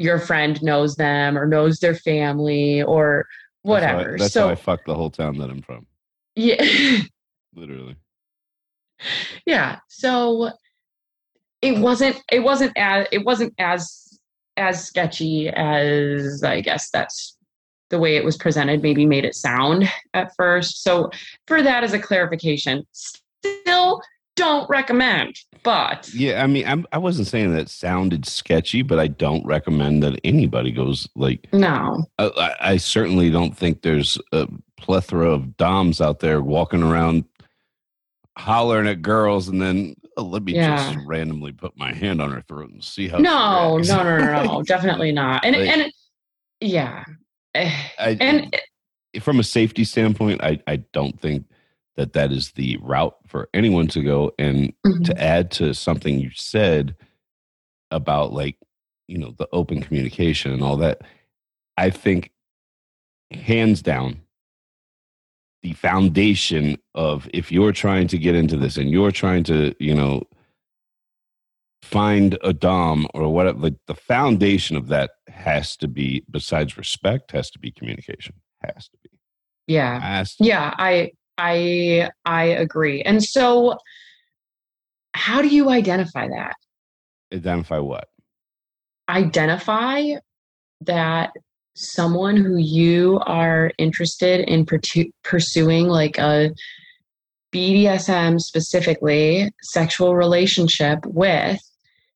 your 0.00 0.18
friend 0.18 0.62
knows 0.62 0.96
them 0.96 1.36
or 1.36 1.46
knows 1.46 1.78
their 1.78 1.94
family 1.94 2.82
or 2.82 3.26
whatever. 3.62 3.98
That's, 3.98 4.10
how 4.10 4.14
I, 4.14 4.18
that's 4.18 4.32
so, 4.32 4.46
how 4.46 4.52
I 4.52 4.54
fucked 4.54 4.86
the 4.86 4.94
whole 4.94 5.10
town 5.10 5.36
that 5.38 5.50
I'm 5.50 5.62
from. 5.62 5.86
Yeah. 6.34 6.62
Literally. 7.54 7.96
Yeah. 9.46 9.78
So 9.88 10.50
it 11.62 11.78
wasn't 11.78 12.22
it 12.30 12.40
wasn't 12.40 12.72
as 12.76 13.06
it 13.12 13.24
wasn't 13.24 13.54
as 13.58 14.18
as 14.56 14.86
sketchy 14.86 15.48
as 15.48 16.42
I 16.42 16.60
guess 16.60 16.90
that's 16.90 17.36
the 17.90 17.98
way 17.98 18.16
it 18.16 18.24
was 18.24 18.36
presented 18.36 18.82
maybe 18.82 19.04
made 19.04 19.24
it 19.24 19.34
sound 19.34 19.90
at 20.14 20.34
first. 20.36 20.82
So 20.82 21.10
for 21.46 21.62
that 21.62 21.84
as 21.84 21.92
a 21.92 21.98
clarification, 21.98 22.86
still 22.92 24.00
don't 24.36 24.68
recommend. 24.70 25.36
But 25.62 26.08
yeah, 26.14 26.42
I 26.42 26.46
mean, 26.46 26.66
I'm, 26.66 26.86
I 26.92 26.98
was 26.98 27.18
not 27.18 27.26
saying 27.26 27.54
that 27.54 27.68
sounded 27.68 28.26
sketchy, 28.26 28.80
but 28.80 28.98
I 28.98 29.08
don't 29.08 29.44
recommend 29.44 30.02
that 30.02 30.18
anybody 30.24 30.70
goes 30.70 31.06
like. 31.14 31.46
No, 31.52 32.06
I, 32.18 32.54
I 32.60 32.76
certainly 32.78 33.30
don't 33.30 33.56
think 33.56 33.82
there's 33.82 34.16
a 34.32 34.48
plethora 34.78 35.30
of 35.30 35.56
doms 35.58 36.00
out 36.00 36.20
there 36.20 36.40
walking 36.40 36.82
around 36.82 37.24
hollering 38.38 38.88
at 38.88 39.02
girls 39.02 39.48
and 39.48 39.60
then 39.60 39.94
oh, 40.16 40.22
let 40.22 40.42
me 40.42 40.54
yeah. 40.54 40.92
just 40.92 41.06
randomly 41.06 41.52
put 41.52 41.76
my 41.76 41.92
hand 41.92 42.20
on 42.20 42.30
her 42.30 42.42
throat 42.42 42.70
and 42.70 42.82
see 42.82 43.08
how. 43.08 43.18
No, 43.18 43.78
no, 43.78 44.02
no, 44.02 44.18
no, 44.18 44.42
no, 44.42 44.62
definitely 44.66 45.12
not. 45.12 45.44
And 45.44 45.56
like, 45.56 45.68
and 45.68 45.92
yeah, 46.60 47.04
I, 47.54 48.16
and 48.20 48.56
from 49.20 49.40
a 49.40 49.44
safety 49.44 49.84
standpoint, 49.84 50.42
I 50.42 50.60
I 50.66 50.76
don't 50.92 51.18
think 51.20 51.46
that 51.96 52.12
that 52.14 52.32
is 52.32 52.52
the 52.52 52.78
route 52.80 53.16
for 53.26 53.48
anyone 53.52 53.86
to 53.88 54.02
go 54.02 54.32
and 54.38 54.72
mm-hmm. 54.86 55.02
to 55.02 55.22
add 55.22 55.50
to 55.50 55.74
something 55.74 56.18
you 56.18 56.30
said 56.34 56.96
about 57.90 58.32
like 58.32 58.56
you 59.06 59.18
know 59.18 59.34
the 59.36 59.48
open 59.52 59.82
communication 59.82 60.52
and 60.52 60.62
all 60.62 60.76
that 60.76 61.02
i 61.76 61.90
think 61.90 62.30
hands 63.32 63.82
down 63.82 64.20
the 65.62 65.72
foundation 65.74 66.78
of 66.94 67.28
if 67.34 67.52
you're 67.52 67.72
trying 67.72 68.08
to 68.08 68.18
get 68.18 68.34
into 68.34 68.56
this 68.56 68.76
and 68.76 68.90
you're 68.90 69.10
trying 69.10 69.44
to 69.44 69.74
you 69.78 69.94
know 69.94 70.22
find 71.82 72.38
a 72.42 72.52
dom 72.52 73.06
or 73.14 73.32
whatever 73.32 73.58
like 73.58 73.74
the 73.86 73.94
foundation 73.94 74.76
of 74.76 74.88
that 74.88 75.10
has 75.28 75.76
to 75.76 75.88
be 75.88 76.24
besides 76.30 76.76
respect 76.76 77.32
has 77.32 77.50
to 77.50 77.58
be 77.58 77.70
communication. 77.70 78.34
Has 78.62 78.88
to 78.88 78.96
be. 79.02 79.10
Yeah. 79.66 80.00
Has 80.00 80.36
to 80.36 80.44
yeah 80.44 80.74
i 80.78 81.10
i 81.38 82.08
i 82.24 82.44
agree. 82.44 83.02
And 83.02 83.22
so 83.22 83.76
how 85.14 85.42
do 85.42 85.48
you 85.48 85.70
identify 85.70 86.28
that? 86.28 86.54
Identify 87.32 87.78
what? 87.78 88.08
Identify 89.08 90.14
that 90.82 91.32
someone 91.74 92.36
who 92.36 92.56
you 92.56 93.20
are 93.26 93.70
interested 93.78 94.40
in 94.40 94.66
pursuing 95.22 95.88
like 95.88 96.18
a 96.18 96.50
BDSM 97.52 98.40
specifically 98.40 99.50
sexual 99.62 100.14
relationship 100.14 101.00
with 101.06 101.60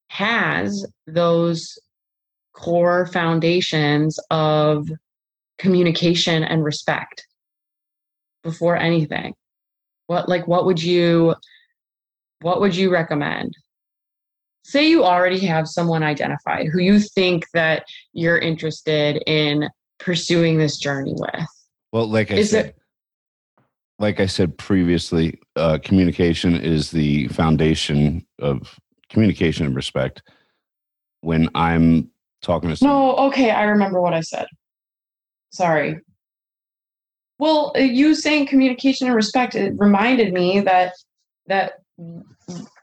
has 0.08 0.86
those 1.06 1.76
core 2.52 3.06
foundations 3.06 4.18
of 4.30 4.88
communication 5.58 6.44
and 6.44 6.64
respect 6.64 7.26
before 8.42 8.76
anything. 8.76 9.34
What 10.06 10.28
like 10.28 10.46
what 10.46 10.66
would 10.66 10.82
you 10.82 11.34
what 12.42 12.60
would 12.60 12.76
you 12.76 12.92
recommend 12.92 13.54
say 14.64 14.88
you 14.88 15.04
already 15.04 15.38
have 15.40 15.68
someone 15.68 16.02
identified 16.02 16.66
who 16.72 16.80
you 16.80 16.98
think 16.98 17.46
that 17.52 17.84
you're 18.12 18.38
interested 18.38 19.22
in 19.26 19.68
pursuing 19.98 20.58
this 20.58 20.78
journey 20.78 21.14
with. 21.16 21.46
Well 21.92 22.06
like 22.08 22.32
i 22.32 22.36
Is 22.36 22.50
said 22.50 22.66
it- 22.66 22.76
like 24.00 24.18
i 24.18 24.26
said 24.26 24.58
previously 24.58 25.38
uh, 25.54 25.78
communication 25.84 26.56
is 26.56 26.90
the 26.90 27.28
foundation 27.28 28.26
of 28.40 28.76
communication 29.08 29.66
and 29.66 29.76
respect. 29.76 30.22
When 31.20 31.48
i'm 31.54 32.10
talking 32.42 32.70
to 32.70 32.76
someone 32.76 32.98
no 32.98 33.16
okay 33.28 33.50
i 33.50 33.62
remember 33.64 34.00
what 34.00 34.14
i 34.14 34.20
said. 34.20 34.46
Sorry. 35.50 36.00
Well 37.38 37.72
uh, 37.76 37.80
you 37.80 38.14
saying 38.14 38.46
communication 38.46 39.06
and 39.06 39.14
respect 39.16 39.54
it 39.54 39.74
reminded 39.76 40.32
me 40.32 40.60
that 40.60 40.92
that 41.46 41.74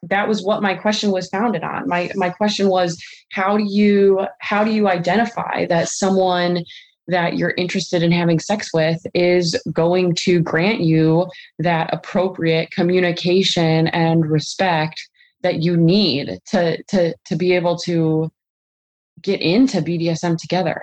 that 0.03 0.27
was 0.27 0.43
what 0.43 0.61
my 0.61 0.73
question 0.73 1.11
was 1.11 1.29
founded 1.29 1.63
on 1.63 1.87
my 1.87 2.09
my 2.15 2.29
question 2.29 2.69
was 2.69 3.01
how 3.31 3.57
do 3.57 3.63
you 3.63 4.25
how 4.39 4.63
do 4.63 4.71
you 4.71 4.87
identify 4.87 5.65
that 5.67 5.87
someone 5.87 6.63
that 7.07 7.37
you're 7.37 7.53
interested 7.57 8.01
in 8.01 8.11
having 8.11 8.39
sex 8.39 8.69
with 8.73 8.99
is 9.13 9.61
going 9.71 10.15
to 10.15 10.39
grant 10.39 10.81
you 10.81 11.27
that 11.59 11.93
appropriate 11.93 12.71
communication 12.71 13.87
and 13.87 14.29
respect 14.29 15.01
that 15.43 15.61
you 15.61 15.75
need 15.77 16.39
to 16.45 16.81
to 16.83 17.13
to 17.25 17.35
be 17.35 17.53
able 17.53 17.77
to 17.77 18.31
get 19.21 19.41
into 19.41 19.81
BDSM 19.81 20.37
together. 20.37 20.81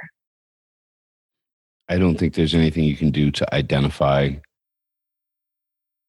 I 1.88 1.98
don't 1.98 2.16
think 2.16 2.34
there's 2.34 2.54
anything 2.54 2.84
you 2.84 2.96
can 2.96 3.10
do 3.10 3.30
to 3.32 3.54
identify 3.54 4.32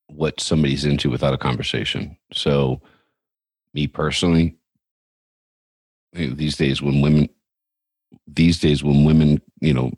what 0.07 0.39
somebody's 0.39 0.85
into 0.85 1.09
without 1.09 1.33
a 1.33 1.37
conversation. 1.37 2.17
So, 2.33 2.81
me 3.73 3.87
personally, 3.87 4.57
these 6.13 6.57
days 6.57 6.81
when 6.81 7.01
women, 7.01 7.29
these 8.27 8.59
days 8.59 8.83
when 8.83 9.03
women, 9.03 9.41
you 9.61 9.73
know, 9.73 9.91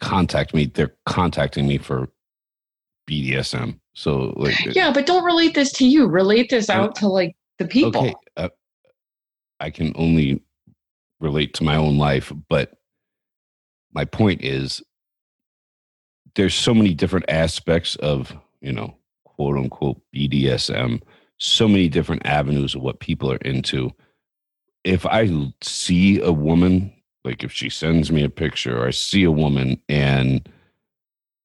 contact 0.00 0.54
me, 0.54 0.66
they're 0.66 0.94
contacting 1.06 1.66
me 1.66 1.78
for 1.78 2.08
BDSM. 3.08 3.78
So, 3.94 4.32
like, 4.36 4.58
Yeah, 4.74 4.92
but 4.92 5.06
don't 5.06 5.24
relate 5.24 5.54
this 5.54 5.72
to 5.74 5.86
you. 5.86 6.06
Relate 6.06 6.50
this 6.50 6.68
out 6.70 6.94
to 6.96 7.08
like 7.08 7.36
the 7.58 7.66
people. 7.66 8.02
okay, 8.02 8.14
uh, 8.36 8.48
I 9.60 9.70
can 9.70 9.92
only 9.96 10.42
relate 11.20 11.54
to 11.54 11.64
my 11.64 11.76
own 11.76 11.98
life, 11.98 12.32
but 12.48 12.72
my 13.92 14.04
point 14.04 14.42
is 14.42 14.82
there's 16.34 16.54
so 16.54 16.74
many 16.74 16.94
different 16.94 17.26
aspects 17.28 17.96
of, 17.96 18.34
you 18.60 18.72
know, 18.72 18.96
quote 19.24 19.56
unquote 19.56 20.00
BDSM, 20.14 21.00
so 21.42 21.66
many 21.66 21.88
different 21.88 22.24
avenues 22.24 22.76
of 22.76 22.82
what 22.82 23.00
people 23.00 23.30
are 23.30 23.36
into. 23.38 23.90
If 24.84 25.04
I 25.04 25.28
see 25.60 26.20
a 26.20 26.30
woman, 26.30 26.92
like 27.24 27.42
if 27.42 27.50
she 27.50 27.68
sends 27.68 28.12
me 28.12 28.22
a 28.22 28.30
picture 28.30 28.78
or 28.80 28.86
I 28.86 28.90
see 28.90 29.24
a 29.24 29.30
woman 29.32 29.82
and 29.88 30.48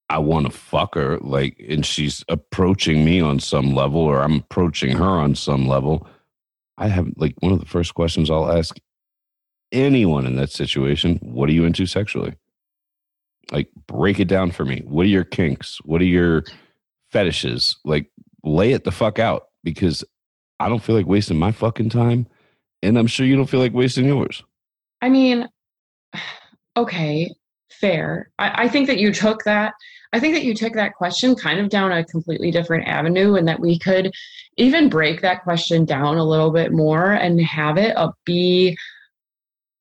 I 0.10 0.20
want 0.20 0.46
to 0.46 0.52
fuck 0.52 0.94
her, 0.94 1.18
like, 1.18 1.60
and 1.68 1.84
she's 1.84 2.24
approaching 2.30 3.04
me 3.04 3.20
on 3.20 3.40
some 3.40 3.74
level 3.74 4.02
or 4.02 4.22
I'm 4.22 4.36
approaching 4.36 4.96
her 4.96 5.04
on 5.04 5.34
some 5.34 5.68
level, 5.68 6.08
I 6.78 6.90
have 6.90 7.08
like 7.18 7.34
one 7.40 7.52
of 7.52 7.60
the 7.60 7.66
first 7.66 7.96
questions 7.96 8.30
I'll 8.30 8.52
ask 8.52 8.78
anyone 9.72 10.28
in 10.28 10.36
that 10.36 10.52
situation 10.52 11.18
what 11.24 11.50
are 11.50 11.54
you 11.54 11.66
into 11.66 11.88
sexually? 11.88 12.36
Like, 13.52 13.70
break 13.88 14.20
it 14.20 14.28
down 14.28 14.52
for 14.52 14.64
me. 14.64 14.84
What 14.86 15.08
are 15.08 15.10
your 15.10 15.24
kinks? 15.24 15.80
What 15.86 16.02
are 16.02 16.06
your 16.06 16.44
fetishes? 17.10 17.78
Like, 17.84 18.12
lay 18.44 18.74
it 18.74 18.84
the 18.84 18.92
fuck 18.92 19.18
out 19.18 19.47
because 19.64 20.04
I 20.60 20.70
don't 20.70 20.84
feel 20.84 20.96
like 20.96 21.06
wasting 21.06 21.38
my 21.38 21.52
fucking 21.52 21.90
time. 21.90 22.28
And 22.84 22.98
I'm 22.98 23.08
sure 23.08 23.26
you 23.26 23.36
don't 23.36 23.50
feel 23.50 23.60
like 23.60 23.74
wasting 23.74 24.06
yours. 24.06 24.44
I 25.02 25.10
mean, 25.10 25.48
okay, 26.76 27.34
fair. 27.72 28.30
I, 28.40 28.64
I 28.64 28.68
think 28.68 28.88
that 28.88 29.00
you 29.00 29.12
took 29.12 29.44
that. 29.44 29.74
I 30.14 30.20
think 30.20 30.36
that 30.36 30.46
you 30.46 30.54
took 30.54 30.74
that 30.74 30.94
question 30.94 31.36
kind 31.36 31.60
of 31.60 31.70
down 31.70 31.92
a 31.92 32.06
completely 32.06 32.50
different 32.50 32.88
avenue, 32.88 33.36
and 33.36 33.48
that 33.48 33.60
we 33.60 33.78
could 33.78 34.12
even 34.56 34.90
break 34.90 35.22
that 35.22 35.44
question 35.44 35.86
down 35.86 36.18
a 36.18 36.24
little 36.24 36.52
bit 36.52 36.72
more 36.72 37.12
and 37.12 37.42
have 37.42 37.78
it 37.78 37.96
be 38.26 38.78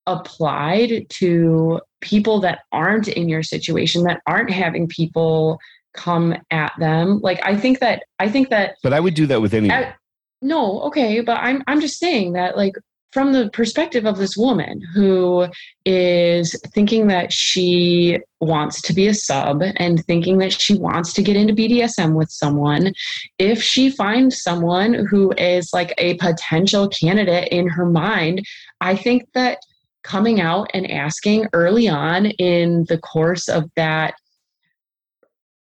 applied 0.06 1.06
to 1.10 1.80
people 2.00 2.40
that 2.40 2.60
aren't 2.72 3.08
in 3.08 3.28
your 3.28 3.42
situation, 3.42 4.04
that 4.04 4.20
aren't 4.26 4.50
having 4.50 4.88
people 4.88 5.58
come 5.96 6.34
at 6.50 6.72
them. 6.78 7.20
Like 7.22 7.40
I 7.44 7.56
think 7.56 7.80
that 7.80 8.04
I 8.18 8.28
think 8.28 8.50
that 8.50 8.76
But 8.82 8.92
I 8.92 9.00
would 9.00 9.14
do 9.14 9.26
that 9.26 9.40
with 9.40 9.54
anyone. 9.54 9.76
at- 9.76 9.96
no, 10.42 10.80
okay, 10.82 11.20
but 11.20 11.38
I'm 11.38 11.62
I'm 11.66 11.80
just 11.80 11.98
saying 11.98 12.34
that 12.34 12.56
like 12.56 12.74
from 13.12 13.32
the 13.32 13.48
perspective 13.50 14.04
of 14.04 14.18
this 14.18 14.36
woman 14.36 14.82
who 14.94 15.46
is 15.86 16.54
thinking 16.74 17.06
that 17.06 17.32
she 17.32 18.18
wants 18.40 18.82
to 18.82 18.92
be 18.92 19.06
a 19.06 19.14
sub 19.14 19.62
and 19.76 20.04
thinking 20.04 20.36
that 20.36 20.52
she 20.52 20.74
wants 20.76 21.14
to 21.14 21.22
get 21.22 21.34
into 21.34 21.54
BDSM 21.54 22.14
with 22.14 22.30
someone, 22.30 22.92
if 23.38 23.62
she 23.62 23.88
finds 23.88 24.42
someone 24.42 24.92
who 24.92 25.32
is 25.38 25.70
like 25.72 25.94
a 25.96 26.14
potential 26.18 26.88
candidate 26.88 27.48
in 27.48 27.68
her 27.68 27.86
mind, 27.86 28.44
I 28.82 28.94
think 28.96 29.26
that 29.32 29.60
coming 30.02 30.40
out 30.40 30.70
and 30.74 30.90
asking 30.90 31.46
early 31.54 31.88
on 31.88 32.26
in 32.26 32.84
the 32.88 32.98
course 32.98 33.48
of 33.48 33.70
that 33.76 34.14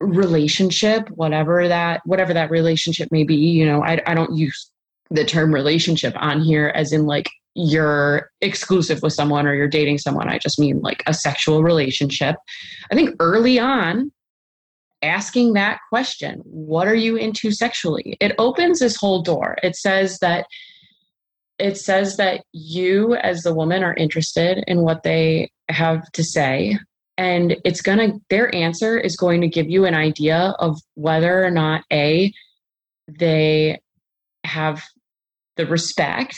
relationship 0.02 1.08
whatever 1.10 1.68
that 1.68 2.02
whatever 2.06 2.34
that 2.34 2.52
relationship 2.52 3.10
may 3.12 3.24
be 3.24 3.36
you 3.36 3.66
know 3.66 3.84
I, 3.84 4.02
I 4.06 4.14
don't 4.14 4.36
use 4.36 4.72
the 5.10 5.26
term 5.26 5.54
relationship 5.54 6.14
on 6.18 6.42
here 6.42 6.72
as 6.74 6.94
in 6.94 7.06
like 7.06 7.30
you're 7.54 8.32
exclusive 8.40 9.02
with 9.02 9.14
someone 9.14 9.46
or 9.46 9.54
you're 9.54 9.68
dating 9.68 9.98
someone. 9.98 10.30
I 10.30 10.38
just 10.38 10.58
mean 10.58 10.80
like 10.80 11.04
a 11.06 11.14
sexual 11.14 11.64
relationship. 11.64 12.38
I 12.92 12.96
think 12.96 13.16
early 13.20 13.60
on 13.60 14.12
asking 15.04 15.54
that 15.54 15.80
question 15.90 16.42
what 16.46 16.88
are 16.88 16.96
you 16.96 17.16
into 17.16 17.52
sexually? 17.52 18.18
It 18.20 18.36
opens 18.38 18.80
this 18.80 18.96
whole 18.96 19.22
door. 19.22 19.58
It 19.64 19.76
says 19.76 20.20
that 20.20 20.46
it 21.60 21.78
says 21.78 22.18
that 22.18 22.44
you 22.54 23.16
as 23.16 23.44
the 23.44 23.54
woman 23.54 23.84
are 23.84 23.96
interested 23.96 24.64
in 24.68 24.82
what 24.82 25.04
they 25.04 25.52
have 25.70 26.10
to 26.14 26.24
say 26.24 26.80
and 27.22 27.56
it's 27.64 27.82
going 27.82 28.00
to 28.00 28.20
their 28.32 28.54
answer 28.56 28.98
is 28.98 29.16
going 29.16 29.42
to 29.42 29.48
give 29.48 29.70
you 29.70 29.86
an 29.86 29.94
idea 29.94 30.56
of 30.58 30.80
whether 30.96 31.46
or 31.46 31.52
not 31.52 31.84
a 31.94 32.34
they 33.08 33.80
have 34.44 34.82
the 35.58 35.68
respect 35.68 36.36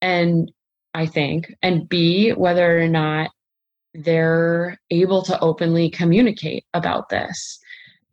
and 0.00 0.52
i 0.94 1.04
think 1.04 1.52
and 1.62 1.88
b 1.88 2.30
whether 2.30 2.80
or 2.80 2.86
not 2.86 3.30
they're 4.04 4.78
able 4.90 5.22
to 5.22 5.40
openly 5.40 5.90
communicate 5.90 6.64
about 6.74 7.08
this. 7.08 7.58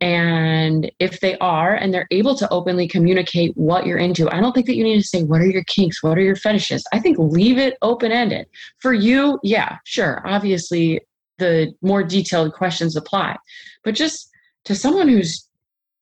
And 0.00 0.90
if 0.98 1.20
they 1.20 1.38
are 1.38 1.74
and 1.74 1.94
they're 1.94 2.08
able 2.10 2.34
to 2.36 2.48
openly 2.48 2.88
communicate 2.88 3.52
what 3.54 3.86
you're 3.86 3.98
into 3.98 4.28
i 4.30 4.40
don't 4.40 4.52
think 4.52 4.66
that 4.66 4.76
you 4.76 4.84
need 4.84 5.00
to 5.00 5.06
say 5.06 5.22
what 5.22 5.40
are 5.40 5.46
your 5.46 5.64
kinks? 5.64 6.02
What 6.02 6.18
are 6.18 6.22
your 6.22 6.36
fetishes? 6.36 6.84
I 6.92 6.98
think 6.98 7.16
leave 7.18 7.58
it 7.58 7.78
open 7.80 8.12
ended 8.12 8.46
for 8.80 8.92
you 8.92 9.38
yeah 9.42 9.76
sure 9.84 10.20
obviously 10.26 11.00
the 11.38 11.72
more 11.82 12.02
detailed 12.02 12.52
questions 12.52 12.96
apply 12.96 13.36
but 13.82 13.94
just 13.94 14.30
to 14.64 14.74
someone 14.74 15.08
who's 15.08 15.48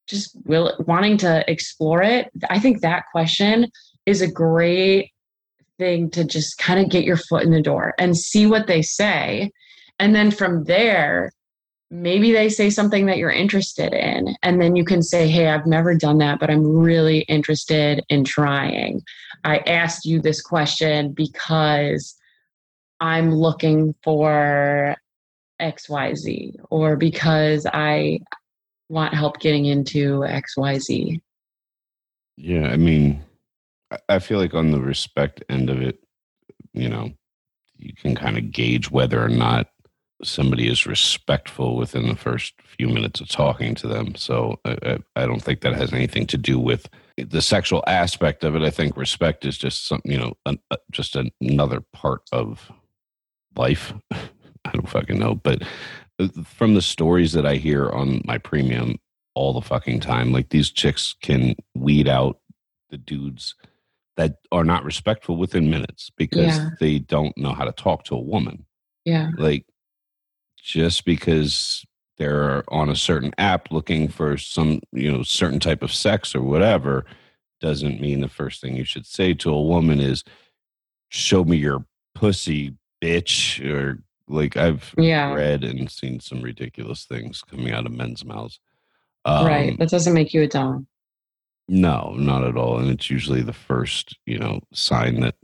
just 0.06 0.36
will 0.44 0.74
wanting 0.86 1.16
to 1.16 1.44
explore 1.50 2.02
it 2.02 2.30
i 2.50 2.58
think 2.58 2.80
that 2.80 3.04
question 3.12 3.70
is 4.06 4.20
a 4.20 4.30
great 4.30 5.12
thing 5.82 6.10
to 6.10 6.24
just 6.24 6.58
kind 6.58 6.78
of 6.78 6.88
get 6.88 7.04
your 7.04 7.16
foot 7.16 7.42
in 7.42 7.50
the 7.50 7.60
door 7.60 7.92
and 7.98 8.16
see 8.16 8.46
what 8.46 8.68
they 8.68 8.82
say. 8.82 9.50
And 9.98 10.14
then 10.14 10.30
from 10.30 10.64
there, 10.64 11.32
maybe 11.90 12.32
they 12.32 12.48
say 12.48 12.70
something 12.70 13.06
that 13.06 13.18
you're 13.18 13.30
interested 13.30 13.92
in. 13.92 14.34
And 14.42 14.60
then 14.60 14.76
you 14.76 14.84
can 14.84 15.02
say, 15.02 15.28
Hey, 15.28 15.48
I've 15.48 15.66
never 15.66 15.94
done 15.94 16.18
that, 16.18 16.38
but 16.38 16.50
I'm 16.50 16.64
really 16.64 17.20
interested 17.22 18.02
in 18.08 18.24
trying. 18.24 19.02
I 19.44 19.58
asked 19.58 20.04
you 20.04 20.20
this 20.20 20.40
question 20.40 21.12
because 21.12 22.14
I'm 23.00 23.34
looking 23.34 23.94
for 24.04 24.96
XYZ 25.62 26.56
or 26.70 26.96
because 26.96 27.66
I 27.72 28.18
want 28.88 29.14
help 29.14 29.40
getting 29.40 29.66
into 29.66 30.20
XYZ. 30.20 31.20
Yeah, 32.36 32.68
I 32.68 32.76
mean, 32.76 33.22
I 34.08 34.18
feel 34.18 34.38
like 34.38 34.54
on 34.54 34.70
the 34.70 34.80
respect 34.80 35.44
end 35.48 35.70
of 35.70 35.80
it, 35.80 35.98
you 36.72 36.88
know, 36.88 37.12
you 37.76 37.92
can 37.94 38.14
kind 38.14 38.38
of 38.38 38.50
gauge 38.50 38.90
whether 38.90 39.22
or 39.22 39.28
not 39.28 39.68
somebody 40.24 40.68
is 40.68 40.86
respectful 40.86 41.76
within 41.76 42.08
the 42.08 42.16
first 42.16 42.54
few 42.78 42.88
minutes 42.88 43.20
of 43.20 43.28
talking 43.28 43.74
to 43.74 43.88
them. 43.88 44.14
So 44.14 44.60
I, 44.64 44.98
I, 45.16 45.26
don't 45.26 45.42
think 45.42 45.62
that 45.62 45.74
has 45.74 45.92
anything 45.92 46.26
to 46.28 46.38
do 46.38 46.60
with 46.60 46.88
the 47.16 47.42
sexual 47.42 47.82
aspect 47.86 48.44
of 48.44 48.54
it. 48.54 48.62
I 48.62 48.70
think 48.70 48.96
respect 48.96 49.44
is 49.44 49.58
just 49.58 49.86
something, 49.86 50.10
you 50.10 50.18
know, 50.18 50.34
an, 50.46 50.58
uh, 50.70 50.76
just 50.92 51.16
another 51.40 51.82
part 51.92 52.22
of 52.30 52.70
life. 53.56 53.92
I 54.64 54.72
don't 54.72 54.88
fucking 54.88 55.18
know, 55.18 55.34
but 55.34 55.62
uh, 56.18 56.28
from 56.44 56.74
the 56.74 56.82
stories 56.82 57.32
that 57.32 57.46
I 57.46 57.56
hear 57.56 57.90
on 57.90 58.22
my 58.24 58.38
premium 58.38 58.96
all 59.34 59.52
the 59.52 59.62
fucking 59.62 60.00
time, 60.00 60.32
like 60.32 60.50
these 60.50 60.70
chicks 60.70 61.14
can 61.22 61.54
weed 61.74 62.08
out 62.08 62.38
the 62.90 62.98
dudes 62.98 63.54
that 64.16 64.36
are 64.52 64.64
not 64.64 64.84
respectful 64.84 65.36
within 65.36 65.70
minutes 65.70 66.10
because 66.16 66.58
yeah. 66.58 66.70
they 66.80 66.98
don't 66.98 67.36
know 67.38 67.52
how 67.52 67.64
to 67.64 67.72
talk 67.72 68.04
to 68.04 68.14
a 68.14 68.20
woman. 68.20 68.66
Yeah. 69.04 69.30
Like 69.38 69.64
just 70.62 71.04
because 71.04 71.84
they're 72.18 72.62
on 72.68 72.90
a 72.90 72.96
certain 72.96 73.32
app 73.38 73.72
looking 73.72 74.08
for 74.08 74.36
some, 74.36 74.80
you 74.92 75.10
know, 75.10 75.22
certain 75.22 75.60
type 75.60 75.82
of 75.82 75.92
sex 75.92 76.34
or 76.34 76.42
whatever 76.42 77.04
doesn't 77.60 78.00
mean 78.00 78.20
the 78.20 78.28
first 78.28 78.60
thing 78.60 78.76
you 78.76 78.84
should 78.84 79.06
say 79.06 79.32
to 79.32 79.50
a 79.50 79.62
woman 79.62 79.98
is 79.98 80.22
show 81.08 81.42
me 81.44 81.56
your 81.56 81.84
pussy 82.14 82.76
bitch 83.02 83.64
or 83.64 84.02
like 84.28 84.56
I've 84.56 84.94
yeah. 84.96 85.32
read 85.32 85.64
and 85.64 85.90
seen 85.90 86.20
some 86.20 86.42
ridiculous 86.42 87.04
things 87.04 87.42
coming 87.42 87.72
out 87.72 87.86
of 87.86 87.92
men's 87.92 88.24
mouths. 88.24 88.60
Um, 89.24 89.46
right. 89.46 89.78
That 89.78 89.90
doesn't 89.90 90.14
make 90.14 90.34
you 90.34 90.42
a 90.42 90.48
dom. 90.48 90.86
No, 91.68 92.14
not 92.16 92.44
at 92.44 92.56
all. 92.56 92.78
And 92.78 92.90
it's 92.90 93.08
usually 93.10 93.42
the 93.42 93.52
first, 93.52 94.18
you 94.26 94.38
know, 94.38 94.60
sign 94.72 95.20
that 95.20 95.36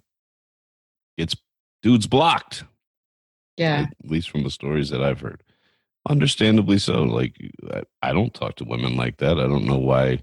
it's 1.17 1.37
dude's 1.83 2.07
blocked. 2.07 2.65
Yeah. 3.57 3.87
At 4.05 4.11
least 4.11 4.31
from 4.31 4.43
the 4.43 4.51
stories 4.51 4.91
that 4.91 5.03
I've 5.03 5.21
heard. 5.21 5.43
Understandably 6.09 6.79
so. 6.79 7.03
Like, 7.03 7.37
I, 7.73 7.83
I 8.03 8.13
don't 8.13 8.35
talk 8.35 8.57
to 8.57 8.65
women 8.65 8.97
like 8.97 9.19
that. 9.19 9.39
I 9.39 9.47
don't 9.47 9.67
know 9.67 9.79
why 9.79 10.23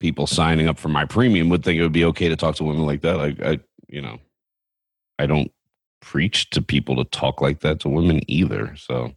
people 0.00 0.26
signing 0.26 0.68
up 0.68 0.78
for 0.78 0.88
my 0.88 1.04
premium 1.04 1.48
would 1.50 1.62
think 1.62 1.78
it 1.78 1.82
would 1.82 1.92
be 1.92 2.06
okay 2.06 2.28
to 2.28 2.36
talk 2.36 2.56
to 2.56 2.64
women 2.64 2.86
like 2.86 3.02
that. 3.02 3.16
Like, 3.16 3.42
I, 3.42 3.58
you 3.88 4.00
know, 4.00 4.18
I 5.18 5.26
don't 5.26 5.52
preach 6.00 6.50
to 6.50 6.62
people 6.62 6.96
to 6.96 7.04
talk 7.10 7.40
like 7.40 7.60
that 7.60 7.80
to 7.80 7.88
women 7.88 8.20
either. 8.28 8.74
So, 8.76 9.12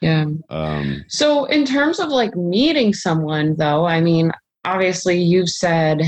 yeah. 0.00 0.26
Um, 0.48 1.04
so, 1.08 1.44
in 1.46 1.64
terms 1.64 1.98
of 1.98 2.08
like 2.08 2.36
meeting 2.36 2.94
someone, 2.94 3.56
though, 3.56 3.86
I 3.86 4.00
mean, 4.00 4.32
obviously, 4.64 5.20
you've 5.20 5.50
said 5.50 6.02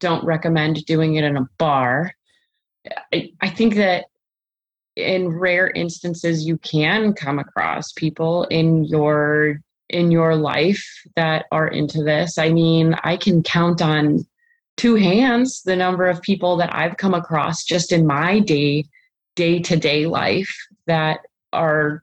don't 0.00 0.24
recommend 0.24 0.84
doing 0.84 1.14
it 1.14 1.24
in 1.24 1.36
a 1.36 1.48
bar. 1.58 2.12
I, 3.12 3.32
I 3.40 3.48
think 3.48 3.76
that 3.76 4.06
in 4.96 5.28
rare 5.28 5.70
instances 5.70 6.44
you 6.44 6.58
can 6.58 7.12
come 7.12 7.38
across 7.38 7.92
people 7.92 8.44
in 8.44 8.84
your 8.84 9.60
in 9.88 10.10
your 10.10 10.36
life 10.36 10.84
that 11.16 11.46
are 11.50 11.66
into 11.66 12.02
this 12.02 12.38
i 12.38 12.48
mean 12.48 12.94
i 13.02 13.16
can 13.16 13.42
count 13.42 13.82
on 13.82 14.24
two 14.76 14.94
hands 14.94 15.62
the 15.62 15.74
number 15.74 16.06
of 16.06 16.22
people 16.22 16.56
that 16.56 16.72
i've 16.74 16.96
come 16.96 17.12
across 17.12 17.64
just 17.64 17.90
in 17.90 18.06
my 18.06 18.38
day 18.38 18.84
day 19.36 19.60
to 19.60 19.76
day 19.76 20.06
life 20.06 20.54
that 20.86 21.20
are 21.52 22.02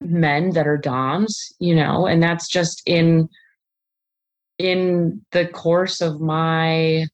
men 0.00 0.50
that 0.50 0.66
are 0.66 0.78
doms 0.78 1.52
you 1.58 1.74
know 1.74 2.06
and 2.06 2.22
that's 2.22 2.48
just 2.48 2.82
in 2.86 3.28
in 4.58 5.20
the 5.32 5.46
course 5.46 6.00
of 6.00 6.20
my 6.20 7.06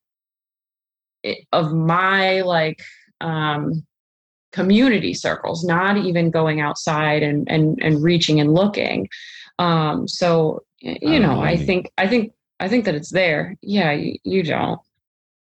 of 1.53 1.73
my 1.73 2.41
like 2.43 2.83
um 3.21 3.85
community 4.53 5.13
circles 5.13 5.65
not 5.65 5.97
even 5.97 6.31
going 6.31 6.61
outside 6.61 7.23
and 7.23 7.51
and 7.51 7.79
and 7.83 8.03
reaching 8.03 8.41
and 8.41 8.55
looking. 8.55 9.09
Um 9.59 10.07
so 10.07 10.65
you 10.81 11.19
know 11.19 11.41
i 11.41 11.57
think 11.57 11.91
i 11.99 12.07
think 12.07 12.33
i 12.61 12.69
think 12.69 12.85
that 12.85 12.95
it's 12.95 13.11
there. 13.11 13.57
Yeah 13.63 13.93
you, 13.93 14.17
you 14.25 14.43
don't. 14.43 14.81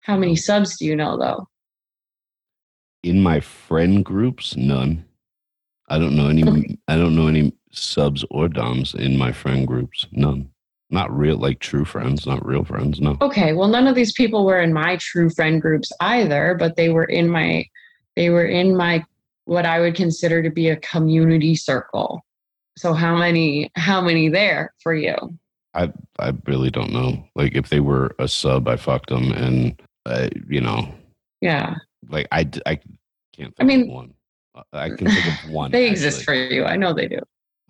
How 0.00 0.16
many 0.16 0.36
subs 0.36 0.78
do 0.78 0.86
you 0.86 0.96
know 0.96 1.18
though 1.18 1.48
in 3.05 3.22
my 3.22 3.38
friend 3.40 4.05
groups 4.05 4.57
none 4.57 5.05
I 5.88 5.98
don't 5.98 6.16
know 6.16 6.28
any. 6.28 6.78
I 6.88 6.96
don't 6.96 7.16
know 7.16 7.28
any 7.28 7.52
subs 7.72 8.24
or 8.30 8.48
doms 8.48 8.94
in 8.94 9.16
my 9.16 9.32
friend 9.32 9.66
groups. 9.66 10.07
None. 10.12 10.50
Not 10.90 11.16
real, 11.16 11.36
like 11.36 11.59
true 11.59 11.84
friends. 11.84 12.26
Not 12.26 12.44
real 12.44 12.64
friends. 12.64 13.00
No. 13.00 13.16
Okay. 13.20 13.52
Well, 13.52 13.68
none 13.68 13.86
of 13.86 13.94
these 13.94 14.12
people 14.12 14.44
were 14.44 14.61
in 14.61 14.72
my 14.72 14.96
true 14.96 15.30
friend 15.30 15.61
groups 15.61 15.90
either, 16.00 16.57
but 16.59 16.76
they 16.76 16.88
were 16.88 17.05
in 17.05 17.28
my. 17.28 17.66
They 18.16 18.30
were 18.30 18.46
in 18.46 18.76
my 18.76 19.05
what 19.46 19.66
I 19.66 19.80
would 19.80 19.94
consider 19.94 20.42
to 20.42 20.50
be 20.50 20.68
a 20.68 20.76
community 20.76 21.55
circle. 21.55 22.24
So 22.78 22.92
how 22.92 23.16
many? 23.16 23.70
How 23.76 24.00
many 24.00 24.28
there 24.28 24.72
for 24.82 24.94
you? 24.94 25.16
I 25.74 25.92
I 26.18 26.32
really 26.46 26.70
don't 26.70 26.92
know. 26.92 27.24
Like 27.34 27.55
if 27.55 27.68
they 27.68 27.80
were 27.80 28.14
a 28.18 28.28
sub, 28.28 28.68
I 28.68 28.76
fucked 28.76 29.11
them, 29.11 29.32
and 29.32 29.80
uh, 30.07 30.28
you 30.48 30.61
know. 30.61 30.94
Yeah. 31.40 31.74
Like 32.09 32.28
I 32.32 32.48
I 32.66 32.78
can't. 33.32 33.55
I 33.59 33.64
mean, 33.64 33.88
one. 33.88 34.14
Uh, 34.55 34.62
I 34.72 34.88
can 34.90 35.09
think 35.09 35.26
of 35.26 35.50
one. 35.50 35.70
they 35.70 35.88
exist 35.88 36.24
for 36.24 36.34
you. 36.34 36.64
I 36.64 36.76
know 36.76 36.92
they 36.92 37.09
do. 37.09 37.18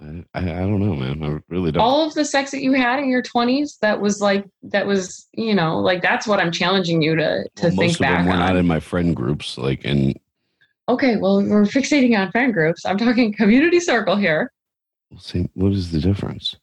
I, 0.01 0.25
I, 0.35 0.41
I 0.41 0.59
don't 0.61 0.81
know, 0.81 0.95
man. 0.95 1.23
I 1.23 1.41
really 1.53 1.73
don't. 1.73 1.83
All 1.83 2.07
of 2.07 2.15
the 2.15 2.25
sex 2.25 2.51
that 2.51 2.63
you 2.63 2.73
had 2.73 2.99
in 2.99 3.09
your 3.09 3.23
twenties, 3.23 3.79
that 3.81 4.01
was 4.01 4.21
like 4.21 4.45
that 4.65 4.87
was, 4.87 5.27
you 5.33 5.55
know, 5.55 5.79
like 5.79 6.03
that's 6.03 6.27
what 6.27 6.41
I'm 6.41 6.51
challenging 6.51 7.01
you 7.01 7.17
to 7.17 7.45
to 7.57 7.63
well, 7.63 7.71
think 7.71 7.77
most 7.77 7.95
of 7.95 8.01
back 8.01 8.19
them 8.19 8.27
were 8.27 8.33
on. 8.33 8.39
not 8.41 8.57
in 8.57 8.67
my 8.67 8.81
friend 8.81 9.15
groups, 9.15 9.57
like 9.57 9.85
in. 9.85 10.15
Okay, 10.87 11.17
well, 11.17 11.37
we're 11.43 11.63
fixating 11.63 12.19
on 12.19 12.31
friend 12.31 12.53
groups. 12.53 12.85
I'm 12.85 12.99
talking 12.99 13.33
community 13.37 13.81
circle 13.81 14.17
here. 14.17 14.53
See, 15.19 15.49
what 15.55 15.73
is 15.73 15.93
the 15.93 16.01
difference? 16.01 16.57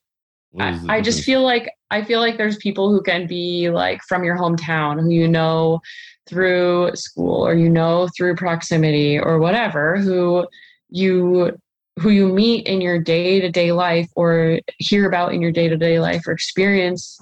I, 0.59 0.79
I 0.89 1.01
just 1.01 1.23
feel 1.23 1.43
like 1.43 1.71
I 1.91 2.03
feel 2.03 2.19
like 2.19 2.37
there's 2.37 2.57
people 2.57 2.91
who 2.91 3.01
can 3.01 3.25
be 3.25 3.69
like 3.69 4.01
from 4.03 4.23
your 4.23 4.37
hometown 4.37 4.99
who 4.99 5.09
you 5.09 5.27
know 5.27 5.81
through 6.27 6.91
school 6.95 7.45
or 7.45 7.53
you 7.53 7.69
know 7.69 8.07
through 8.15 8.35
proximity 8.35 9.17
or 9.17 9.39
whatever 9.39 9.97
who 9.97 10.45
you 10.89 11.57
who 11.99 12.09
you 12.09 12.27
meet 12.27 12.67
in 12.67 12.79
your 12.79 12.99
day-to-day 12.99 13.71
life 13.71 14.09
or 14.15 14.59
hear 14.77 15.07
about 15.07 15.33
in 15.33 15.41
your 15.41 15.51
day-to-day 15.51 15.99
life 15.99 16.25
or 16.27 16.31
experience 16.31 17.19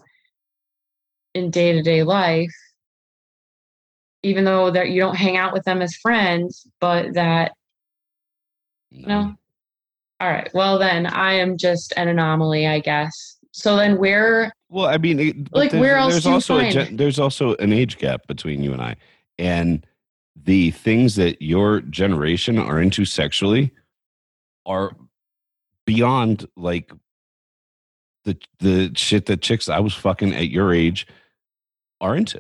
in 1.34 1.50
day-to-day 1.50 2.04
life 2.04 2.54
even 4.22 4.44
though 4.44 4.70
that 4.70 4.90
you 4.90 5.00
don't 5.00 5.16
hang 5.16 5.38
out 5.38 5.54
with 5.54 5.64
them 5.64 5.82
as 5.82 5.96
friends 5.96 6.68
but 6.80 7.14
that 7.14 7.54
no. 8.92 9.08
no. 9.08 9.36
All 10.22 10.30
right. 10.30 10.50
Well 10.54 10.78
then 10.78 11.06
i 11.06 11.34
am 11.34 11.58
just 11.58 11.94
an 11.96 12.10
anomaly 12.10 12.68
i 12.68 12.80
guess 12.80 13.39
so 13.60 13.76
then 13.76 13.98
where 13.98 14.54
well, 14.70 14.86
I 14.86 14.98
mean, 14.98 15.20
it, 15.20 15.54
like 15.54 15.74
where 15.74 15.98
else? 15.98 16.14
There's 16.14 16.26
also 16.26 16.60
a 16.60 16.96
there's 16.96 17.20
also 17.20 17.56
an 17.56 17.74
age 17.74 17.98
gap 17.98 18.26
between 18.28 18.64
you 18.64 18.72
and 18.72 18.82
I, 18.82 18.96
and 19.38 19.86
the 20.36 20.72
things 20.72 21.16
that 21.16 21.42
your 21.42 21.82
generation 21.82 22.58
are 22.58 22.82
into 22.82 23.04
sexually 23.04 23.72
are 24.66 24.96
beyond 25.86 26.48
like 26.56 26.94
the 28.24 28.38
the 28.60 28.92
shit 28.96 29.26
that 29.26 29.42
chicks 29.42 29.68
I 29.68 29.80
was 29.80 29.94
fucking 29.94 30.34
at 30.34 30.50
your 30.50 30.74
age 30.74 31.08
are 32.00 32.16
into. 32.16 32.40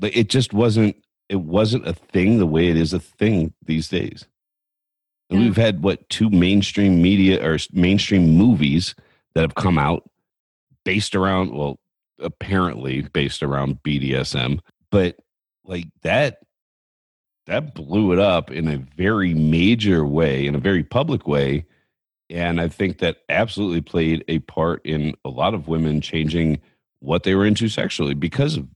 Like 0.00 0.16
it 0.16 0.28
just 0.28 0.52
wasn't 0.52 0.94
it 1.28 1.40
wasn't 1.40 1.88
a 1.88 1.94
thing 1.94 2.38
the 2.38 2.46
way 2.46 2.68
it 2.68 2.76
is 2.76 2.92
a 2.92 3.00
thing 3.00 3.52
these 3.64 3.88
days. 3.88 4.26
And 5.30 5.40
yeah. 5.40 5.46
we've 5.46 5.56
had 5.56 5.82
what 5.82 6.08
two 6.08 6.30
mainstream 6.30 7.02
media 7.02 7.44
or 7.44 7.58
mainstream 7.72 8.36
movies 8.36 8.94
that 9.38 9.42
have 9.42 9.54
come 9.54 9.78
out 9.78 10.02
based 10.84 11.14
around 11.14 11.54
well 11.54 11.78
apparently 12.18 13.02
based 13.02 13.40
around 13.40 13.78
BDSM 13.84 14.58
but 14.90 15.14
like 15.64 15.86
that 16.02 16.38
that 17.46 17.72
blew 17.72 18.12
it 18.12 18.18
up 18.18 18.50
in 18.50 18.66
a 18.66 18.78
very 18.96 19.32
major 19.32 20.04
way 20.04 20.44
in 20.44 20.56
a 20.56 20.58
very 20.58 20.82
public 20.82 21.28
way 21.28 21.64
and 22.28 22.60
i 22.60 22.66
think 22.66 22.98
that 22.98 23.18
absolutely 23.28 23.80
played 23.80 24.24
a 24.26 24.40
part 24.40 24.84
in 24.84 25.14
a 25.24 25.28
lot 25.28 25.54
of 25.54 25.68
women 25.68 26.00
changing 26.00 26.58
what 26.98 27.22
they 27.22 27.36
were 27.36 27.46
into 27.46 27.68
sexually 27.68 28.14
because 28.14 28.56
of 28.56 28.66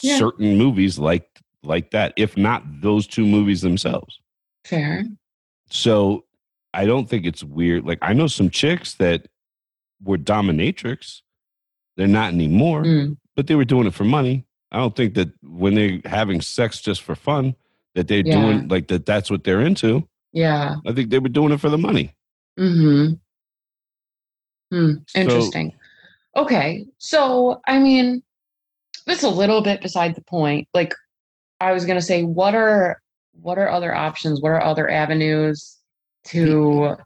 Yeah. 0.00 0.16
certain 0.18 0.56
movies 0.56 0.98
like 0.98 1.28
like 1.62 1.90
that, 1.90 2.14
if 2.16 2.36
not 2.38 2.62
those 2.80 3.06
two 3.06 3.26
movies 3.26 3.60
themselves. 3.60 4.18
Fair. 4.64 5.04
So 5.70 6.24
I 6.74 6.84
don't 6.86 7.08
think 7.08 7.24
it's 7.26 7.44
weird. 7.44 7.84
Like 7.84 7.98
I 8.00 8.12
know 8.14 8.26
some 8.26 8.48
chicks 8.50 8.94
that 8.94 9.28
were 10.04 10.18
dominatrix. 10.18 11.20
They're 11.96 12.06
not 12.06 12.32
anymore, 12.32 12.82
Mm, 12.84 13.16
but 13.36 13.46
they 13.46 13.54
were 13.54 13.64
doing 13.64 13.86
it 13.86 13.94
for 13.94 14.04
money. 14.04 14.44
I 14.72 14.78
don't 14.78 14.94
think 14.96 15.14
that 15.14 15.28
when 15.42 15.74
they're 15.74 16.00
having 16.04 16.40
sex 16.40 16.80
just 16.80 17.02
for 17.02 17.14
fun, 17.14 17.54
that 17.94 18.08
they're 18.08 18.26
Yeah. 18.26 18.40
doing 18.40 18.68
like 18.68 18.88
that. 18.88 19.06
That's 19.06 19.30
what 19.30 19.44
they're 19.44 19.60
into. 19.62 20.06
yeah. 20.32 20.76
I 20.84 20.92
think 20.92 21.10
they 21.10 21.20
were 21.20 21.28
doing 21.28 21.52
it 21.52 21.60
for 21.60 21.70
the 21.70 21.78
money. 21.78 22.12
Hmm. 22.58 23.12
Hmm. 24.72 24.92
So- 25.06 25.20
Interesting. 25.20 25.72
okay. 26.36 26.86
So, 26.98 27.60
I 27.66 27.78
mean, 27.78 28.22
this 29.06 29.18
is 29.18 29.24
a 29.24 29.28
little 29.30 29.60
bit 29.62 29.80
beside 29.80 30.14
the 30.16 30.22
point. 30.22 30.66
Like, 30.74 30.92
I 31.60 31.72
was 31.72 31.84
gonna 31.84 32.02
say, 32.02 32.22
what 32.24 32.54
are 32.54 33.00
what 33.40 33.58
are 33.58 33.68
other 33.68 33.92
options? 33.94 34.40
What 34.40 34.50
are 34.52 34.62
other 34.62 34.88
avenues 34.90 35.78
to 36.26 36.96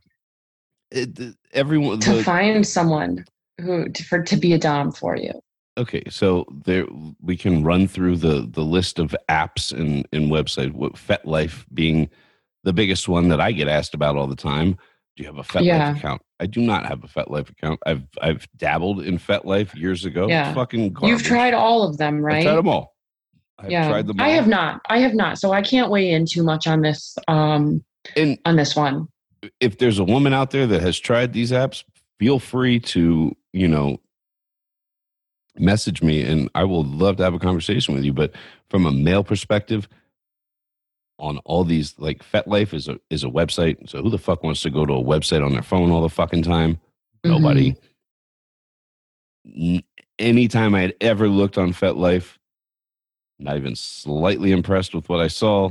It, 0.90 1.18
it- 1.18 1.36
everyone. 1.52 2.00
to 2.00 2.14
the- 2.14 2.22
find 2.22 2.66
someone 2.66 3.24
who 3.60 3.88
to, 3.88 4.04
for 4.04 4.22
to 4.22 4.36
be 4.36 4.52
a 4.52 4.58
dom 4.58 4.92
for 4.92 5.16
you? 5.16 5.32
okay, 5.76 6.02
so 6.10 6.44
there 6.64 6.84
we 7.22 7.36
can 7.36 7.62
run 7.62 7.86
through 7.86 8.16
the 8.16 8.48
the 8.50 8.62
list 8.64 8.98
of 8.98 9.14
apps 9.28 9.72
and 9.72 10.06
and 10.12 10.30
website. 10.30 10.72
What 10.72 10.94
FetLife 10.94 11.64
being 11.72 12.08
the 12.64 12.72
biggest 12.72 13.08
one 13.08 13.28
that 13.28 13.40
I 13.40 13.52
get 13.52 13.68
asked 13.68 13.94
about 13.94 14.16
all 14.16 14.26
the 14.26 14.34
time. 14.36 14.72
Do 15.16 15.22
you 15.24 15.26
have 15.26 15.38
a 15.38 15.42
FetLife 15.42 15.64
Yeah. 15.64 15.96
account? 15.96 16.22
I 16.40 16.46
do 16.46 16.60
not 16.60 16.86
have 16.86 17.02
a 17.02 17.08
FetLife 17.08 17.48
account. 17.50 17.80
I've 17.86 18.02
I've 18.20 18.46
dabbled 18.56 19.02
in 19.02 19.18
FetLife 19.18 19.74
years 19.76 20.04
ago. 20.04 20.28
Yeah. 20.28 20.52
fucking 20.54 20.92
garbage. 20.92 21.10
You've 21.10 21.22
tried 21.22 21.54
all 21.54 21.82
of 21.84 21.96
them, 21.98 22.20
right? 22.20 22.38
I've 22.38 22.42
tried 22.44 22.56
them 22.56 22.68
all. 22.68 22.94
I've 23.60 23.70
yeah, 23.70 23.88
tried 23.88 24.06
them 24.06 24.20
all. 24.20 24.26
I 24.26 24.30
have 24.30 24.46
not. 24.48 24.80
I 24.88 24.98
have 24.98 25.14
not. 25.14 25.38
So 25.38 25.52
I 25.52 25.62
can't 25.62 25.90
weigh 25.90 26.10
in 26.10 26.26
too 26.26 26.42
much 26.44 26.66
on 26.68 26.82
this. 26.82 27.16
Um, 27.26 27.82
And 28.16 28.38
on 28.44 28.54
this 28.56 28.74
one. 28.76 29.08
If 29.60 29.78
there's 29.78 29.98
a 29.98 30.04
woman 30.04 30.32
out 30.32 30.50
there 30.50 30.66
that 30.66 30.82
has 30.82 30.98
tried 30.98 31.32
these 31.32 31.52
apps, 31.52 31.84
feel 32.18 32.38
free 32.38 32.80
to, 32.80 33.36
you 33.52 33.68
know, 33.68 34.00
message 35.58 36.02
me 36.02 36.22
and 36.22 36.48
I 36.54 36.64
will 36.64 36.84
love 36.84 37.16
to 37.16 37.24
have 37.24 37.34
a 37.34 37.38
conversation 37.38 37.94
with 37.94 38.04
you. 38.04 38.12
But 38.12 38.34
from 38.70 38.86
a 38.86 38.92
male 38.92 39.24
perspective, 39.24 39.88
on 41.18 41.38
all 41.38 41.64
these 41.64 41.94
like 41.98 42.22
FetLife 42.24 42.72
is 42.72 42.88
a 42.88 43.00
is 43.10 43.24
a 43.24 43.28
website. 43.28 43.88
So 43.88 44.02
who 44.02 44.10
the 44.10 44.18
fuck 44.18 44.42
wants 44.42 44.62
to 44.62 44.70
go 44.70 44.86
to 44.86 44.92
a 44.92 45.02
website 45.02 45.44
on 45.44 45.52
their 45.52 45.62
phone 45.62 45.90
all 45.90 46.02
the 46.02 46.08
fucking 46.08 46.42
time? 46.42 46.78
Nobody. 47.24 47.74
Mm-hmm. 49.46 49.76
N- 49.76 49.82
Anytime 50.20 50.74
I 50.74 50.80
had 50.80 50.94
ever 51.00 51.28
looked 51.28 51.58
on 51.58 51.72
FetLife, 51.72 52.38
not 53.38 53.56
even 53.56 53.76
slightly 53.76 54.50
impressed 54.50 54.92
with 54.94 55.08
what 55.08 55.20
I 55.20 55.28
saw. 55.28 55.70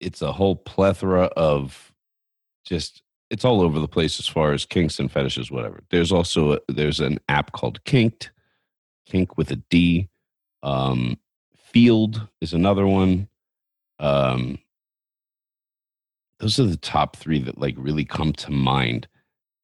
It's 0.00 0.22
a 0.22 0.32
whole 0.32 0.56
plethora 0.56 1.24
of 1.36 1.92
just 2.64 3.02
it's 3.30 3.44
all 3.44 3.62
over 3.62 3.78
the 3.78 3.88
place 3.88 4.18
as 4.18 4.26
far 4.26 4.52
as 4.52 4.64
kinks 4.64 4.98
and 4.98 5.10
fetishes, 5.10 5.50
whatever. 5.50 5.82
There's 5.90 6.12
also 6.12 6.52
a, 6.52 6.58
there's 6.68 7.00
an 7.00 7.18
app 7.28 7.52
called 7.52 7.82
KinkD, 7.84 8.28
Kink 9.06 9.36
with 9.36 9.50
a 9.50 9.56
D. 9.56 10.08
Um, 10.62 11.18
Feeld 11.74 12.28
is 12.40 12.52
another 12.52 12.86
one. 12.86 13.28
Um, 13.98 14.58
those 16.38 16.60
are 16.60 16.64
the 16.64 16.76
top 16.76 17.16
three 17.16 17.40
that 17.40 17.58
like 17.58 17.74
really 17.76 18.04
come 18.04 18.32
to 18.34 18.50
mind. 18.50 19.08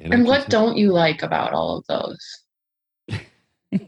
I 0.01 0.05
And 0.14 0.26
what 0.26 0.48
don't 0.48 0.76
you 0.76 0.92
like 0.92 1.22
about 1.22 1.53
all 1.53 1.78
of 1.78 1.86
those? 1.86 2.42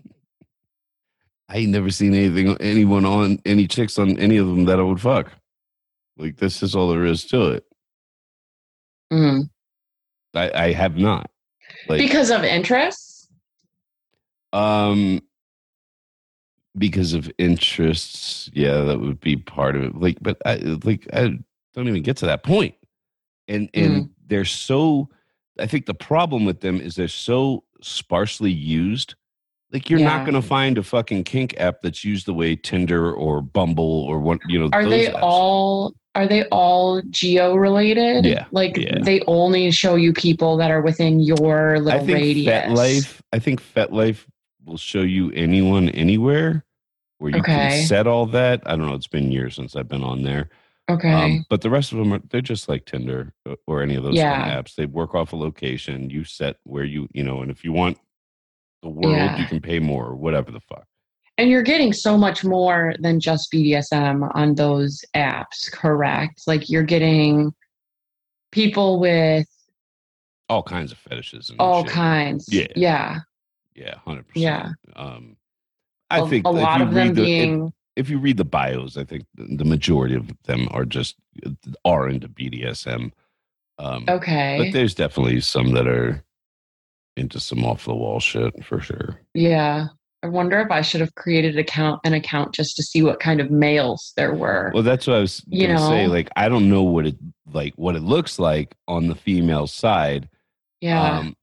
I 1.48 1.56
ain't 1.56 1.72
never 1.72 1.90
seen 1.90 2.14
anything, 2.14 2.56
anyone 2.60 3.04
on 3.04 3.40
any 3.44 3.66
chicks 3.66 3.98
on 3.98 4.18
any 4.18 4.36
of 4.36 4.46
them 4.46 4.64
that 4.66 4.78
I 4.78 4.82
would 4.82 5.00
fuck. 5.00 5.32
Like 6.16 6.36
this 6.36 6.62
is 6.62 6.74
all 6.74 6.90
there 6.90 7.04
is 7.04 7.24
to 7.26 7.48
it. 7.48 7.64
Mm. 9.12 9.50
I, 10.34 10.50
I 10.54 10.72
have 10.72 10.96
not. 10.96 11.30
Like 11.88 11.98
Because 11.98 12.30
of 12.30 12.42
interests? 12.44 13.28
um 14.52 15.20
because 16.78 17.12
of 17.12 17.30
interests, 17.38 18.50
yeah, 18.54 18.80
that 18.82 18.98
would 18.98 19.20
be 19.20 19.36
part 19.36 19.76
of 19.76 19.82
it. 19.82 19.94
Like, 19.94 20.16
but 20.22 20.38
I 20.46 20.56
like 20.84 21.06
I 21.12 21.38
don't 21.74 21.88
even 21.88 22.02
get 22.02 22.16
to 22.18 22.26
that 22.26 22.42
point. 22.42 22.74
And 23.48 23.68
and 23.74 24.10
they're 24.26 24.44
so 24.44 25.10
I 25.58 25.66
think 25.66 25.86
the 25.86 25.94
problem 25.94 26.44
with 26.44 26.60
them 26.60 26.80
is 26.80 26.94
they're 26.94 27.08
so 27.08 27.64
sparsely 27.82 28.50
used. 28.50 29.14
Like 29.72 29.88
you're 29.88 30.00
not 30.00 30.26
gonna 30.26 30.42
find 30.42 30.76
a 30.78 30.82
fucking 30.82 31.24
kink 31.24 31.54
app 31.58 31.80
that's 31.82 32.04
used 32.04 32.26
the 32.26 32.34
way 32.34 32.56
Tinder 32.56 33.12
or 33.12 33.40
Bumble 33.40 34.04
or 34.04 34.20
what 34.20 34.38
you 34.46 34.58
know. 34.58 34.68
Are 34.72 34.84
they 34.86 35.06
apps. 35.06 35.18
all 35.22 35.94
are 36.14 36.26
they 36.26 36.44
all 36.46 37.00
geo 37.08 37.54
related? 37.54 38.26
Yeah, 38.26 38.44
Like 38.50 38.76
yeah. 38.76 38.98
they 39.00 39.22
only 39.26 39.70
show 39.70 39.94
you 39.94 40.12
people 40.12 40.58
that 40.58 40.70
are 40.70 40.82
within 40.82 41.20
your 41.20 41.78
little 41.80 42.00
I 42.02 42.04
think 42.04 42.18
radius. 42.18 42.52
FetLife. 42.66 43.20
I 43.32 43.38
think 43.38 43.62
FetLife 43.62 44.26
will 44.66 44.76
show 44.76 45.00
you 45.00 45.30
anyone 45.32 45.88
anywhere 45.88 46.66
where 47.16 47.30
you 47.30 47.38
Okay. 47.38 47.52
can 47.70 47.86
set 47.86 48.06
all 48.06 48.26
that. 48.26 48.60
I 48.66 48.76
don't 48.76 48.86
know. 48.86 48.94
It's 48.94 49.06
been 49.06 49.32
years 49.32 49.54
since 49.56 49.74
I've 49.74 49.88
been 49.88 50.04
on 50.04 50.22
there. 50.22 50.50
Okay. 50.90 51.10
Um, 51.12 51.46
but 51.48 51.62
the 51.62 51.70
rest 51.70 51.92
of 51.92 51.98
them 51.98 52.12
are 52.12 52.20
they're 52.28 52.42
just 52.42 52.68
like 52.68 52.84
Tinder 52.84 53.32
uh, 53.48 53.54
or 53.66 53.80
any 53.82 53.94
of 53.94 54.02
those 54.02 54.10
kind 54.10 54.18
Yeah. 54.18 54.58
of 54.58 54.64
apps. 54.66 54.74
They 54.74 54.84
work 54.84 55.14
off 55.14 55.32
a 55.32 55.36
location. 55.36 56.10
You 56.10 56.24
set 56.24 56.56
where 56.64 56.84
you 56.84 57.08
you 57.14 57.22
know, 57.24 57.40
and 57.40 57.50
if 57.50 57.64
you 57.64 57.72
want 57.72 57.96
the 58.82 58.88
world, 58.88 59.14
Yeah. 59.14 59.38
you 59.38 59.46
can 59.46 59.60
pay 59.60 59.78
more 59.78 60.06
or 60.06 60.16
whatever 60.16 60.50
the 60.50 60.60
fuck. 60.60 60.84
and 61.38 61.48
you're 61.48 61.62
getting 61.62 61.92
so 61.94 62.16
much 62.18 62.44
more 62.44 62.94
than 63.00 63.18
just 63.18 63.50
BDSM 63.50 64.30
on 64.34 64.54
those 64.54 65.02
apps, 65.16 65.70
correct? 65.72 66.42
Like 66.46 66.68
you're 66.68 66.82
getting 66.82 67.54
people 68.52 69.00
with 69.00 69.46
All 70.50 70.62
kinds 70.62 70.92
of 70.92 70.98
fetishes 70.98 71.48
and 71.48 71.58
all 71.58 71.84
shit. 71.84 71.92
kinds. 71.92 72.48
Yeah. 72.52 72.66
Yeah. 72.76 73.18
Yeah, 73.74 73.94
hundred 74.04 74.26
Yeah. 74.34 74.60
percent. 74.60 74.76
Um, 74.94 75.36
I 76.10 76.20
A- 76.20 76.26
think 76.28 76.46
a 76.46 76.50
if 76.50 76.56
lot 76.56 76.82
of 76.82 76.92
them 76.92 77.14
the- 77.14 77.22
being 77.24 77.72
if 77.96 78.08
you 78.10 78.18
read 78.18 78.36
the 78.36 78.44
bios, 78.44 78.96
I 78.98 79.04
think 79.04 79.24
the 79.34 79.56
the 79.56 79.64
majority 79.64 80.14
of 80.14 80.30
them 80.44 80.68
are 80.70 80.84
just 80.84 81.16
are 81.84 82.08
into 82.10 82.28
BDSM. 82.28 83.10
Um, 83.78 84.04
okay. 84.08 84.58
but 84.58 84.72
there's 84.72 84.94
definitely 84.94 85.40
some 85.40 85.72
that 85.72 85.86
are 85.88 86.22
into 87.16 87.38
some 87.40 87.64
off 87.64 87.84
the 87.84 87.94
wall 87.94 88.20
shit 88.20 88.64
for 88.64 88.80
sure. 88.80 89.20
Yeah. 89.34 89.88
I 90.24 90.28
wonder 90.28 90.60
if 90.60 90.70
I 90.70 90.82
should 90.82 91.00
have 91.00 91.14
created 91.16 91.58
account 91.58 92.00
an 92.04 92.12
account 92.14 92.54
just 92.54 92.76
to 92.76 92.82
see 92.82 93.02
what 93.02 93.18
kind 93.18 93.40
of 93.40 93.50
males 93.50 94.12
there 94.16 94.32
were. 94.34 94.70
Well, 94.72 94.84
that's 94.84 95.06
what 95.08 95.16
I 95.16 95.20
was 95.20 95.42
You 95.48 95.66
gonna 95.66 95.80
say. 95.80 96.06
Like, 96.06 96.30
I 96.36 96.48
don't 96.48 96.68
know 96.70 96.84
what 96.84 97.06
it 97.06 97.16
like 97.52 97.74
what 97.74 97.96
it 97.96 98.02
looks 98.02 98.38
like 98.38 98.74
on 98.86 99.08
the 99.08 99.16
female 99.16 99.66
side. 99.66 100.28
yeah. 100.80 101.18
Um, 101.18 101.36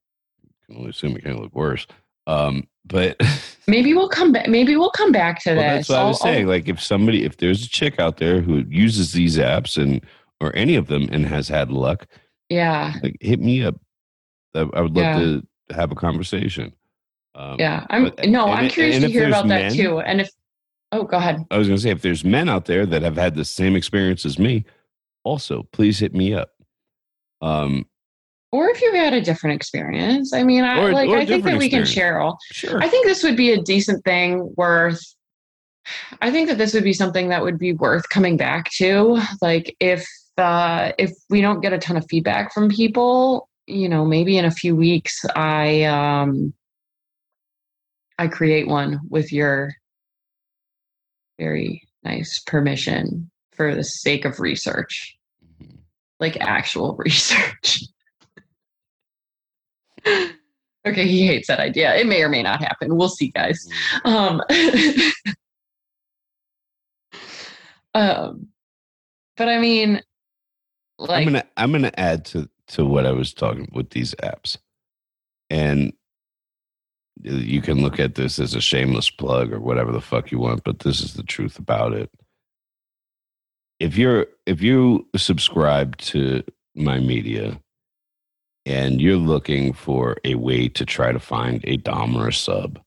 can 0.65 0.77
only 0.77 0.89
assume 0.91 1.17
it 1.17 1.23
can 1.23 1.41
look 1.41 1.53
worse. 1.53 1.85
Um, 2.25 2.67
but 2.85 3.17
maybe 3.67 3.93
we'll 3.93 4.07
come 4.09 4.31
back 4.31 4.47
maybe 4.47 4.77
we'll 4.77 4.91
come 4.91 5.11
back 5.11 5.43
to 5.43 5.55
well, 5.55 5.77
this. 5.77 5.87
that's 5.87 5.89
what 5.89 5.97
I 5.99 6.03
was 6.05 6.21
I'll- 6.21 6.27
I'll- 6.29 6.33
saying. 6.35 6.47
Like, 6.47 6.69
if 6.69 6.81
somebody, 6.81 7.25
if 7.25 7.35
there's 7.35 7.65
a 7.65 7.69
chick 7.69 7.99
out 7.99 8.15
there 8.17 8.39
who 8.39 8.63
uses 8.69 9.11
these 9.11 9.37
apps 9.37 9.77
and 9.81 10.01
or 10.39 10.55
any 10.55 10.75
of 10.75 10.87
them 10.87 11.09
and 11.11 11.25
has 11.25 11.49
had 11.49 11.69
luck, 11.69 12.07
yeah. 12.47 12.93
like 13.03 13.17
hit 13.19 13.41
me 13.41 13.61
up. 13.65 13.75
I, 14.55 14.61
I 14.73 14.79
would 14.81 14.95
love 14.95 15.03
Yeah. 15.03 15.19
to 15.19 15.47
have 15.71 15.91
a 15.91 15.95
conversation. 15.95 16.73
Um, 17.35 17.57
Yeah. 17.59 17.85
I'm 17.89 18.05
but- 18.05 18.27
no, 18.29 18.47
I'm 18.47 18.65
it- 18.65 18.71
curious 18.71 18.99
to 18.99 19.09
hear 19.09 19.27
about 19.27 19.47
that 19.49 19.71
too. 19.73 19.99
And 19.99 20.21
if 20.21 20.29
oh 20.91 21.03
go 21.03 21.17
ahead. 21.17 21.45
I 21.51 21.57
was 21.57 21.67
going 21.67 21.77
to 21.77 21.81
say, 21.83 21.89
if 21.91 22.01
there's 22.01 22.23
men 22.23 22.49
out 22.49 22.65
there 22.65 22.85
that 22.85 23.01
have 23.03 23.15
had 23.17 23.35
the 23.35 23.45
same 23.45 23.75
experience 23.75 24.25
as 24.25 24.39
me, 24.39 24.65
also 25.23 25.63
please 25.71 25.99
hit 25.99 26.13
me 26.13 26.33
up. 26.33 26.51
Um, 27.41 27.85
Or 28.51 28.69
if 28.69 28.81
you've 28.81 28.95
had 28.95 29.13
a 29.13 29.21
different 29.21 29.55
experience. 29.55 30.33
I 30.33 30.43
mean, 30.43 30.63
I 30.63 30.79
Or- 30.81 30.91
like 30.91 31.09
or 31.09 31.17
I 31.17 31.25
think 31.25 31.43
that 31.45 31.57
we 31.57 31.69
can 31.69 31.85
share 31.85 32.19
all. 32.19 32.37
sure. 32.51 32.81
I 32.83 32.87
think 32.87 33.05
this 33.05 33.23
would 33.23 33.37
be 33.37 33.51
a 33.51 33.61
decent 33.61 34.03
thing 34.03 34.53
worth 34.57 35.01
I 36.21 36.29
think 36.29 36.49
that 36.49 36.59
this 36.59 36.73
would 36.75 36.83
be 36.83 36.93
something 36.93 37.29
that 37.29 37.41
would 37.41 37.57
be 37.57 37.73
worth 37.73 38.07
coming 38.09 38.37
back 38.37 38.69
to. 38.73 39.19
Like 39.41 39.75
if 39.79 40.07
uh 40.37 40.91
if 40.99 41.11
we 41.31 41.41
don't 41.41 41.61
get 41.61 41.73
a 41.73 41.77
ton 41.79 41.97
of 41.97 42.05
feedback 42.09 42.53
from 42.53 42.69
people, 42.69 43.48
you 43.69 43.87
know, 43.87 44.05
maybe 44.05 44.37
in 44.37 44.45
a 44.45 44.51
few 44.51 44.75
weeks 44.75 45.23
I 45.35 45.83
um 45.83 46.53
I 48.17 48.27
create 48.27 48.67
one 48.67 48.99
with 49.09 49.31
your 49.31 49.73
very 51.37 51.87
nice 52.03 52.39
permission 52.45 53.29
for 53.53 53.75
the 53.75 53.83
sake 53.83 54.25
of 54.25 54.39
research, 54.39 55.15
Mhm. 55.61 55.77
like 56.19 56.37
actual 56.41 56.95
research. 56.97 57.83
okay, 60.05 61.07
he 61.07 61.27
hates 61.27 61.47
that 61.47 61.59
idea. 61.59 61.95
It 61.95 62.07
may 62.07 62.21
or 62.23 62.29
may 62.29 62.41
not 62.43 62.61
happen. 62.61 62.95
We'll 62.97 63.09
see, 63.09 63.29
guys. 63.29 63.65
Um, 64.05 64.41
um, 67.93 68.47
but 69.37 69.49
I 69.49 69.59
mean, 69.59 70.01
like, 70.97 71.27
I'm 71.27 71.33
gonna 71.33 71.43
I'm 71.57 71.71
gonna 71.71 71.91
add 71.97 72.25
to 72.25 72.49
to 72.69 72.85
what 72.85 73.05
I 73.05 73.11
was 73.11 73.33
talking 73.33 73.69
with 73.73 73.91
these 73.91 74.15
apps, 74.15 74.57
and 75.49 75.93
uh, 77.27 77.33
you 77.33 77.61
can 77.61 77.81
look 77.81 77.99
at 77.99 78.15
this 78.15 78.39
as 78.39 78.55
a 78.55 78.61
shameless 78.61 79.09
plug 79.09 79.51
or 79.51 79.59
whatever 79.59 79.91
the 79.91 80.01
fuck 80.01 80.31
you 80.31 80.39
want, 80.39 80.63
but 80.63 80.79
this 80.79 81.01
is 81.01 81.13
the 81.13 81.23
truth 81.23 81.59
about 81.59 81.93
it. 81.93 82.09
If 83.79 83.97
you're 83.97 84.27
if 84.45 84.61
you 84.61 85.07
subscribe 85.15 85.97
to 85.97 86.43
my 86.75 86.99
media 86.99 87.59
and 88.65 89.01
you're 89.01 89.17
looking 89.17 89.73
for 89.73 90.17
a 90.23 90.35
way 90.35 90.67
to 90.69 90.85
try 90.85 91.11
to 91.11 91.19
find 91.19 91.63
a 91.65 91.77
dom 91.77 92.15
or 92.15 92.27
a 92.27 92.33
sub, 92.33 92.79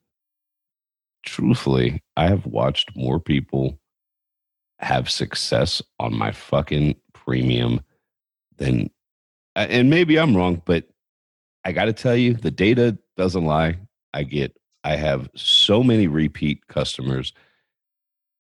truthfully, 1.25 2.03
I 2.17 2.29
have 2.29 2.47
watched 2.47 2.97
more 2.97 3.19
people 3.21 3.79
have 4.79 5.11
success 5.11 5.81
on 5.99 6.15
my 6.17 6.33
fucking 6.33 6.97
premium 7.15 7.81
than 8.57 8.91
and 9.57 9.91
maybe 9.91 10.19
I'm 10.19 10.37
wrong, 10.37 10.63
but 10.65 10.85
I 11.65 11.73
got 11.73 11.87
to 11.87 11.93
tell 11.93 12.17
you, 12.17 12.35
the 12.35 12.51
data 12.51 12.99
doesn't 13.17 13.45
lie. 13.45 13.77
I 14.15 14.25
get, 14.25 14.57
I 14.85 14.97
have 14.97 15.29
so 15.35 15.83
many 15.83 16.07
repeat 16.07 16.67
customers. 16.67 17.33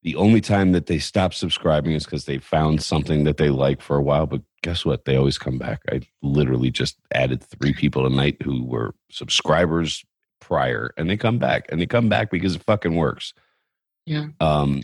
The 0.02 0.16
only 0.16 0.40
time 0.40 0.72
that 0.72 0.86
they 0.86 0.98
stop 0.98 1.32
subscribing 1.32 1.92
is 1.92 2.04
because 2.04 2.24
they 2.24 2.38
found 2.38 2.82
something 2.82 3.24
that 3.24 3.36
they 3.36 3.50
like 3.50 3.80
for 3.80 3.96
a 3.96 4.02
while. 4.02 4.26
But 4.26 4.42
guess 4.62 4.84
what? 4.84 5.04
They 5.04 5.16
always 5.16 5.38
come 5.38 5.58
back. 5.58 5.82
I 5.90 6.00
literally 6.22 6.70
just 6.70 6.96
added 7.12 7.42
three 7.42 7.72
people 7.72 8.08
tonight 8.08 8.42
who 8.42 8.64
were 8.64 8.94
subscribers 9.10 10.04
prior, 10.40 10.92
and 10.96 11.08
they 11.08 11.16
come 11.16 11.38
back, 11.38 11.66
and 11.68 11.80
they 11.80 11.86
come 11.86 12.08
back 12.08 12.30
because 12.32 12.56
it 12.56 12.64
fucking 12.64 12.96
works. 12.96 13.32
Yeah. 14.04 14.26
Um, 14.40 14.82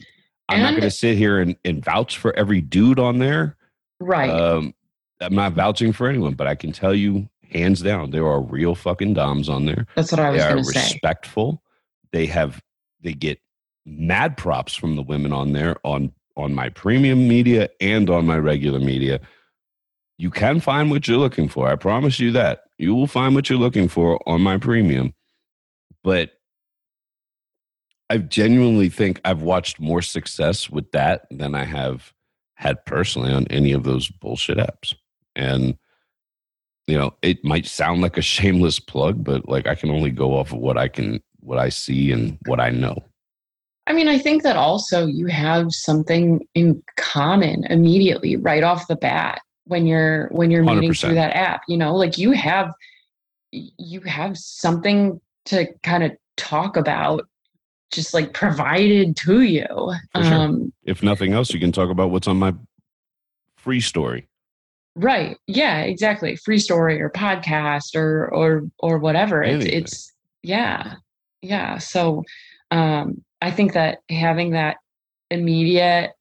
I'm 0.49 0.63
not 0.63 0.71
going 0.71 0.83
to 0.83 0.91
sit 0.91 1.19
here 1.19 1.41
and, 1.41 1.57
and 1.65 1.85
vouch 1.85 2.17
for 2.17 2.35
every 2.37 2.61
dude 2.61 3.01
on 3.01 3.19
there. 3.19 3.57
Right. 4.01 4.31
Um, 4.31 4.73
I'm 5.21 5.35
not 5.35 5.53
vouching 5.53 5.93
for 5.93 6.09
anyone, 6.09 6.35
but 6.35 6.47
I 6.47 6.55
can 6.55 6.73
tell 6.73 6.95
you, 6.95 7.29
hands 7.51 7.83
down, 7.83 8.11
there 8.11 8.27
are 8.27 8.41
real 8.41 8.75
fucking 8.75 9.15
doms 9.15 9.49
on 9.49 9.67
there. 9.67 9.87
That's 9.95 10.13
what 10.13 10.21
I 10.21 10.31
was 10.31 10.43
going 10.43 10.59
to 10.59 10.65
say. 10.65 10.81
respectful. 10.81 11.63
They 12.13 12.27
have 12.27 12.63
they 13.01 13.13
get 13.13 13.41
mad 13.85 14.37
props 14.37 14.75
from 14.75 14.97
the 14.97 15.03
women 15.03 15.33
on 15.33 15.53
there 15.53 15.77
on 15.85 16.13
on 16.37 16.55
my 16.55 16.69
premium 16.69 17.27
media 17.27 17.69
and 17.81 18.09
on 18.09 18.27
my 18.27 18.39
regular 18.39 18.79
media. 18.79 19.21
You 20.19 20.31
can 20.31 20.61
find 20.61 20.91
what 20.91 21.07
you're 21.07 21.19
looking 21.19 21.49
for. 21.49 21.69
I 21.69 21.77
promise 21.77 22.19
you 22.19 22.33
that. 22.33 22.63
You 22.79 22.95
will 22.95 23.07
find 23.07 23.35
what 23.35 23.51
you're 23.51 23.59
looking 23.59 23.89
for 23.89 24.21
on 24.29 24.41
my 24.41 24.57
premium. 24.57 25.15
But 26.03 26.33
I 28.11 28.19
genuinely 28.19 28.89
think 28.89 29.21
I've 29.25 29.43
watched 29.43 29.81
more 29.81 30.03
success 30.03 30.71
with 30.71 30.91
that 30.93 31.27
than 31.31 31.55
I 31.55 31.65
have 31.65 32.13
had 32.55 32.85
personally 32.87 33.33
on 33.33 33.47
any 33.49 33.73
of 33.73 33.85
those 33.85 34.09
bullshit 34.09 34.59
apps. 34.59 34.95
And 35.39 35.79
you 36.87 36.97
know, 36.97 37.15
it 37.23 37.45
might 37.45 37.67
sound 37.67 38.01
like 38.01 38.17
a 38.17 38.23
shameless 38.23 38.81
plug, 38.81 39.23
but 39.23 39.49
like 39.49 39.67
I 39.67 39.75
can 39.75 39.91
only 39.91 40.11
go 40.11 40.39
off 40.39 40.53
of 40.53 40.59
what 40.59 40.77
I 40.77 40.89
can 40.89 41.23
what 41.41 41.59
I 41.59 41.69
see 41.69 42.13
and 42.13 42.39
what 42.47 42.61
I 42.61 42.71
know. 42.71 43.03
I 43.87 43.93
mean, 43.93 44.09
I 44.09 44.19
think 44.19 44.43
that 44.43 44.57
also 44.57 45.07
you 45.07 45.27
have 45.27 45.73
something 45.73 46.47
in 46.55 46.83
common 46.97 47.65
immediately 47.65 48.37
right 48.37 48.63
off 48.63 48.87
the 48.89 48.97
bat 48.97 49.41
when 49.65 49.87
you're 49.87 50.29
when 50.29 50.51
you're 50.51 50.65
meeting 50.65 50.91
100%. 50.91 51.01
through 51.01 51.15
that 51.15 51.35
app. 51.35 51.63
You 51.69 51.77
know, 51.77 51.95
like 51.95 52.19
you 52.19 52.33
have 52.33 52.73
you 53.51 54.01
have 54.03 54.37
something 54.37 55.21
to 55.47 55.67
kind 55.83 56.05
of 56.05 56.13
talk 56.37 56.77
about 56.77 57.27
just 57.91 58.13
like 58.13 58.35
provided 58.35 59.17
to 59.17 59.41
you. 59.43 59.67
Sure. 59.67 60.35
Um 60.35 60.73
If 60.85 61.03
nothing 61.03 61.33
else, 61.33 61.53
you 61.53 61.61
can 61.61 61.73
talk 61.73 61.91
about 61.91 62.11
what's 62.11 62.29
on 62.29 62.39
my 62.39 62.55
free 63.57 63.81
story. 63.81 64.28
Right. 64.99 65.37
Yeah, 65.47 65.81
exactly. 65.81 66.37
Free 66.37 66.59
story 66.59 67.01
or 67.01 67.11
podcast 67.11 67.95
or 67.95 68.33
or 68.33 68.63
or 68.79 68.99
whatever. 68.99 69.43
It's 69.43 69.65
it's 69.65 70.13
yeah. 70.43 70.97
Yeah. 71.43 71.79
So 71.79 72.25
um 72.71 73.25
I 73.41 73.51
think 73.51 73.73
that 73.75 73.99
having 74.11 74.51
that 74.53 74.79
immediate 75.31 76.13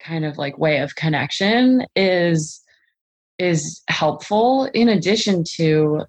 kind 0.00 0.24
of 0.24 0.38
like 0.38 0.58
way 0.58 0.78
of 0.78 0.94
connection 0.94 1.84
is 1.96 2.62
is 3.38 3.82
helpful 3.88 4.64
in 4.74 4.88
addition 4.88 5.44
to 5.44 6.02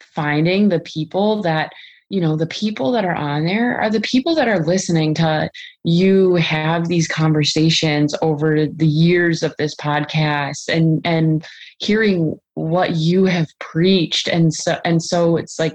finding 0.00 0.68
the 0.68 0.80
people 0.80 1.42
that 1.42 1.72
you 2.12 2.20
know 2.20 2.36
the 2.36 2.46
people 2.46 2.92
that 2.92 3.06
are 3.06 3.14
on 3.14 3.46
there 3.46 3.80
are 3.80 3.88
the 3.88 4.00
people 4.02 4.34
that 4.34 4.46
are 4.46 4.60
listening 4.66 5.14
to 5.14 5.48
you 5.82 6.34
have 6.36 6.86
these 6.88 7.08
conversations 7.08 8.14
over 8.20 8.66
the 8.66 8.86
years 8.86 9.42
of 9.42 9.54
this 9.56 9.74
podcast 9.74 10.68
and 10.68 11.00
and 11.06 11.46
hearing 11.78 12.38
what 12.54 12.96
you 12.96 13.24
have 13.24 13.48
preached. 13.60 14.28
And 14.28 14.52
so 14.52 14.78
and 14.84 15.02
so 15.02 15.38
it's 15.38 15.58
like 15.58 15.74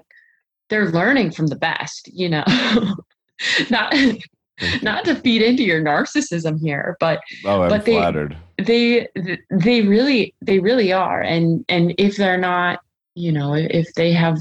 they're 0.70 0.92
learning 0.92 1.32
from 1.32 1.48
the 1.48 1.56
best 1.56 2.08
you 2.14 2.30
know? 2.30 2.44
Not 3.70 3.94
not 4.82 5.06
to 5.06 5.16
feed 5.16 5.42
into 5.42 5.64
your 5.64 5.82
narcissism 5.82 6.60
here 6.62 6.98
but 7.00 7.20
Oh, 7.46 7.62
I'm 7.64 7.70
But 7.70 7.86
they- 7.86 7.94
flattered. 7.98 8.38
they 8.60 9.08
they 9.52 9.82
really 9.82 10.34
they 10.42 10.60
really 10.60 10.94
are. 10.94 11.22
And 11.22 11.66
and 11.68 11.94
if 11.98 12.16
they're 12.18 12.38
not 12.54 12.80
you 13.16 13.32
know 13.32 13.54
if 13.56 13.92
they 13.96 14.12
have 14.14 14.38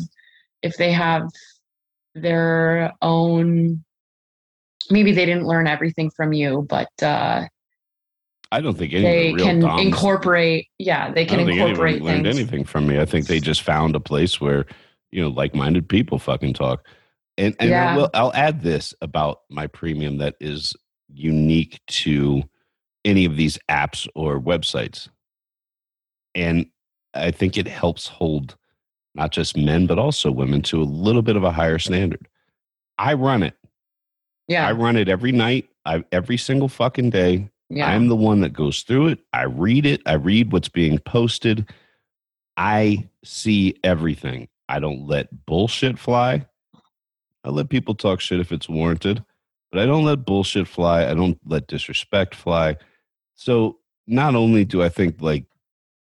if 0.62 0.76
they 0.76 0.92
have 0.92 1.22
their 2.17 2.93
own 3.03 3.85
maybe 4.91 5.12
they 5.12 5.27
didn't 5.27 5.47
learn 5.47 5.67
everything 5.67 6.11
from 6.11 6.33
you 6.33 6.67
but 6.69 6.89
uh 7.03 7.47
I 8.53 8.61
don't 8.61 8.79
think 8.79 8.93
they 8.93 9.35
real 9.35 9.45
can 9.45 9.61
doms, 9.61 9.83
incorporate 9.83 10.69
yeah 10.79 11.11
they 11.12 11.25
can 11.25 11.39
think 11.39 11.51
incorporate 11.51 11.97
anyone 11.97 12.14
learned 12.14 12.27
anything 12.27 12.64
from 12.64 12.87
me. 12.87 13.01
I 13.01 13.05
think 13.05 13.27
they 13.27 13.41
just 13.41 13.62
found 13.62 13.97
a 13.97 14.01
place 14.01 14.41
where 14.41 14.67
you 15.11 15.21
know 15.21 15.29
like-minded 15.29 15.89
people 15.89 16.19
fucking 16.19 16.55
talk. 16.55 16.87
And 17.39 17.55
and 17.59 17.75
I 17.75 17.97
will, 17.97 18.11
I'll 18.14 18.33
add 18.35 18.62
this 18.62 18.95
about 19.03 19.41
my 19.51 19.67
premium 19.67 20.19
that 20.19 20.37
is 20.41 20.75
unique 21.12 21.81
to 21.89 22.43
any 23.05 23.25
of 23.25 23.37
these 23.37 23.59
apps 23.69 24.09
or 24.14 24.41
websites. 24.41 25.09
And 26.35 26.67
I 27.14 27.31
think 27.31 27.57
it 27.57 27.67
helps 27.67 28.07
hold 28.07 28.57
not 29.17 29.33
just 29.33 29.57
men 29.57 29.87
but 29.87 29.99
also 29.99 30.31
women 30.31 30.62
to 30.62 30.81
a 30.81 30.85
little 30.85 31.23
bit 31.23 31.37
of 31.37 31.43
a 31.45 31.51
higher 31.51 31.79
standard. 31.79 32.29
I 32.99 33.14
run 33.14 33.43
it. 33.43 33.55
yeah 34.49 34.67
I 34.67 34.73
run 34.73 34.97
it 34.97 35.09
every 35.09 35.33
night. 35.33 35.69
I 35.85 36.05
every 36.12 36.37
single 36.37 36.69
fucking 36.69 37.11
day. 37.11 37.49
yeah 37.71 37.89
I'm 37.89 38.09
the 38.09 38.17
one 38.17 38.41
that 38.43 38.53
goes 38.53 38.83
through 38.83 39.09
it. 39.09 39.19
I 39.33 39.45
read 39.45 39.87
it. 39.87 40.03
I 40.07 40.14
read 40.14 40.53
what's 40.53 40.69
being 40.69 40.99
posted. 40.99 41.69
I 42.57 43.09
see 43.25 43.75
everything. 43.85 44.49
I 44.69 44.79
don't 44.81 45.07
let 45.07 45.47
bullshit 45.47 45.99
fly. 45.99 46.47
I 47.45 47.51
let 47.51 47.69
people 47.69 47.95
talk 47.95 48.21
shit 48.21 48.41
if 48.41 48.51
it's 48.51 48.69
warranted, 48.69 49.23
but 49.71 49.81
I 49.81 49.87
don't 49.87 50.05
let 50.05 50.25
bullshit 50.25 50.67
fly. 50.67 51.09
I 51.09 51.14
don't 51.14 51.39
let 51.47 51.69
disrespect 51.69 52.35
fly. 52.35 52.77
So 53.35 53.79
not 54.07 54.35
only 54.35 54.64
do 54.64 54.83
I 54.83 54.89
think 54.89 55.21
like 55.21 55.45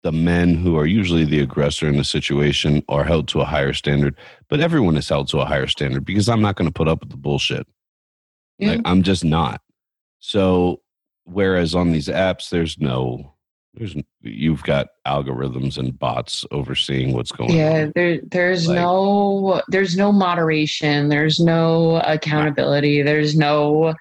the 0.04 0.12
men 0.12 0.54
who 0.56 0.78
are 0.78 0.86
usually 0.86 1.24
the 1.24 1.40
aggressor 1.40 1.88
in 1.88 1.96
the 1.98 2.04
situation 2.04 2.84
are 2.90 3.04
held 3.06 3.28
to 3.30 3.42
a 3.42 3.46
higher 3.46 3.74
standard, 3.74 4.16
but 4.50 4.60
everyone 4.60 4.98
is 4.98 5.08
held 5.10 5.30
to 5.30 5.40
a 5.40 5.46
higher 5.46 5.68
standard 5.68 6.04
because 6.06 6.28
I'm 6.30 6.42
not 6.42 6.56
going 6.58 6.68
to 6.70 6.74
put 6.74 6.90
up 6.90 7.00
with 7.00 7.10
the 7.10 7.18
bullshit. 7.18 7.66
Yeah. 8.60 8.72
Like, 8.72 8.82
I'm 8.86 9.02
just 9.02 9.24
not. 9.24 9.62
So 10.20 10.82
whereas 11.24 11.74
on 11.74 11.92
these 11.94 12.10
apps, 12.10 12.50
there's 12.50 12.78
no, 12.80 13.34
there's 13.76 13.96
you've 14.22 14.64
got 14.64 14.88
algorithms 15.08 15.78
and 15.78 15.98
bots 15.98 16.46
overseeing 16.52 17.14
what's 17.14 17.32
going 17.32 17.50
yeah 17.56 17.84
on. 17.86 17.92
there 17.96 18.20
there's 18.30 18.68
Like- 18.68 18.76
no 18.76 19.62
there's 19.70 19.98
no 19.98 20.12
moderation 20.12 21.10
there's 21.10 21.40
no 21.40 21.96
accountability 22.06 23.02
there's 23.02 23.36
no 23.36 23.96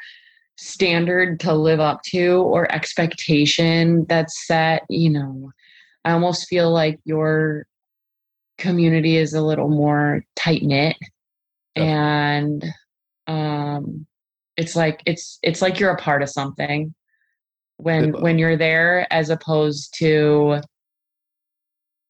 standard 0.58 1.40
to 1.40 1.54
live 1.54 1.80
up 1.80 2.02
to 2.02 2.42
or 2.42 2.70
expectation 2.70 4.04
that's 4.10 4.46
set 4.46 4.82
you 4.90 5.08
know 5.08 5.50
i 6.04 6.12
almost 6.12 6.48
feel 6.48 6.70
like 6.70 6.98
your 7.04 7.66
community 8.58 9.16
is 9.16 9.34
a 9.34 9.42
little 9.42 9.68
more 9.68 10.24
tight 10.36 10.62
knit 10.62 10.96
and 11.76 12.64
um 13.26 14.06
it's 14.56 14.76
like 14.76 15.00
it's 15.06 15.38
it's 15.42 15.62
like 15.62 15.80
you're 15.80 15.90
a 15.90 15.96
part 15.96 16.22
of 16.22 16.28
something 16.28 16.94
when 17.78 18.12
when 18.20 18.38
you're 18.38 18.56
there 18.56 19.06
as 19.12 19.30
opposed 19.30 19.94
to 19.98 20.60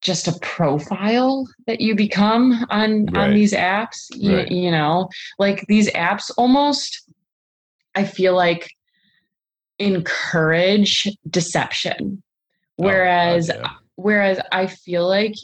just 0.00 0.26
a 0.26 0.36
profile 0.40 1.46
that 1.68 1.80
you 1.80 1.94
become 1.94 2.66
on 2.70 3.06
Right. 3.06 3.28
on 3.28 3.34
these 3.34 3.52
apps 3.52 4.08
you, 4.10 4.36
Right. 4.38 4.50
you 4.50 4.70
know 4.70 5.08
like 5.38 5.64
these 5.68 5.88
apps 5.92 6.30
almost 6.36 7.08
i 7.94 8.04
feel 8.04 8.34
like 8.34 8.68
encourage 9.78 11.08
deception 11.30 12.22
Oh, 12.78 12.84
whereas 12.84 13.48
yeah. 13.48 13.70
whereas 13.96 14.40
i 14.50 14.66
feel 14.66 15.06
like 15.06 15.34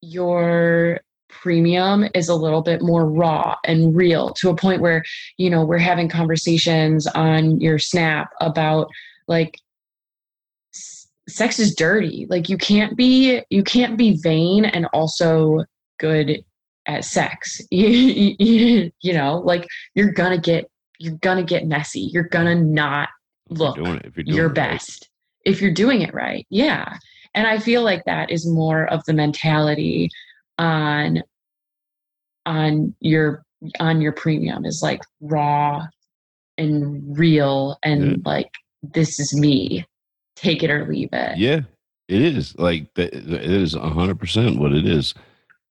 your 0.00 1.00
premium 1.28 2.06
is 2.14 2.28
a 2.28 2.34
little 2.34 2.62
bit 2.62 2.82
more 2.82 3.06
raw 3.06 3.56
and 3.64 3.94
real 3.94 4.30
to 4.34 4.50
a 4.50 4.56
point 4.56 4.80
where 4.80 5.02
you 5.38 5.48
know 5.50 5.64
we're 5.64 5.78
having 5.78 6.08
conversations 6.08 7.06
on 7.08 7.60
your 7.60 7.78
snap 7.78 8.30
about 8.40 8.88
like 9.28 9.58
sex 11.28 11.58
is 11.58 11.74
dirty 11.74 12.26
like 12.28 12.48
you 12.48 12.58
can't 12.58 12.96
be 12.96 13.42
you 13.50 13.62
can't 13.62 13.96
be 13.96 14.18
vain 14.22 14.64
and 14.64 14.86
also 14.92 15.64
good 15.98 16.44
at 16.86 17.04
sex. 17.04 17.60
You, 17.70 19.14
know, 19.14 19.38
like 19.38 19.66
you're 19.94 20.12
gonna 20.12 20.38
get 20.38 20.70
you're 20.98 21.16
gonna 21.16 21.42
get 21.42 21.66
messy. 21.66 22.00
You're 22.12 22.24
gonna 22.24 22.54
not 22.54 23.08
If 23.50 23.58
you're 23.58 23.66
look 23.66 23.76
doing 23.76 23.96
it, 23.96 24.06
if 24.06 24.16
you're 24.16 24.24
doing 24.24 24.36
your 24.36 24.46
it 24.46 24.58
right. 24.58 25.08
If 25.44 25.60
you're 25.60 25.72
doing 25.72 26.02
it 26.02 26.14
right. 26.14 26.46
Yeah. 26.50 26.96
And 27.34 27.46
I 27.46 27.58
feel 27.58 27.82
like 27.82 28.04
that 28.04 28.30
is 28.30 28.46
more 28.46 28.86
of 28.86 29.04
the 29.06 29.12
mentality 29.14 30.10
on 30.58 31.22
on 32.46 32.94
your 33.00 33.44
on 33.80 34.00
your 34.00 34.12
premium 34.12 34.64
is 34.64 34.80
like 34.82 35.00
raw 35.20 35.86
and 36.58 37.16
real 37.18 37.78
and 37.82 38.02
Yeah. 38.10 38.16
like 38.24 38.50
this 38.82 39.18
is 39.20 39.34
me. 39.38 39.84
Take 40.36 40.62
it 40.62 40.70
or 40.70 40.86
leave 40.88 41.10
it. 41.12 41.38
Yeah, 41.38 41.60
it 42.08 42.20
is. 42.20 42.56
Like 42.58 42.86
it 42.96 43.14
is 43.14 43.74
hundred 43.74 44.18
percent 44.18 44.58
what 44.58 44.72
it 44.72 44.86
is. 44.86 45.14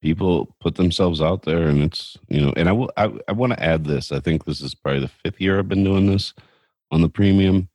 People 0.00 0.54
put 0.60 0.74
themselves 0.76 1.20
out 1.20 1.42
there, 1.42 1.68
and 1.68 1.82
it's 1.82 2.16
you 2.28 2.40
know. 2.40 2.52
And 2.56 2.68
I 2.68 2.72
will. 2.72 2.90
I, 2.96 3.12
I 3.28 3.32
want 3.32 3.52
to 3.52 3.62
add 3.62 3.84
this. 3.84 4.10
I 4.10 4.18
think 4.18 4.44
this 4.44 4.60
is 4.60 4.74
probably 4.74 5.00
the 5.00 5.08
fifth 5.08 5.40
year 5.40 5.58
I've 5.58 5.68
been 5.68 5.84
doing 5.84 6.06
this 6.06 6.32
on 6.90 7.02
the 7.02 7.08
premium. 7.08 7.68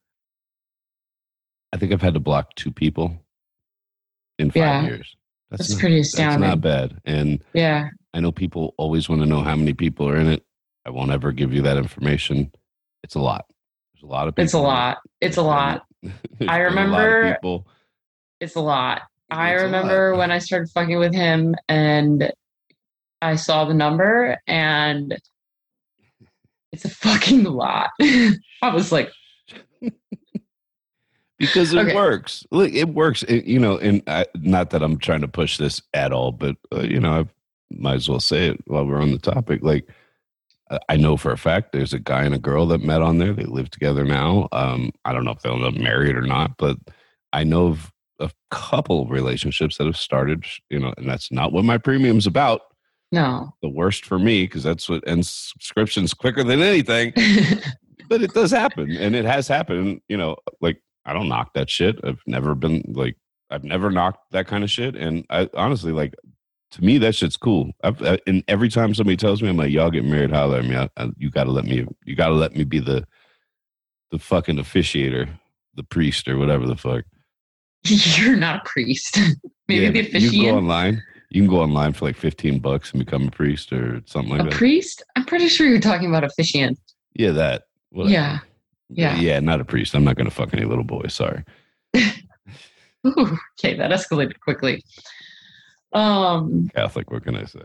I 1.74 1.78
think 1.78 1.92
I've 1.92 2.02
had 2.02 2.14
to 2.14 2.20
block 2.20 2.56
two 2.56 2.72
people 2.72 3.18
in 4.40 4.50
five 4.52 4.56
Yeah. 4.58 4.84
years. 4.84 5.16
That's 5.50 5.74
pretty 5.76 5.98
That's 5.98 6.10
astounding. 6.14 6.50
not 6.50 6.62
bad. 6.62 7.00
And 7.06 7.44
Yeah. 7.54 7.90
I 8.14 8.20
know 8.20 8.32
people 8.32 8.74
always 8.78 9.08
want 9.10 9.22
to 9.22 9.26
know 9.28 9.42
how 9.42 9.56
many 9.56 9.74
people 9.74 10.08
are 10.10 10.18
in 10.18 10.28
it. 10.28 10.44
I 10.86 10.90
won't 10.90 11.12
ever 11.12 11.32
give 11.32 11.54
you 11.54 11.62
that 11.64 11.78
information. 11.78 12.52
It's 13.04 13.16
a 13.16 13.20
lot. 13.20 13.46
There's 13.94 14.04
a 14.04 14.08
lot 14.08 14.28
of 14.28 14.36
people. 14.36 14.44
It's 14.46 14.54
a 14.54 14.60
lot. 14.60 14.98
It's 15.22 15.38
a 15.38 15.42
lot. 15.42 15.84
I 16.06 16.10
been 16.38 16.48
a 16.50 16.52
lot 16.52 16.62
of 16.62 16.66
remember- 16.76 17.34
people. 17.36 17.68
It's 18.40 18.56
a 18.56 18.62
lot. 18.62 19.02
I 19.30 19.54
It's 19.54 19.62
a 19.62 19.66
lot. 19.66 19.72
remember 19.78 20.16
when 20.16 20.32
I 20.32 20.38
started 20.40 20.70
fucking 20.70 20.98
with 21.00 21.14
him 21.14 21.56
and 21.68 22.32
I 23.22 23.36
saw 23.36 23.66
the 23.66 23.74
number 23.74 24.38
and 24.48 25.18
it's 26.72 26.86
a 26.86 26.90
fucking 26.90 27.44
lot. 27.44 27.90
I 28.02 28.74
was 28.74 28.92
like, 28.92 29.12
because 31.38 31.74
it 31.74 31.80
Okay. 31.80 31.96
works. 31.96 32.46
Look, 32.52 32.72
it 32.74 32.90
works. 32.90 33.24
It- 33.24 33.46
you 33.46 33.60
know, 33.60 33.78
and 33.78 34.02
I, 34.08 34.26
not 34.36 34.70
that 34.72 34.82
I'm 34.84 34.98
trying 34.98 35.22
to 35.22 35.28
push 35.28 35.58
this 35.58 35.82
at 35.94 36.12
all, 36.12 36.32
but 36.32 36.56
uh, 36.74 36.82
you 36.82 37.00
know, 37.00 37.12
I 37.22 37.26
might 37.72 37.96
as 37.96 38.10
well 38.10 38.20
say 38.20 38.48
it 38.48 38.62
while 38.68 38.86
we're 38.86 39.02
on 39.02 39.12
the 39.12 39.18
topic. 39.20 39.62
Like, 39.64 39.88
I- 40.90 40.98
know 40.98 41.16
for 41.18 41.32
a 41.32 41.38
fact 41.38 41.72
there's 41.72 41.94
a 41.94 42.00
guy 42.00 42.24
and 42.24 42.36
a 42.36 42.40
girl 42.40 42.66
that 42.68 42.82
met 42.82 43.02
on 43.02 43.20
there. 43.20 43.34
They 43.34 43.46
live 43.46 43.70
together 43.70 44.04
now. 44.04 44.50
Um, 44.52 44.92
I 45.06 45.14
don't 45.14 45.24
know 45.26 45.32
if 45.32 45.40
they'll 45.42 45.54
end 45.54 45.64
up 45.64 45.76
married 45.76 46.16
or 46.16 46.22
not, 46.24 46.58
but 46.58 46.78
I 47.34 47.44
know 47.44 47.68
of 47.68 47.92
a 48.20 48.32
couple 48.52 49.04
of 49.04 49.10
relationships 49.12 49.78
that 49.78 49.86
have 49.86 49.96
started. 49.98 50.44
You 50.70 50.80
know, 50.80 50.94
and 50.98 51.08
that's 51.08 51.32
not 51.32 51.54
what 51.54 51.64
my 51.66 51.78
premium's 51.78 52.26
about. 52.28 52.62
no. 53.12 53.54
The 53.62 53.70
worst 53.70 54.06
for 54.06 54.20
me 54.20 54.44
because 54.44 54.64
that's 54.64 54.90
what 54.90 55.08
ends 55.08 55.30
subscriptions 55.30 56.14
quicker 56.14 56.44
than 56.44 56.62
anything 56.62 57.14
but 58.10 58.22
it 58.22 58.34
does 58.34 58.52
happen 58.52 58.92
and 58.98 59.16
it 59.16 59.24
has 59.26 59.48
happened 59.48 60.02
you 60.10 60.18
know 60.18 60.36
like 60.62 60.82
i 61.08 61.14
don't 61.14 61.28
knock 61.28 61.54
that 61.54 61.70
shit 61.70 62.00
i've 62.04 62.22
never 62.28 62.54
been 62.54 62.84
like 62.96 63.16
i've 63.50 63.64
never 63.64 63.90
knocked 63.90 64.32
that 64.32 64.46
kind 64.48 64.64
of 64.64 64.70
shit 64.70 64.96
and 64.96 65.26
i 65.32 65.50
honestly 65.56 65.92
like 65.92 66.14
to 66.70 66.84
me 66.84 66.98
that 67.00 67.16
shit's 67.16 67.38
cool 67.38 67.72
I've, 67.84 68.02
I, 68.04 68.20
and 68.28 68.44
every 68.48 68.70
time 68.70 68.94
somebody 68.94 69.18
tells 69.18 69.42
me 69.42 69.50
i'm 69.50 69.58
like 69.58 69.72
y'all 69.72 69.90
get 69.90 70.06
married 70.06 70.32
holler 70.32 70.60
at 70.60 70.66
me 70.66 70.76
I, 70.76 70.90
I, 70.98 71.10
you 71.18 71.32
gotta 71.32 71.52
let 71.52 71.66
me 71.66 71.88
you 72.06 72.16
gotta 72.16 72.36
let 72.36 72.56
me 72.56 72.64
be 72.64 72.80
the 72.80 73.08
the 74.12 74.20
fucking 74.20 74.58
officiator 74.58 75.28
the 75.76 75.84
priest 75.84 76.28
or 76.28 76.38
whatever 76.38 76.68
the 76.68 76.76
fuck 76.78 77.04
You're 77.86 78.36
not 78.36 78.62
a 78.66 78.70
priest. 78.70 79.18
Maybe 79.70 79.86
Yeah, 79.86 79.92
the 79.92 80.02
but 80.12 80.22
you 80.22 80.30
go 80.32 80.36
officiant. 80.38 80.58
online 80.58 81.04
you 81.30 81.42
can 81.42 81.50
go 81.50 81.62
online 81.62 81.94
for 81.94 82.06
like 82.06 82.16
15 82.18 82.60
bucks 82.60 82.92
and 82.92 83.00
become 83.00 83.28
a 83.28 83.32
priest 83.32 83.72
or 83.74 84.02
something 84.06 84.32
like 84.32 84.42
A 84.42 84.44
that 84.46 84.54
priest? 84.54 85.04
I'm 85.16 85.26
pretty 85.26 85.48
sure 85.50 85.68
you're 85.68 85.80
talking 85.80 86.10
about 86.10 86.24
officiant. 86.24 86.80
yeah 87.14 87.32
that 87.32 87.64
Whatever. 87.92 88.14
Yeah. 88.14 88.40
Yeah. 88.90 89.18
yeah 89.20 89.40
not 89.40 89.60
a 89.60 89.66
priest 89.66 89.94
i'm 89.96 90.04
not 90.04 90.16
gonna 90.16 90.30
fuck 90.32 90.54
any 90.54 90.66
little 90.66 90.84
boy 90.84 91.08
sorry 91.08 91.44
Ooh, 91.98 93.38
okay, 93.60 93.76
that 93.76 93.92
escalated 93.92 94.40
quickly. 94.40 94.84
Um, 95.94 96.70
catholic 96.76 97.10
what 97.12 97.24
can 97.24 97.36
i 97.36 97.46
say 97.46 97.62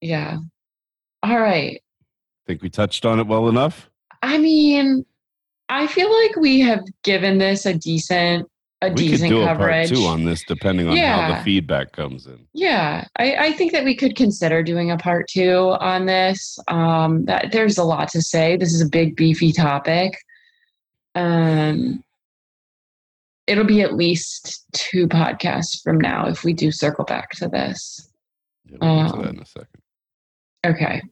yeah. 0.00 0.36
All 1.22 1.38
right. 1.40 1.80
think 2.46 2.60
we 2.60 2.68
touched 2.68 3.06
on 3.06 3.18
it 3.20 3.26
well 3.26 3.48
enough 3.48 3.88
I 4.22 4.38
mean, 4.38 5.04
I 5.68 5.86
feel 5.86 6.10
like 6.22 6.36
we 6.36 6.60
have 6.60 6.82
given 7.02 7.36
this 7.38 7.66
a 7.66 7.74
decent 7.74 8.48
a 8.86 8.90
we 8.90 9.08
could 9.08 9.12
decent 9.12 9.30
do 9.30 9.42
a 9.42 9.54
part 9.54 9.86
two 9.88 10.04
on 10.04 10.24
this 10.24 10.42
depending 10.44 10.88
on 10.88 10.96
how 10.96 11.36
the 11.36 11.42
feedback 11.42 11.92
comes 11.92 12.26
in 12.26 12.46
Yeah, 12.52 13.06
I, 13.16 13.36
I 13.36 13.52
think 13.52 13.72
that 13.72 13.84
we 13.84 13.94
could 13.94 14.16
consider 14.16 14.62
doing 14.62 14.90
a 14.90 14.96
part 14.96 15.28
two 15.28 15.76
on 15.80 16.06
this. 16.06 16.58
Um, 16.68 17.24
that 17.26 17.52
there's 17.52 17.78
a 17.78 17.84
lot 17.84 18.08
to 18.08 18.22
say. 18.22 18.56
This 18.56 18.72
is 18.72 18.80
a 18.80 18.88
big, 18.88 19.16
beefy 19.16 19.52
topic. 19.52 20.18
Um, 21.14 22.02
it'll 23.46 23.64
be 23.64 23.82
at 23.82 23.94
least 23.94 24.64
two 24.72 25.06
podcasts 25.08 25.82
from 25.82 25.98
now 25.98 26.26
if 26.26 26.44
we 26.44 26.52
do 26.52 26.72
circle 26.72 27.04
back 27.04 27.30
to 27.32 27.48
this. 27.48 28.10
Yeah, 28.66 28.78
we'll 28.80 29.08
to 29.08 29.14
Um, 29.14 29.22
that 29.22 29.30
in 29.30 29.40
a 29.40 29.46
second 29.46 29.80
Okay. 30.64 31.02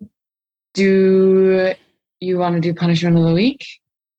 Do 0.74 1.74
you 2.20 2.38
want 2.38 2.54
to 2.54 2.60
do 2.60 2.74
punishment 2.74 3.18
of 3.18 3.24
the 3.24 3.34
week? 3.34 3.66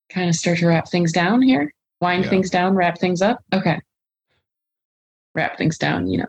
Kind 0.10 0.30
of 0.30 0.36
start 0.36 0.60
to 0.60 0.68
wrap 0.68 0.88
things 0.88 1.12
down 1.12 1.42
here. 1.42 1.74
Wind 2.04 2.26
Yeah. 2.26 2.30
things 2.32 2.50
down, 2.50 2.76
wrap 2.76 2.98
things 3.00 3.22
up. 3.22 3.40
Okay. 3.54 3.80
Wrap 5.36 5.58
things 5.58 5.78
down. 5.78 6.06
You 6.08 6.18
know. 6.20 6.26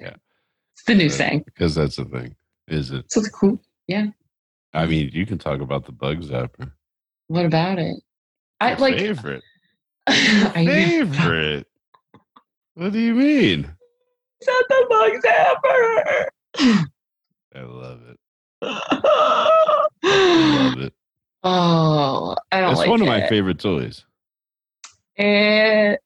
Yeah. 0.00 0.14
it's 0.72 0.84
the 0.86 0.94
new 0.94 1.04
Right. 1.08 1.10
saying. 1.12 1.42
because 1.44 1.74
that's 1.74 1.96
the 1.96 2.04
thing 2.04 2.36
is 2.68 2.92
it 2.92 3.10
So 3.10 3.18
it's 3.20 3.28
cool. 3.28 3.60
Yeah. 3.88 4.06
I 4.72 4.86
mean 4.86 5.10
you 5.12 5.26
can 5.26 5.38
talk 5.38 5.60
about 5.60 5.84
the 5.84 5.92
bug 5.92 6.22
zapper 6.22 6.70
What 7.26 7.44
about 7.44 7.78
it? 7.80 7.96
I 8.60 8.70
Your 8.70 8.78
like. 8.78 8.94
favorite 8.96 9.42
I 10.06 10.64
favorite 10.64 11.66
what 12.74 12.92
do 12.92 12.98
you 13.00 13.14
mean 13.14 13.68
said 14.42 14.62
the 14.68 14.86
bug 14.90 15.12
zapper. 15.24 16.26
i 17.56 17.60
love 17.62 18.00
it 18.10 18.18
I 20.06 20.68
love 20.70 20.78
it 20.80 20.92
oh, 21.42 22.36
I 22.52 22.60
don't 22.60 22.70
it's 22.70 22.78
like 22.78 22.88
one 22.90 23.00
of 23.02 23.08
my 23.08 23.26
favorite 23.26 23.58
toys 23.58 24.04
It, 25.16 26.00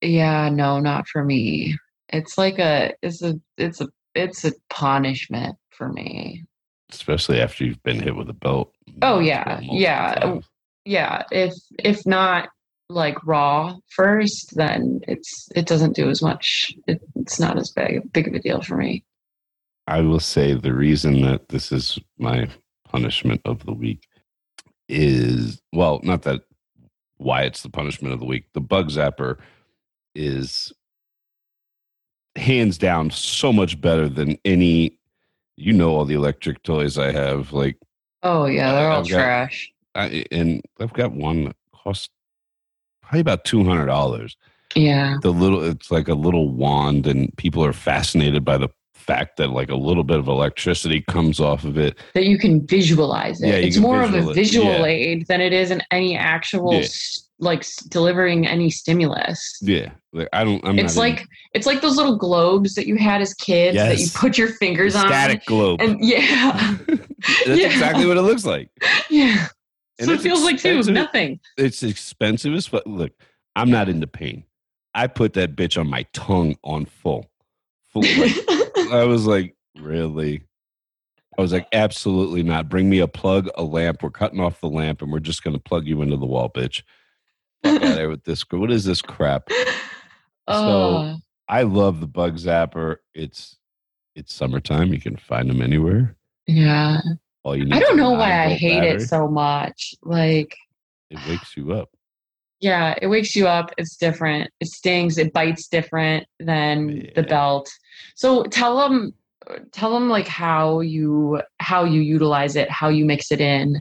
yeah, 0.00 0.48
no, 0.50 0.80
not 0.80 1.08
for 1.08 1.24
me. 1.24 1.76
It's 2.08 2.36
like 2.38 2.58
a, 2.58 2.94
it's 3.02 3.22
a, 3.22 3.40
it's 3.56 3.80
a, 3.80 3.88
it's 4.14 4.44
a 4.44 4.52
punishment 4.70 5.56
for 5.70 5.88
me. 5.92 6.44
especially 6.92 7.40
after 7.40 7.64
you've 7.64 7.82
been 7.82 8.00
hit 8.00 8.14
with 8.14 8.28
a 8.30 8.34
belt 8.34 8.72
Oh, 9.02 9.18
yeah, 9.18 9.58
yeah. 9.62 10.14
times. 10.14 10.44
Yeah, 10.84 11.22
if 11.32 11.54
if 11.82 12.06
not 12.06 12.50
like 12.90 13.24
raw 13.26 13.76
first, 13.88 14.54
then 14.54 15.00
it's 15.08 15.48
it 15.56 15.66
doesn't 15.66 15.96
do 15.96 16.10
as 16.10 16.20
much. 16.22 16.72
It, 16.86 17.00
it's 17.16 17.40
not 17.40 17.56
as 17.56 17.70
big 17.70 18.12
big 18.12 18.28
of 18.28 18.34
a 18.34 18.38
deal 18.38 18.60
for 18.62 18.76
me. 18.76 19.02
I 19.86 20.02
will 20.02 20.20
say 20.20 20.54
the 20.54 20.74
reason 20.74 21.22
that 21.22 21.48
this 21.48 21.72
is 21.72 21.98
my 22.18 22.48
punishment 22.88 23.40
of 23.46 23.64
the 23.66 23.72
week 23.72 24.06
is 24.88 25.60
well, 25.72 26.00
not 26.04 26.22
that 26.22 26.42
why 27.24 27.42
it's 27.42 27.62
the 27.62 27.70
punishment 27.70 28.12
of 28.14 28.20
the 28.20 28.26
week. 28.26 28.44
The 28.52 28.60
bug 28.60 28.90
zapper 28.90 29.38
is 30.14 30.72
hands 32.36 32.78
down 32.78 33.10
so 33.10 33.52
much 33.52 33.80
better 33.80 34.08
than 34.08 34.36
any 34.44 34.98
you 35.56 35.72
know 35.72 35.90
all 35.94 36.04
the 36.04 36.14
electric 36.14 36.62
toys 36.62 36.98
I 36.98 37.12
have 37.12 37.52
like 37.52 37.76
Oh 38.22 38.46
yeah, 38.46 38.72
they're 38.72 38.90
all 38.90 39.00
I've 39.00 39.08
got- 39.08 39.16
trash. 39.16 39.70
I, 39.96 40.24
and 40.32 40.60
I've 40.80 40.92
got 40.92 41.12
one 41.12 41.44
that 41.44 41.56
costs 41.72 42.08
probably 43.02 43.20
about 43.20 43.44
two 43.44 43.62
hundred 43.64 43.86
dollars. 43.86 44.36
Yeah, 44.74 45.18
The 45.22 45.30
little 45.30 45.62
it's 45.62 45.92
like 45.92 46.08
a 46.08 46.14
little 46.14 46.48
wand, 46.48 47.06
and 47.06 47.34
people 47.36 47.64
are 47.64 47.72
fascinated 47.72 48.44
by 48.44 48.58
the 48.58 48.68
fact 49.06 49.36
that 49.36 49.50
like 49.50 49.68
a 49.70 49.76
little 49.76 50.04
bit 50.04 50.18
of 50.18 50.28
electricity 50.28 51.02
comes 51.02 51.40
off 51.40 51.64
of 51.64 51.76
it. 51.78 51.98
that 52.14 52.24
you 52.24 52.38
can 52.38 52.66
visualize 52.66 53.40
it. 53.42 53.48
Yeah, 53.48 53.54
it's 53.54 53.76
more 53.76 54.02
of 54.02 54.14
a 54.14 54.18
visual 54.18 54.30
it, 54.30 54.34
visual 54.34 54.66
yeah. 54.72 54.84
aid 54.84 55.26
than 55.28 55.40
it 55.40 55.52
is 55.52 55.70
in 55.70 55.82
any 55.90 56.16
actual 56.16 56.74
Yeah. 56.74 56.86
like 57.38 57.64
delivering 57.88 58.46
any 58.46 58.70
stimulus. 58.70 59.58
Yeah, 59.60 59.90
like 60.12 60.28
I 60.32 60.44
don't. 60.44 60.64
I'm 60.66 60.78
it's 60.78 60.96
like 60.96 61.24
it's 61.52 61.66
like 61.66 61.80
those 61.82 61.96
little 61.96 62.16
globes 62.16 62.74
that 62.74 62.86
you 62.86 62.96
had 62.96 63.20
as 63.20 63.34
kids 63.34 63.76
that 63.76 63.98
you 63.98 64.06
put 64.14 64.38
your 64.38 64.48
fingers 64.48 64.94
the 64.94 65.00
on. 65.00 65.06
static 65.08 65.44
globe. 65.46 65.80
And 65.82 65.98
yeah, 66.00 66.76
That's 66.86 67.60
Yeah. 67.60 67.66
exactly 67.66 68.06
what 68.06 68.16
it 68.16 68.22
looks 68.22 68.44
like. 68.44 68.70
yeah. 69.10 69.48
And 69.98 70.08
so 70.08 70.14
it 70.14 70.20
feels 70.20 70.42
like 70.42 70.58
too 70.58 70.82
nothing. 70.84 71.38
It's 71.56 71.82
expensive 71.82 72.52
as 72.54 72.66
fuck. 72.66 72.82
Look, 72.86 73.12
I'm 73.54 73.70
not 73.70 73.88
into 73.88 74.06
pain. 74.06 74.44
I 74.94 75.06
put 75.08 75.34
that 75.34 75.56
bitch 75.56 75.78
on 75.78 75.88
my 75.88 76.04
tongue 76.12 76.56
on 76.64 76.86
full. 76.86 77.30
Full. 77.92 78.02
like, 78.02 78.32
I 78.94 79.04
was 79.04 79.26
like, 79.26 79.56
really? 79.80 80.42
I 81.36 81.42
was 81.42 81.52
like, 81.52 81.66
absolutely 81.72 82.42
not. 82.42 82.68
Bring 82.68 82.88
me 82.88 83.00
a 83.00 83.08
plug, 83.08 83.48
a 83.56 83.62
lamp. 83.62 84.02
We're 84.02 84.10
cutting 84.10 84.40
off 84.40 84.60
the 84.60 84.68
lamp 84.68 85.02
and 85.02 85.10
we're 85.10 85.18
just 85.20 85.42
going 85.42 85.56
to 85.56 85.62
plug 85.62 85.86
you 85.86 86.00
into 86.02 86.16
the 86.16 86.26
wall, 86.26 86.48
bitch. 86.48 86.82
Fuck 87.64 87.74
out 87.82 87.94
there 87.96 88.08
with 88.08 88.24
this. 88.24 88.44
What 88.50 88.70
is 88.70 88.84
this 88.84 89.02
crap? 89.02 89.48
oh, 90.48 91.16
I 91.48 91.62
love 91.62 92.00
the 92.00 92.06
bug 92.06 92.36
zapper. 92.36 92.96
It's 93.14 93.56
It's 94.14 94.32
summertime. 94.32 94.92
You 94.92 95.00
can 95.00 95.16
find 95.16 95.50
them 95.50 95.60
anywhere. 95.60 96.16
Yeah. 96.46 97.00
All 97.42 97.56
you 97.56 97.64
need 97.64 97.74
I 97.74 97.80
don't 97.80 97.96
know 97.96 98.12
why 98.12 98.44
I 98.46 98.50
hate 98.50 98.80
battery. 98.80 99.02
it 99.02 99.08
so 99.08 99.28
much. 99.28 99.94
Like, 100.02 100.56
It 101.10 101.18
wakes 101.28 101.56
you 101.56 101.72
up. 101.72 101.90
Yeah, 102.60 102.94
it 103.00 103.08
wakes 103.08 103.36
you 103.36 103.46
up. 103.46 103.72
It's 103.76 103.96
different. 103.96 104.50
It 104.60 104.68
stings. 104.68 105.18
It 105.18 105.32
bites 105.32 105.68
different 105.68 106.26
than 106.38 107.10
the 107.14 107.22
belt. 107.22 107.70
So 108.14 108.44
tell 108.44 108.78
them, 108.78 109.14
tell 109.72 109.92
them 109.92 110.08
like 110.08 110.28
how 110.28 110.80
you 110.80 111.42
how 111.60 111.84
you 111.84 112.00
utilize 112.00 112.56
it, 112.56 112.70
how 112.70 112.88
you 112.88 113.04
mix 113.04 113.30
it 113.30 113.40
in 113.40 113.80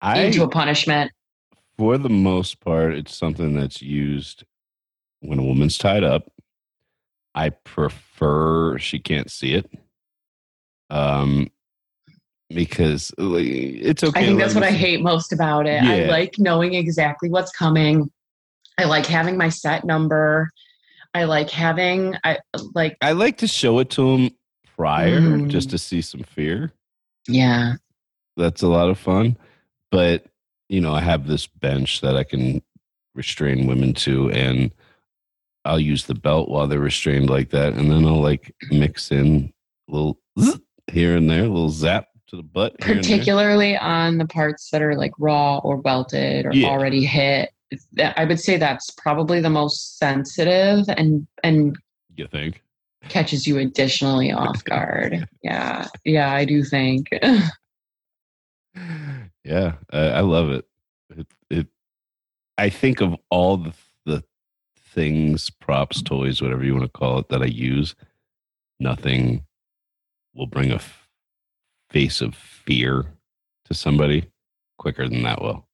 I, 0.00 0.20
into 0.20 0.42
a 0.42 0.48
punishment. 0.48 1.10
for 1.78 1.96
the 1.96 2.08
most 2.08 2.60
part, 2.60 2.94
it's 2.94 3.16
something 3.16 3.54
that's 3.54 3.80
used 3.80 4.44
when 5.20 5.38
a 5.38 5.44
woman's 5.44 5.78
tied 5.78 6.04
up. 6.04 6.30
I 7.34 7.50
prefer 7.50 8.78
she 8.78 8.98
can't 8.98 9.30
see 9.30 9.54
it. 9.54 9.70
Um, 10.90 11.48
because 12.50 13.12
like, 13.18 13.46
it's 13.46 14.02
okay. 14.04 14.20
I 14.20 14.26
think 14.26 14.38
that's 14.38 14.54
what 14.54 14.64
I 14.64 14.70
hate 14.70 15.00
most 15.02 15.32
about 15.32 15.66
it. 15.66 15.82
I 15.82 16.06
like 16.06 16.38
knowing 16.38 16.74
exactly 16.74 17.28
what's 17.28 17.50
coming. 17.52 18.10
I 18.78 18.84
like 18.84 19.06
having 19.06 19.36
my 19.36 19.48
set 19.48 19.84
number. 19.84 20.50
I 21.14 21.24
like 21.24 21.50
having 21.50 22.14
I 22.24 22.38
like 22.74 22.96
I 23.00 23.12
like 23.12 23.38
to 23.38 23.46
show 23.46 23.78
it 23.80 23.90
to 23.90 24.08
him 24.10 24.30
prior 24.76 25.20
Mm. 25.20 25.48
just 25.48 25.70
to 25.70 25.78
see 25.78 26.00
some 26.00 26.22
fear. 26.22 26.72
yeah. 27.26 27.74
That's 28.36 28.62
a 28.62 28.68
lot 28.68 28.88
of 28.88 28.96
fun. 29.00 29.36
But, 29.90 30.26
you 30.68 30.80
know, 30.80 30.94
I 30.94 31.00
have 31.00 31.26
this 31.26 31.48
bench 31.48 32.02
that 32.02 32.16
I 32.16 32.22
can 32.22 32.62
restrain 33.16 33.66
women 33.66 33.94
to, 33.94 34.30
and 34.30 34.70
I'll 35.64 35.80
use 35.80 36.04
the 36.04 36.14
belt 36.14 36.48
while 36.48 36.68
they're 36.68 36.78
restrained 36.78 37.28
like 37.28 37.50
that. 37.50 37.72
And 37.72 37.90
then 37.90 38.04
I'll 38.04 38.20
like 38.20 38.54
mix 38.70 39.10
in 39.10 39.52
a 39.88 39.92
little 39.92 40.20
here 40.92 41.16
and 41.16 41.28
there, 41.28 41.40
a 41.46 41.48
little 41.48 41.70
zap 41.70 42.06
to 42.28 42.36
the 42.36 42.42
butt. 42.42 42.76
here 42.82 42.96
and 42.96 43.04
there. 43.04 43.10
particularly 43.16 43.76
on 43.76 44.18
the 44.18 44.26
parts 44.26 44.70
that 44.70 44.82
are 44.82 44.94
like 44.96 45.12
raw 45.18 45.58
or 45.58 45.76
welted 45.78 46.46
or 46.46 46.52
Yeah. 46.52 46.68
already 46.68 47.04
hit 47.04 47.50
i 48.16 48.24
would 48.24 48.40
say 48.40 48.56
that's 48.56 48.90
probably 48.92 49.40
the 49.40 49.50
most 49.50 49.98
sensitive 49.98 50.86
and 50.88 51.26
and 51.42 51.76
You 52.16 52.26
think? 52.26 52.62
catches 53.08 53.46
you 53.46 53.58
additionally 53.58 54.32
off 54.44 54.64
guard 54.64 55.28
yeah 55.42 55.86
yeah 56.04 56.32
i 56.32 56.44
do 56.44 56.62
think 56.64 57.08
yeah, 59.44 59.74
I, 59.90 59.98
I 59.98 60.20
love 60.20 60.50
it. 60.50 60.66
It, 61.16 61.26
it. 61.50 61.66
I 62.56 62.68
think 62.70 63.00
of 63.00 63.16
all 63.30 63.56
the 63.56 63.72
the 64.04 64.22
things, 64.78 65.50
props, 65.50 66.02
toys, 66.02 66.40
whatever 66.42 66.64
you 66.64 66.74
want 66.74 66.84
to 66.84 66.98
call 66.98 67.18
it, 67.18 67.28
that 67.30 67.42
I 67.42 67.46
use. 67.46 67.94
Nothing 68.80 69.44
will 70.34 70.46
bring 70.46 70.70
a 70.70 70.78
face 71.90 72.20
of 72.20 72.34
fear 72.34 73.04
to 73.66 73.74
somebody 73.74 74.28
quicker 74.78 75.08
than 75.08 75.22
that 75.22 75.40
will. 75.42 75.66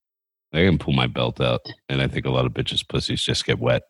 I 0.53 0.59
can 0.65 0.79
pull 0.79 0.93
my 0.95 1.07
belt 1.09 1.41
out, 1.41 1.63
and 1.89 2.01
I 2.01 2.07
think 2.07 2.27
a 2.27 2.31
lot 2.31 2.47
of 2.47 2.53
bitches' 2.53 2.87
pussies 2.89 3.23
just 3.23 3.45
get 3.45 3.59
wet. 3.59 3.83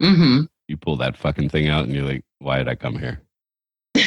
hmm 0.00 0.42
You 0.66 0.76
pull 0.76 0.96
that 0.96 1.16
fucking 1.16 1.48
thing 1.50 1.68
out, 1.68 1.84
and 1.84 1.94
you're 1.94 2.04
like, 2.04 2.24
"Why 2.40 2.58
did 2.58 2.66
I 2.68 2.74
come 2.74 2.98
here?" 2.98 3.22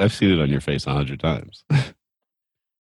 I've 0.00 0.12
seen 0.12 0.30
it 0.32 0.40
on 0.40 0.50
your 0.50 0.60
face 0.60 0.86
a 0.86 0.92
hundred 0.92 1.20
times. 1.20 1.64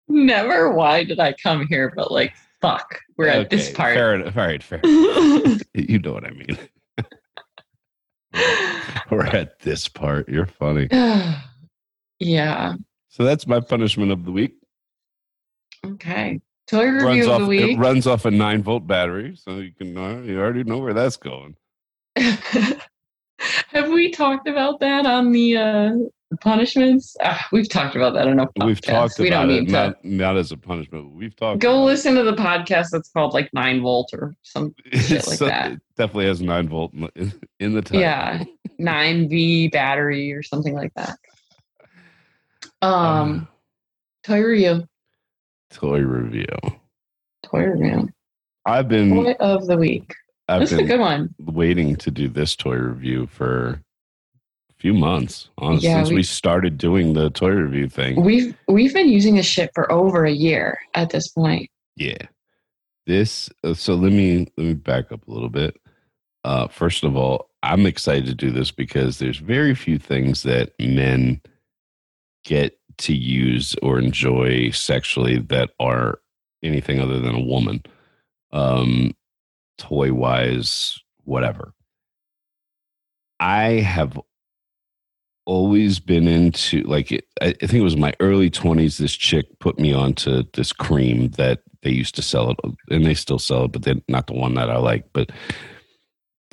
never 0.09 0.71
why 0.71 1.03
did 1.03 1.19
i 1.19 1.33
come 1.43 1.67
here 1.69 1.91
but 1.97 2.13
like 2.13 2.35
fuck 2.61 3.01
we're 3.17 3.27
at 3.29 3.49
this 3.51 3.71
part 3.73 3.95
Fair 3.95 4.15
enough. 4.15 4.37
All 4.37 4.47
right, 4.47 4.63
fair. 4.63 4.81
you 4.85 5.99
know 6.01 6.13
what 6.13 6.25
I 6.25 6.31
mean. 6.31 6.59
We're 9.11 9.27
at 9.27 9.61
this 9.61 9.87
part. 9.89 10.29
You're 10.29 10.47
funny. 10.47 10.89
yeah 12.25 12.75
So 13.09 13.23
that's 13.25 13.47
my 13.47 13.61
punishment 13.61 14.11
of 14.13 14.25
the 14.25 14.33
week. 14.33 14.55
okay 15.85 16.41
toy 16.67 16.87
Runs 16.91 17.05
review 17.05 17.31
off. 17.31 17.41
of 17.41 17.43
the 17.43 17.49
week 17.49 17.71
It 17.77 17.79
runs 17.79 18.07
off 18.07 18.25
a 18.25 18.31
nine 18.31 18.63
volt 18.63 18.87
battery, 18.87 19.37
so 19.37 19.59
you 19.59 19.73
can. 19.73 19.97
Uh, 19.97 20.21
you 20.23 20.41
already 20.41 20.65
know 20.65 20.79
where 20.79 20.95
that's 20.95 21.17
going. 21.19 21.57
Have 23.69 23.91
we 23.91 24.11
talked 24.11 24.49
about 24.49 24.81
that 24.81 25.05
on 25.05 25.33
the 25.33 25.57
uh, 25.57 25.93
punishments? 26.41 27.17
Ah, 27.23 27.47
we've 27.53 27.69
talked 27.69 27.97
about 27.97 28.15
that 28.15 28.27
enough. 28.29 28.49
We've 28.65 28.81
talked 28.81 29.19
We 29.19 29.29
don't 29.29 29.45
about 29.45 29.51
it, 29.55 29.61
need 29.61 29.67
to 29.67 29.73
not 29.73 30.05
not 30.05 30.37
as 30.39 30.53
a 30.53 30.57
punishment. 30.57 31.05
But 31.11 31.15
we've 31.15 31.37
talked. 31.37 31.61
go 31.61 31.85
listen 31.85 32.15
to 32.15 32.23
the 32.23 32.33
podcast 32.35 32.91
that's 32.91 33.11
called 33.11 33.35
like 33.35 33.51
Nine 33.53 33.83
Volt 33.83 34.11
or 34.15 34.35
some 34.43 34.75
shit 34.93 35.27
like 35.27 35.37
So 35.39 35.47
that. 35.47 35.73
It 35.73 35.81
definitely 35.97 36.27
has 36.27 36.41
nine 36.41 36.69
volt 36.69 36.95
in 36.95 37.01
the, 37.03 37.33
in 37.61 37.75
the 37.75 37.83
title. 37.83 38.01
Yeah. 38.01 38.45
Nine 38.79 39.29
V 39.29 39.69
battery 39.69 40.33
or 40.33 40.43
something 40.43 40.75
like 40.75 40.93
that. 40.95 41.19
Uh, 42.83 42.87
Um, 42.87 43.49
toy 44.25 44.41
review. 44.43 44.87
toy 45.71 46.01
review. 46.01 46.47
Toy 47.45 47.65
review. 47.67 48.09
I've 48.67 48.89
been. 48.89 49.11
Toy 49.15 49.33
of 49.41 49.67
the 49.67 49.77
week. 49.77 50.13
I've 50.49 50.61
This 50.61 50.73
is 50.73 50.79
a 50.79 50.85
good 50.85 51.01
one. 51.01 51.35
waiting 51.41 51.97
to 51.97 52.11
do 52.11 52.29
this 52.29 52.55
toy 52.55 52.77
review 52.77 53.27
for 53.27 53.81
a 54.71 54.75
few 54.79 54.93
months, 54.93 55.49
honestly, 55.59 55.89
Yeah, 55.89 55.99
since 56.01 56.11
we, 56.11 56.17
we- 56.17 56.23
started 56.23 56.77
doing 56.79 57.15
the 57.15 57.31
toy 57.31 57.51
review 57.51 57.89
thing. 57.89 58.23
We've 58.23 58.55
we've 58.69 58.93
been 58.93 59.09
using 59.09 59.37
this 59.37 59.47
shit 59.47 59.71
for 59.75 59.91
over 59.91 60.25
a 60.25 60.33
year 60.33 60.79
at 60.95 61.11
this 61.11 61.29
point. 61.29 61.71
yeah. 61.97 62.19
This 63.07 63.51
uh, 63.63 63.75
so 63.75 63.95
let 63.97 64.13
me 64.13 64.49
let 64.57 64.65
me 64.67 64.73
back 64.73 65.13
up 65.13 65.29
a 65.29 65.31
little 65.31 65.51
bit. 65.51 65.79
Uh 66.43 66.69
first 66.69 67.05
of 67.05 67.17
all, 67.17 67.51
I'm 67.63 67.85
excited 67.85 68.25
to 68.27 68.35
do 68.35 68.51
this 68.51 68.71
because 68.71 69.19
there's 69.19 69.37
very 69.39 69.75
few 69.75 69.99
things 69.99 70.43
that 70.45 70.73
men 70.81 71.43
get 72.45 72.79
to 72.99 73.15
use 73.15 73.75
or 73.83 73.99
enjoy 73.99 74.71
sexually 74.71 75.39
that 75.39 75.71
are 75.81 76.21
anything 76.63 77.01
other 77.01 77.21
than 77.21 77.35
a 77.35 77.41
woman. 77.41 77.83
Um 78.53 79.15
toy 79.79 80.13
wise, 80.13 80.99
whatever. 81.25 81.75
I 83.41 83.81
have 83.81 84.19
always 85.47 85.99
been 85.99 86.27
into 86.27 86.83
like 86.85 87.13
it, 87.13 87.27
I, 87.41 87.53
think 87.53 87.75
it 87.75 87.83
was 87.83 87.97
my 87.97 88.15
early 88.21 88.51
20s 88.51 88.97
this 88.97 89.15
chick 89.15 89.47
put 89.59 89.79
me 89.79 89.93
onto 89.93 90.45
this 90.55 90.73
cream 90.73 91.29
that 91.33 91.61
they 91.83 91.91
used 91.91 92.15
to 92.15 92.23
sell 92.23 92.51
it 92.51 92.59
and 92.89 93.05
they 93.05 93.13
still 93.13 93.39
sell 93.39 93.65
it 93.65 93.73
but 93.73 93.83
they're 93.83 94.01
not 94.09 94.27
the 94.27 94.33
one 94.33 94.55
that 94.55 94.71
I 94.71 94.79
like 94.79 95.05
but 95.13 95.31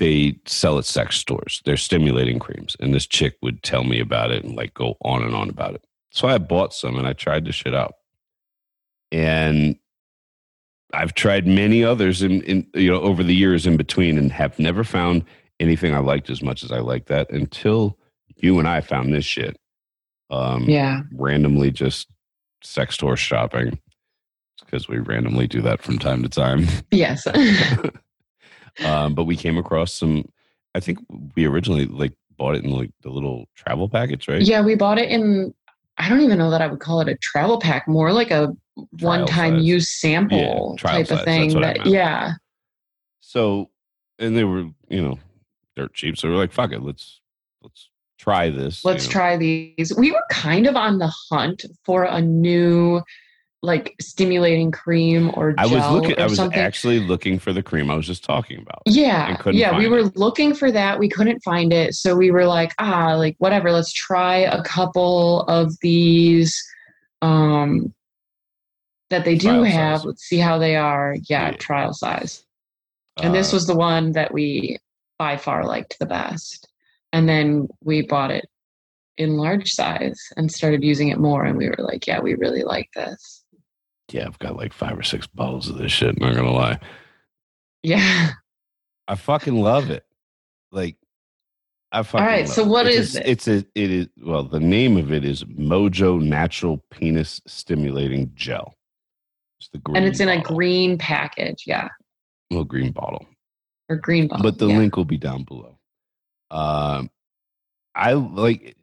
they 0.01 0.35
sell 0.47 0.77
at 0.79 0.85
sex 0.85 1.15
stores 1.15 1.61
they're 1.65 1.77
stimulating 1.77 2.39
creams 2.39 2.75
and 2.79 2.91
this 2.93 3.05
chick 3.05 3.35
would 3.43 3.61
tell 3.61 3.83
me 3.83 3.99
about 3.99 4.31
it 4.31 4.43
and 4.43 4.55
like 4.55 4.73
go 4.73 4.97
on 5.03 5.21
and 5.23 5.35
on 5.35 5.47
about 5.49 5.75
it 5.75 5.85
so 6.11 6.27
I 6.27 6.37
bought 6.39 6.73
some 6.73 6.97
and 6.97 7.07
I 7.07 7.13
tried 7.13 7.45
the 7.45 7.51
shit 7.51 7.75
out 7.75 7.93
and 9.11 9.77
I've 10.93 11.13
tried 11.13 11.47
many 11.47 11.83
others 11.83 12.21
in, 12.21 12.41
in 12.41 12.67
you 12.73 12.89
know 12.91 12.99
over 13.01 13.23
the 13.23 13.35
years 13.35 13.65
in 13.67 13.77
between 13.77 14.17
and 14.17 14.31
have 14.31 14.57
never 14.59 14.83
found 14.83 15.23
anything 15.59 15.93
I 15.93 15.99
liked 15.99 16.29
as 16.29 16.41
much 16.41 16.63
as 16.63 16.71
I 16.71 16.79
like 16.79 17.05
that 17.05 17.29
until 17.29 17.97
you 18.37 18.57
and 18.59 18.67
I 18.67 18.81
found 18.81 19.13
this 19.13 19.25
shit. 19.25 19.55
Um, 20.31 20.63
Yeah. 20.67 21.01
randomly 21.13 21.69
just 21.71 22.07
sex 22.63 22.95
store 22.95 23.15
shopping 23.15 23.79
because 24.65 24.87
we 24.89 24.97
randomly 24.99 25.47
do 25.47 25.61
that 25.61 25.81
from 25.81 25.99
time 25.99 26.23
to 26.23 26.29
time. 26.29 26.65
Yes. 26.91 27.27
um, 28.83 29.13
but 29.15 29.25
we 29.25 29.35
came 29.35 29.57
across 29.57 29.93
some. 29.93 30.25
I 30.73 30.79
think 30.79 30.99
we 31.35 31.45
originally 31.45 31.85
like 31.85 32.13
bought 32.37 32.55
it 32.55 32.63
in 32.63 32.71
like 32.71 32.91
the 33.01 33.09
little 33.09 33.45
travel 33.55 33.89
package, 33.89 34.27
right? 34.27 34.41
Yeah, 34.41 34.61
we 34.61 34.75
bought 34.75 34.97
it 34.97 35.09
in. 35.09 35.53
I 35.97 36.09
don't 36.09 36.21
even 36.21 36.37
know 36.37 36.49
that 36.49 36.61
I 36.61 36.67
would 36.67 36.79
call 36.79 37.01
it 37.01 37.07
a 37.07 37.15
travel 37.17 37.59
pack, 37.59 37.87
more 37.87 38.11
like 38.11 38.31
a 38.31 38.55
one-time 38.99 39.59
use 39.59 39.89
sample 39.89 40.75
trial 40.77 40.97
type 40.99 41.07
size, 41.07 41.19
of 41.19 41.25
thing. 41.25 41.61
That 41.61 41.85
yeah, 41.85 42.33
So, 43.19 43.69
and 44.17 44.35
they 44.35 44.43
were 44.43 44.69
you 44.89 45.01
know 45.01 45.19
dirt 45.75 45.93
cheap, 45.93 46.17
so 46.17 46.29
we're 46.29 46.35
like, 46.35 46.51
fuck 46.51 46.71
it, 46.71 46.81
let's 46.81 47.21
let's 47.61 47.89
try 48.17 48.49
this. 48.49 48.85
let's 48.85 49.05
know. 49.07 49.11
try 49.11 49.37
these. 49.37 49.93
We 49.97 50.11
were 50.11 50.23
kind 50.31 50.67
of 50.67 50.75
on 50.75 50.97
the 50.97 51.11
hunt 51.29 51.65
for 51.83 52.03
a 52.03 52.21
new, 52.21 53.01
like 53.63 53.95
stimulating 54.01 54.71
cream 54.71 55.29
or 55.35 55.53
I 55.57 55.63
was 55.65 55.73
gel 55.83 55.93
looking. 55.95 56.19
I 56.19 56.25
was 56.25 56.35
something. 56.37 56.59
actually 56.59 56.99
looking 56.99 57.37
for 57.37 57.53
the 57.53 57.61
cream 57.61 57.91
I 57.91 57.95
was 57.95 58.07
just 58.07 58.23
talking 58.23 58.59
about. 58.59 58.81
yeah, 58.87 59.37
yeah, 59.51 59.77
we 59.77 59.87
were 59.87 60.03
looking 60.15 60.53
for 60.55 60.71
that. 60.71 60.97
We 60.97 61.07
couldn't 61.09 61.43
find 61.43 61.71
it, 61.71 61.93
so 61.93 62.15
we 62.15 62.31
were 62.31 62.45
like, 62.45 62.73
ah, 62.79 63.13
like 63.15 63.35
whatever. 63.37 63.71
Let's 63.71 63.93
try 63.93 64.37
a 64.37 64.63
couple 64.63 65.41
of 65.43 65.73
these. 65.81 66.59
Um, 67.21 67.93
that 69.11 69.25
they 69.25 69.35
do 69.35 69.47
Trial 69.49 69.63
have. 69.65 69.97
size. 69.99 70.05
Let's 70.05 70.23
see 70.23 70.37
how 70.37 70.57
they 70.57 70.75
are. 70.77 71.15
Yeah, 71.29 71.51
Yeah. 71.51 71.57
trial 71.57 71.93
size. 71.93 72.43
and 73.21 73.35
this 73.35 73.51
Uh, 73.51 73.57
was 73.57 73.67
the 73.67 73.75
one 73.75 74.13
that 74.13 74.33
we 74.33 74.77
by 75.19 75.35
far 75.37 75.65
liked 75.65 75.99
the 75.99 76.05
best 76.05 76.67
and 77.13 77.27
then 77.29 77.67
we 77.83 78.01
bought 78.01 78.31
it 78.31 78.45
in 79.17 79.35
large 79.37 79.69
size 79.73 80.17
and 80.37 80.49
started 80.51 80.81
using 80.83 81.09
it 81.09 81.19
more 81.19 81.43
and 81.43 81.57
we 81.57 81.67
were 81.67 81.75
like 81.77 82.07
yeah 82.07 82.19
we 82.21 82.33
really 82.35 82.63
like 82.63 82.89
this 82.95 83.40
yeah, 84.13 84.25
I've 84.25 84.39
got 84.39 84.55
like 84.55 84.73
five 84.73 84.97
or 84.97 85.03
six 85.03 85.27
bottles 85.27 85.69
of 85.69 85.77
this 85.77 85.91
shit. 85.91 86.19
Not 86.19 86.35
gonna 86.35 86.51
lie, 86.51 86.79
yeah 87.83 88.31
I 89.07 89.15
fucking 89.15 89.55
love 89.55 89.89
it. 89.89 90.05
Like, 90.71 90.95
I 91.91 92.01
fucking 92.03 92.25
right, 92.25 92.45
love 92.45 92.53
so 92.55 92.61
it. 92.61 92.67
what 92.69 92.87
it's 92.87 92.97
is 92.97 93.15
a, 93.17 93.19
it? 93.19 93.27
It's 93.27 93.47
a 93.49 93.57
it 93.75 93.91
is 93.91 94.07
well 94.23 94.43
the 94.43 94.59
name 94.59 94.95
of 94.95 95.11
it 95.11 95.25
is 95.25 95.43
Mojo 95.43 96.21
Natural 96.21 96.81
Penis 96.91 97.41
Stimulating 97.45 98.31
Gel. 98.35 98.73
It's 99.59 99.69
the 99.69 99.79
green 99.79 99.97
and 99.97 100.05
it's 100.05 100.21
in 100.21 100.29
a 100.29 100.41
green 100.41 100.97
package, 100.97 101.63
yeah, 101.67 101.89
little 102.49 102.63
green 102.63 102.91
bottle. 102.91 103.25
or 103.89 103.97
green 103.97 104.27
bottle. 104.27 104.43
but 104.43 104.59
the 104.59 104.67
yeah. 104.67 104.77
link 104.77 104.95
will 104.95 105.05
be 105.05 105.17
down 105.17 105.43
below. 105.43 105.77
Um, 106.49 107.09
I 107.93 108.13
like 108.13 108.77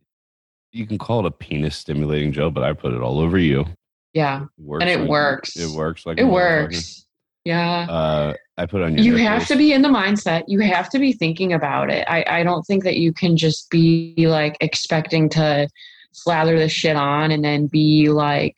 you 0.72 0.86
can 0.86 0.98
call 0.98 1.20
it 1.20 1.26
a 1.26 1.30
penis 1.30 1.74
stimulating 1.74 2.32
gel, 2.32 2.50
but 2.50 2.64
I 2.64 2.74
put 2.74 2.92
it 2.92 3.00
all 3.00 3.18
over 3.18 3.38
you. 3.38 3.64
Yeah, 4.14 4.44
Works 4.58 4.82
And 4.82 4.90
it 4.90 5.00
like- 5.00 5.08
works. 5.08 5.56
It 5.56 5.70
works 5.76 6.06
like 6.06 6.18
it 6.18 6.24
works. 6.24 7.04
Yeah. 7.44 7.86
Uh, 7.88 8.34
I 8.58 8.66
put 8.66 8.82
on 8.82 8.96
your. 8.96 9.04
you 9.04 9.16
have 9.16 9.46
to 9.46 9.56
be 9.56 9.72
in 9.72 9.82
the 9.82 9.88
mindset 9.88 10.42
you 10.48 10.58
have 10.60 10.90
to 10.90 10.98
be 10.98 11.12
thinking 11.12 11.52
about 11.52 11.90
it 11.90 12.04
i, 12.08 12.24
I 12.26 12.42
don't 12.42 12.64
think 12.64 12.82
that 12.82 12.96
you 12.96 13.12
can 13.12 13.36
just 13.36 13.70
be 13.70 14.14
like 14.18 14.56
expecting 14.60 15.28
to 15.30 15.68
slather 16.12 16.58
the 16.58 16.68
shit 16.68 16.96
on 16.96 17.30
and 17.30 17.44
then 17.44 17.68
be 17.68 18.08
like 18.10 18.56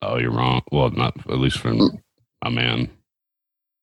Oh, 0.00 0.16
you're 0.16 0.30
wrong. 0.30 0.62
Well, 0.72 0.90
not 0.90 1.14
at 1.28 1.38
least 1.38 1.58
from 1.58 1.98
a 2.42 2.50
man. 2.50 2.88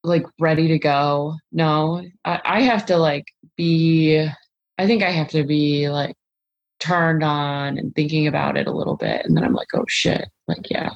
like 0.04 0.26
ready 0.40 0.68
to 0.70 0.80
go 0.80 1.36
no 1.52 2.02
I, 2.26 2.42
I 2.44 2.62
have 2.62 2.86
to 2.88 2.98
like 2.98 3.26
be 3.56 4.28
i 4.80 4.88
think 4.88 5.04
i 5.04 5.12
have 5.12 5.30
to 5.30 5.44
be 5.44 5.90
like 5.90 6.16
turned 6.86 7.24
on 7.24 7.78
and 7.78 7.94
thinking 7.96 8.28
about 8.28 8.56
it 8.58 8.68
a 8.68 8.72
little 8.72 8.96
bit 8.96 9.26
and 9.26 9.36
then 9.36 9.44
i'm 9.44 9.54
like 9.54 9.68
oh 9.74 9.86
shit 9.88 10.28
like 10.48 10.70
yeah 10.70 10.90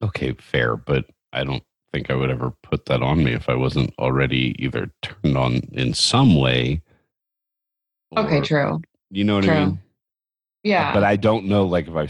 Okay, 0.00 0.32
fair, 0.38 0.76
but 0.76 1.06
I 1.32 1.42
don't 1.42 1.64
think 1.92 2.08
I 2.08 2.14
would 2.14 2.30
ever 2.30 2.52
put 2.62 2.86
that 2.86 3.02
on 3.02 3.24
me 3.24 3.32
if 3.32 3.48
I 3.48 3.54
wasn't 3.56 3.92
already 3.98 4.54
either 4.64 4.92
turned 5.02 5.36
on 5.36 5.54
in 5.72 5.92
some 5.92 6.36
way. 6.36 6.82
okay 8.16 8.40
true 8.40 8.80
You 9.10 9.24
know 9.24 9.34
what 9.36 9.48
I 9.48 9.66
mean? 9.66 9.80
yeah 10.62 10.92
but 10.94 11.02
I 11.02 11.16
don't 11.16 11.46
know 11.46 11.64
like 11.66 11.88
if 11.88 11.96
I 11.96 12.06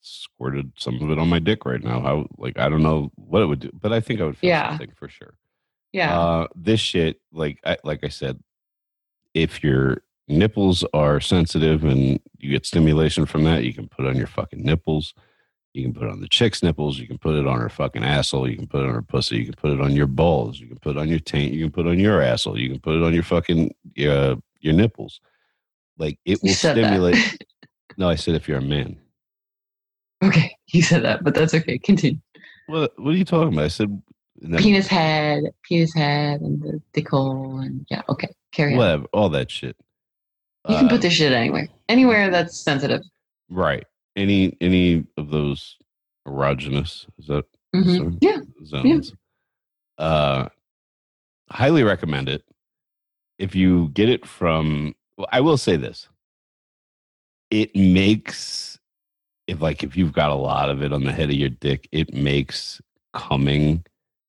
squirted 0.00 0.72
some 0.78 1.02
of 1.02 1.10
it 1.10 1.18
on 1.18 1.28
my 1.28 1.38
dick 1.38 1.66
right 1.66 1.82
now. 1.84 2.00
How 2.00 2.26
like 2.38 2.58
I 2.58 2.70
don't 2.70 2.82
know 2.82 3.10
what 3.16 3.42
it 3.42 3.46
would 3.46 3.60
do, 3.60 3.70
but 3.78 3.92
I 3.92 4.00
think 4.00 4.20
I 4.22 4.24
would 4.24 4.38
feel 4.38 4.48
Yeah. 4.48 4.70
something 4.70 4.92
for 4.96 5.08
sure. 5.10 5.34
yeah 5.92 6.18
Uh, 6.18 6.46
this 6.54 6.80
shit, 6.80 7.20
like 7.30 7.58
I, 7.66 7.76
like 7.84 8.04
I 8.04 8.08
said, 8.08 8.40
if 9.34 9.62
your 9.62 10.02
nipples 10.28 10.84
are 10.92 11.20
sensitive 11.20 11.84
and 11.84 12.20
you 12.38 12.50
get 12.50 12.66
stimulation 12.66 13.26
from 13.26 13.44
that, 13.44 13.64
you 13.64 13.72
can 13.72 13.88
put 13.88 14.06
on 14.06 14.16
your 14.16 14.26
fucking 14.26 14.62
nipples. 14.62 15.14
You 15.74 15.84
can 15.84 15.92
put 15.94 16.04
it 16.04 16.10
on 16.10 16.20
the 16.20 16.28
chick's 16.28 16.62
nipples. 16.62 16.98
You 16.98 17.06
can 17.06 17.18
put 17.18 17.36
it 17.36 17.46
on 17.46 17.60
her 17.60 17.68
fucking 17.68 18.02
asshole. 18.02 18.48
You 18.48 18.56
can 18.56 18.66
put 18.66 18.82
it 18.82 18.88
on 18.88 18.94
her 18.94 19.02
pussy. 19.02 19.36
You 19.36 19.44
can 19.44 19.54
put 19.54 19.70
it 19.70 19.80
on 19.80 19.94
your 19.94 20.06
balls. 20.06 20.58
You 20.58 20.66
can 20.66 20.78
put 20.78 20.96
it 20.96 20.98
on 20.98 21.08
your 21.08 21.18
taint. 21.20 21.52
You 21.52 21.64
can 21.64 21.72
put 21.72 21.86
it 21.86 21.90
on 21.90 21.98
your 21.98 22.22
asshole. 22.22 22.58
You 22.58 22.70
can 22.70 22.80
put 22.80 22.96
it 22.96 23.02
on 23.02 23.14
your 23.14 23.22
fucking 23.22 23.74
uh, 24.00 24.36
your 24.60 24.74
nipples. 24.74 25.20
Like 25.98 26.18
it 26.24 26.42
will 26.42 26.50
stimulate. 26.50 27.16
No, 27.96 28.08
I 28.08 28.14
said 28.14 28.36
if 28.36 28.46
you're 28.46 28.58
a 28.58 28.62
man. 28.62 28.96
okay 30.22 30.54
you 30.68 30.82
said 30.82 31.02
that 31.02 31.24
but 31.24 31.34
that's 31.34 31.52
okay 31.52 31.78
continue 31.78 32.20
What 32.68 32.92
What 32.96 33.12
are 33.12 33.16
you 33.16 33.24
talking 33.24 33.52
about? 33.54 33.64
I 33.64 33.68
said 33.68 34.00
no, 34.40 34.58
penis 34.58 34.86
head, 34.86 35.44
penis 35.64 35.92
head, 35.94 36.40
and 36.42 36.62
the 36.62 36.80
dick 36.92 37.08
hole, 37.08 37.58
and 37.58 37.84
yeah, 37.90 38.02
okay, 38.08 38.28
carry 38.52 38.72
on. 38.74 38.78
whatever, 38.78 39.04
all 39.12 39.28
that 39.30 39.50
shit. 39.50 39.76
You 40.66 40.76
can 40.76 40.86
Uh, 40.86 40.90
put 40.90 41.02
this 41.02 41.12
shit 41.12 41.32
anywhere, 41.32 41.68
anywhere 41.88 42.30
that's 42.30 42.56
sensitive. 42.58 43.02
right. 43.48 43.84
Any 44.16 44.56
any 44.60 45.04
of 45.16 45.30
those 45.30 45.76
erogenous 46.26 47.06
is 47.18 47.26
that 47.28 47.44
Mhm. 47.74 48.18
Yeah, 48.20 48.38
zones? 48.64 49.14
Uh, 49.98 50.48
highly 51.50 51.82
recommend 51.84 52.28
it. 52.28 52.44
If 53.38 53.54
you 53.54 53.88
get 53.90 54.08
it 54.08 54.26
from, 54.26 54.94
well, 55.16 55.28
I 55.30 55.40
will 55.40 55.56
say 55.56 55.76
this: 55.76 56.08
it 57.50 57.74
makes 57.76 58.78
if 59.46 59.60
like 59.60 59.82
if 59.84 59.96
you've 59.96 60.12
got 60.12 60.30
a 60.30 60.34
lot 60.34 60.68
of 60.70 60.82
it 60.82 60.92
on 60.92 61.04
the 61.04 61.12
head 61.12 61.30
of 61.30 61.36
your 61.36 61.48
dick, 61.50 61.88
it 61.92 62.12
makes 62.12 62.80
coming 63.14 63.84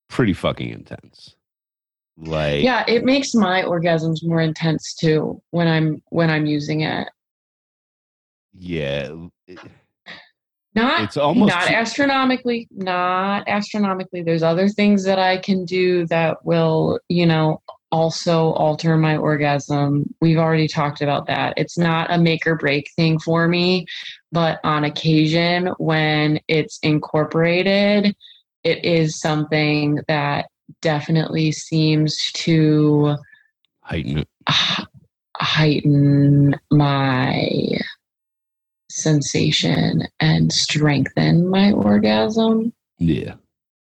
pretty 0.07 0.34
fucking 0.34 0.69
intense. 0.69 1.35
Like 2.22 2.64
yeah, 2.64 2.84
it 2.88 3.06
makes 3.06 3.34
my 3.34 3.62
orgasms 3.64 4.18
more 4.24 4.41
intense 4.41 4.94
too 4.94 5.41
when 5.52 5.68
I'm 5.68 6.02
when 6.10 6.30
I'm 6.30 6.46
using 6.46 6.82
it. 6.82 7.08
yeah, 8.58 9.10
it- 9.48 9.60
eh, 9.64 10.14
Not 10.76 11.04
it's 11.04 11.18
almost 11.18 11.54
not 11.54 11.68
too- 11.68 11.74
astronomically, 11.74 12.68
not 12.72 13.48
astronomically. 13.48 14.22
There's 14.22 14.44
other 14.44 14.68
things 14.70 15.04
that 15.06 15.18
I 15.20 15.38
can 15.38 15.66
do 15.66 16.06
that 16.08 16.46
will, 16.46 17.00
you 17.10 17.26
know, 17.26 17.62
also 17.91 18.52
alter 18.52 18.96
my 18.98 19.18
orgasm. 19.18 20.14
We've 20.22 20.38
already 20.38 20.68
talked 20.68 21.02
about 21.02 21.26
that. 21.28 21.54
It's 21.58 21.78
not 21.78 22.12
a 22.12 22.18
make 22.20 22.46
or 22.46 22.56
break 22.56 22.91
thing 22.96 23.18
for 23.18 23.48
me, 23.48 23.88
but 24.32 24.60
on 24.64 24.84
occasion 24.84 25.68
when 25.80 26.40
it's 26.48 26.78
incorporated, 26.84 28.16
it 28.64 28.86
is 28.86 29.20
something 29.20 30.00
that 30.08 30.48
definitely 30.82 31.52
seems 31.52 32.32
to 32.34 33.16
heighten 33.82 34.26
h- 34.50 34.86
heighten 35.38 36.56
my 36.72 37.50
sensation 38.90 40.04
and 40.20 40.52
strengthen 40.52 41.48
my 41.50 41.72
orgasm. 41.72 42.74
Yeah, 42.98 43.36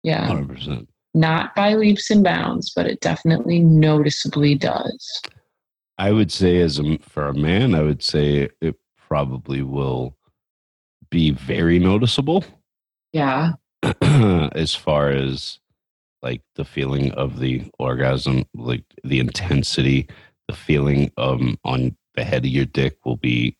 Yeah, 0.03 0.25
hundred 0.25 0.49
percent. 0.49 0.89
not 1.13 1.53
by 1.55 1.75
leaps 1.75 2.09
and 2.09 2.23
bounds, 2.23 2.71
but 2.75 2.87
it 2.87 2.99
definitely 3.01 3.59
noticeably 3.59 4.55
does. 4.55 5.21
I 5.97 6.11
would 6.11 6.31
say, 6.31 6.61
as 6.61 6.79
a 6.79 6.97
for 6.99 7.27
a 7.27 7.33
man, 7.33 7.73
I 7.75 7.81
would 7.81 8.03
say 8.03 8.49
it 8.61 8.75
probably 8.97 9.61
will 9.61 10.17
be 11.09 11.31
very 11.31 11.77
noticeable 11.79 12.43
Yeah. 13.13 13.51
as 14.01 14.73
far 14.73 15.09
as 15.11 15.59
like 16.25 16.41
the 16.55 16.65
feeling 16.65 17.11
of 17.11 17.39
the 17.39 17.63
orgasm, 17.77 18.43
like 18.55 18.83
the 19.03 19.19
intensity, 19.19 20.09
the 20.47 20.55
feeling 20.55 21.11
um 21.17 21.57
on 21.63 21.95
the 22.15 22.23
head 22.23 22.43
of 22.43 22.51
your 22.51 22.65
dick 22.65 22.97
will 23.05 23.17
be 23.17 23.55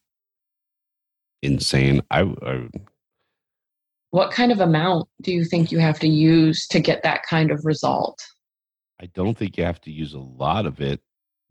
insane. 1.44 2.02
I, 2.10 2.22
I 2.22 2.68
What 4.10 4.32
kind 4.32 4.52
of 4.52 4.60
amount 4.62 5.08
do 5.22 5.32
you 5.32 5.46
think 5.46 5.72
you 5.72 5.80
have 5.80 6.00
to 6.00 6.08
use 6.08 6.68
to 6.70 6.80
get 6.80 7.04
that 7.04 7.22
kind 7.24 7.52
of 7.52 7.64
result? 7.66 8.18
I 9.00 9.06
don't 9.14 9.38
think 9.38 9.58
you 9.58 9.64
have 9.64 9.82
to 9.82 9.92
use 9.92 10.14
a 10.14 10.20
lot 10.20 10.66
of 10.66 10.82
it 10.82 11.02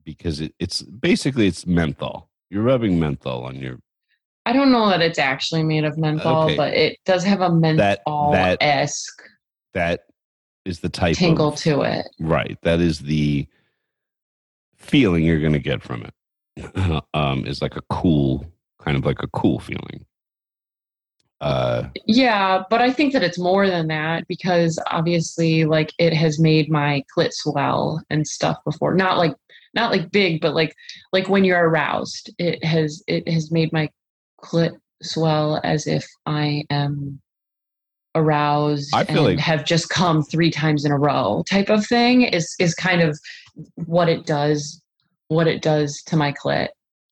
because 0.02 0.40
it, 0.40 0.52
it's 0.58 0.82
basically 0.82 1.46
it's 1.46 1.64
menthol. 1.66 2.28
You're 2.50 2.64
rubbing 2.64 2.98
menthol 2.98 3.44
on 3.44 3.56
your 3.56 3.78
I 4.46 4.52
don't 4.52 4.72
know 4.72 4.88
that 4.90 5.00
it's 5.00 5.18
actually 5.18 5.62
made 5.62 5.84
of 5.84 5.96
menthol, 5.96 6.44
Okay. 6.44 6.56
but 6.56 6.74
it 6.74 6.98
does 7.06 7.24
have 7.24 7.40
a 7.40 7.50
menthol 7.50 8.34
esque 8.60 9.22
that 9.72 10.00
is 10.64 10.80
the 10.80 10.88
type 10.88 11.16
tingle 11.16 11.48
of 11.48 11.56
to 11.56 11.82
it. 11.82 12.06
right. 12.20 12.58
That 12.62 12.80
is 12.80 13.00
the 13.00 13.46
feeling 14.76 15.24
you're 15.24 15.40
going 15.40 15.52
to 15.52 15.58
get 15.58 15.82
from 15.82 16.04
it. 16.04 17.04
um, 17.14 17.46
is 17.46 17.60
like 17.60 17.76
a 17.76 17.82
cool 17.90 18.46
kind 18.80 18.96
of 18.96 19.04
like 19.04 19.22
a 19.22 19.28
cool 19.28 19.58
feeling. 19.58 20.04
Uh, 21.40 21.88
Yeah, 22.06 22.62
but 22.70 22.80
I 22.80 22.92
think 22.92 23.12
that 23.12 23.22
it's 23.24 23.38
more 23.38 23.66
than 23.66 23.88
that 23.88 24.26
because 24.28 24.78
obviously 24.90 25.64
like 25.64 25.92
it 25.98 26.14
has 26.14 26.38
made 26.38 26.70
my 26.70 27.02
clit 27.16 27.32
swell 27.32 28.02
and 28.08 28.26
stuff 28.26 28.58
before. 28.64 28.94
Not 28.94 29.18
like 29.18 29.34
not 29.74 29.90
like 29.90 30.10
big, 30.10 30.40
but 30.40 30.54
like 30.54 30.74
like 31.12 31.28
when 31.28 31.44
you're 31.44 31.68
aroused, 31.68 32.32
it 32.38 32.64
has 32.64 33.02
it 33.08 33.28
has 33.28 33.50
made 33.50 33.72
my 33.72 33.90
clit 34.42 34.76
swell 35.02 35.60
as 35.64 35.86
if 35.86 36.06
I 36.24 36.64
am 36.70 37.20
aroused 38.14 38.90
I 38.94 39.04
feel 39.04 39.26
and 39.26 39.36
like- 39.36 39.38
have 39.38 39.64
just 39.64 39.88
come 39.88 40.22
three 40.22 40.50
times 40.50 40.84
in 40.84 40.92
a 40.92 40.98
row 40.98 41.42
type 41.48 41.68
of 41.68 41.84
thing 41.86 42.22
is 42.22 42.54
is 42.58 42.74
kind 42.74 43.00
of 43.00 43.18
what 43.86 44.08
it 44.08 44.24
does 44.26 44.80
what 45.28 45.46
it 45.46 45.62
does 45.62 46.02
to 46.06 46.16
my 46.16 46.32
clit 46.32 46.68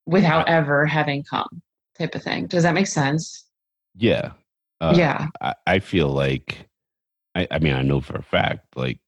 without 0.07 0.49
ever 0.49 0.85
having 0.87 1.23
come 1.25 1.63
type 1.99 2.15
of 2.15 2.23
thing. 2.23 2.47
Does 2.47 2.63
that 2.65 2.75
make 2.75 2.87
sense? 2.87 3.45
yeah. 3.97 4.33
Uh, 4.81 4.95
yeah. 4.97 5.29
I, 5.41 5.55
I 5.67 5.79
feel 5.79 6.09
like 6.09 6.67
I, 7.37 7.47
I 7.53 7.59
mean 7.61 7.73
I 7.75 7.83
know 7.83 8.01
for 8.01 8.17
a 8.17 8.23
fact 8.23 8.67
like 8.77 8.99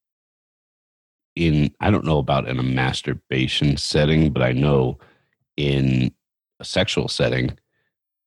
in 1.37 1.75
I 1.81 1.91
don't 1.91 2.05
know 2.05 2.19
about 2.19 2.49
in 2.49 2.59
a 2.61 2.63
masturbation 2.63 3.77
setting, 3.77 4.33
but 4.33 4.43
I 4.43 4.53
know 4.53 4.99
in 5.57 6.13
a 6.61 6.65
sexual 6.65 7.09
setting, 7.09 7.59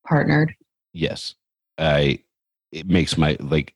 Partnered. 0.05 0.53
yes, 0.93 1.35
I 1.77 2.19
it 2.71 2.87
makes 2.87 3.17
my 3.17 3.37
like 3.39 3.73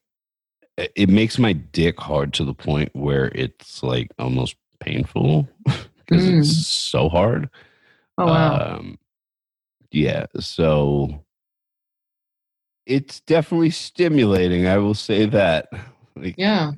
it 0.96 1.10
makes 1.10 1.38
my 1.38 1.54
dick 1.54 2.00
hard 2.00 2.34
to 2.34 2.46
the 2.46 2.54
point 2.54 2.90
where 2.94 3.32
it's 3.36 3.84
like 3.84 4.10
almost 4.20 4.56
painful 4.80 5.48
because 5.66 6.26
Mm. 6.26 6.40
it's 6.40 6.68
so 6.68 7.08
hard. 7.10 7.50
Oh 8.18 8.26
wow. 8.26 8.76
Um, 8.78 8.98
yeah, 9.92 10.26
so 10.40 11.24
it's 12.86 13.20
definitely 13.22 13.70
stimulating. 13.70 14.68
I 14.68 14.78
will 14.78 14.94
say 14.96 15.26
that. 15.28 15.68
Like, 16.16 16.36
yeah. 16.38 16.72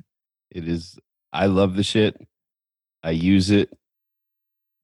it 0.52 0.68
is. 0.68 0.96
I 1.32 1.46
love 1.46 1.74
the 1.74 1.82
shit. 1.82 2.16
I 3.02 3.10
use 3.10 3.50
it 3.50 3.68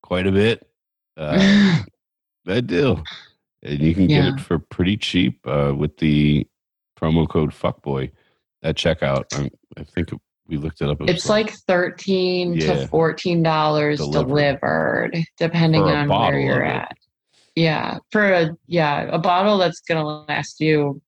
quite 0.03 0.27
a 0.27 0.33
bit. 0.33 0.69
Uh, 1.17 1.79
I 2.49 2.61
do. 2.61 3.03
And 3.63 3.79
you 3.81 3.95
can 3.95 4.09
get 4.09 4.25
it 4.35 4.41
for 4.41 4.59
pretty 4.59 4.97
cheap 4.97 5.39
uh, 5.47 5.73
with 5.77 5.97
the 5.99 6.47
promo 7.01 7.29
code 7.29 7.51
fuckboy 7.51 8.11
at 8.63 8.77
checkout. 8.77 9.25
I, 9.35 9.51
I 9.81 9.85
think 9.85 10.11
we 10.47 10.57
looked 10.57 10.83
it 10.83 10.89
up. 10.89 11.01
It 11.01 11.11
It's 11.11 11.29
like 11.29 11.51
thirteen 11.53 12.55
Yeah. 12.55 12.75
to 12.75 12.89
fourteen 12.89 13.43
dollars 13.43 13.99
Delivered. 13.99 14.29
delivered, 14.29 15.25
depending 15.39 15.83
on 15.83 16.09
where 16.09 16.39
you're 16.39 16.65
at. 16.65 16.97
Yeah, 17.57 17.99
for 18.11 18.33
a 18.33 18.57
yeah 18.67 19.09
a 19.13 19.19
bottle 19.19 19.59
that's 19.59 19.81
gonna 19.81 20.05
last 20.29 20.61
you 20.61 21.01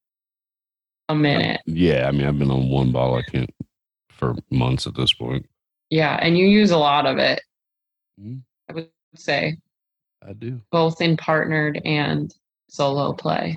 a 1.09 1.15
minute. 1.15 1.61
Yeah, 1.67 2.09
I 2.09 2.13
mean, 2.13 2.27
I've 2.27 2.39
been 2.39 2.51
on 2.51 2.69
one 2.69 2.93
bottle. 2.93 3.17
I 3.17 3.23
can't 3.23 3.51
for 4.11 4.35
months 4.51 4.87
at 4.87 4.95
this 4.95 5.13
point. 5.13 5.47
Yeah, 5.91 6.19
and 6.23 6.39
you 6.39 6.47
use 6.47 6.71
a 6.71 6.79
lot 6.79 7.07
of 7.07 7.19
it. 7.19 7.41
Mhm. 8.21 8.43
I 8.69 8.73
would 8.73 8.91
say 9.15 9.57
I 10.27 10.33
do. 10.33 10.61
both 10.71 11.01
in 11.01 11.17
partnered 11.17 11.81
and 11.85 12.33
solo 12.69 13.13
play. 13.13 13.57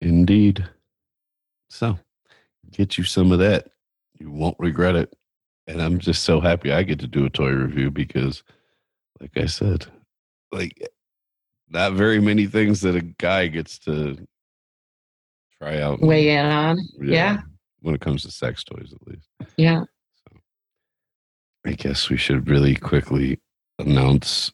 Indeed. 0.00 0.68
So, 1.68 1.98
get 2.70 2.98
you 2.98 3.04
some 3.04 3.32
of 3.32 3.38
that. 3.38 3.70
You 4.18 4.30
won't 4.30 4.56
regret 4.58 4.96
it. 4.96 5.14
And 5.66 5.82
I'm 5.82 5.98
just 5.98 6.22
so 6.22 6.40
happy 6.40 6.72
I 6.72 6.82
get 6.82 7.00
to 7.00 7.08
do 7.08 7.24
a 7.24 7.30
toy 7.30 7.50
review 7.50 7.90
because, 7.90 8.42
like 9.20 9.36
I 9.36 9.46
said, 9.46 9.86
like 10.52 10.78
eh, 10.80 10.86
not 11.68 11.94
very 11.94 12.20
many 12.20 12.46
things 12.46 12.80
that 12.82 12.94
a 12.94 13.00
guy 13.00 13.48
gets 13.48 13.78
to 13.80 14.16
try 15.60 15.80
out. 15.80 16.00
Weigh 16.00 16.36
in 16.36 16.46
on. 16.46 16.78
Yeah. 17.00 17.38
When 17.80 17.94
it 17.94 18.00
comes 18.00 18.22
to 18.22 18.30
sex 18.30 18.62
toys, 18.62 18.92
at 18.92 19.06
least. 19.08 19.28
Yeah. 19.56 19.82
So 20.28 20.38
I 21.64 21.72
guess 21.72 22.08
we 22.08 22.16
should 22.16 22.48
really 22.48 22.76
quickly 22.76 23.40
announce 23.78 24.52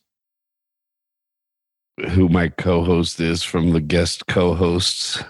who 2.11 2.29
my 2.29 2.49
co-host 2.49 3.21
is 3.21 3.43
from 3.43 3.71
the 3.71 3.81
guest 3.81 4.27
co-hosts. 4.27 5.23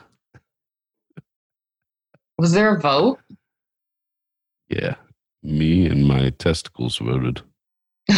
Was 2.38 2.52
there 2.52 2.76
a 2.76 2.80
vote? 2.80 3.18
Yeah, 4.68 4.94
me 5.42 5.86
and 5.86 6.06
my 6.06 6.30
testicles 6.30 6.98
voted. 6.98 7.42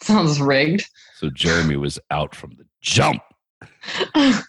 Sounds 0.00 0.40
rigged. 0.40 0.88
So 1.16 1.30
Jeremy 1.30 1.76
was 1.76 1.98
out 2.10 2.34
from 2.34 2.56
the 2.56 2.66
jump. 2.82 3.22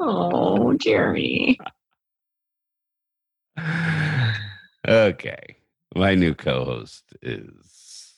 oh, 0.00 0.74
Jeremy. 0.74 1.58
okay, 4.88 5.56
my 5.94 6.14
new 6.14 6.34
co-host 6.34 7.04
is 7.22 8.14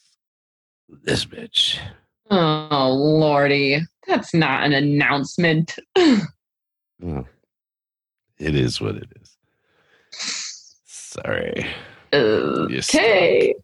this 1.02 1.24
bitch. 1.24 1.78
Oh, 2.30 2.90
Lordy. 2.92 3.80
That's 4.06 4.32
not 4.34 4.64
an 4.64 4.72
announcement. 4.72 5.76
Well, 7.02 7.26
it 8.38 8.54
is 8.54 8.78
what 8.78 8.96
it 8.96 9.08
is. 9.22 9.38
Sorry. 10.84 11.66
Okay. 12.12 13.54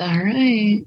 All 0.00 0.18
right. 0.18 0.82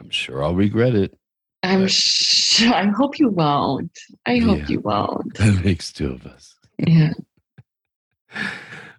I'm 0.00 0.08
sure 0.08 0.42
I'll 0.42 0.54
regret 0.54 0.94
it. 0.94 1.14
I'm 1.62 1.86
sh- 1.86 2.62
I 2.62 2.86
hope 2.86 3.18
you 3.18 3.28
won't. 3.28 3.92
I 4.24 4.38
hope 4.38 4.60
Yeah. 4.60 4.66
you 4.68 4.80
won't. 4.80 5.34
That 5.38 5.62
makes 5.62 5.92
two 5.92 6.12
of 6.12 6.24
us. 6.26 6.54
Yeah. 6.78 7.12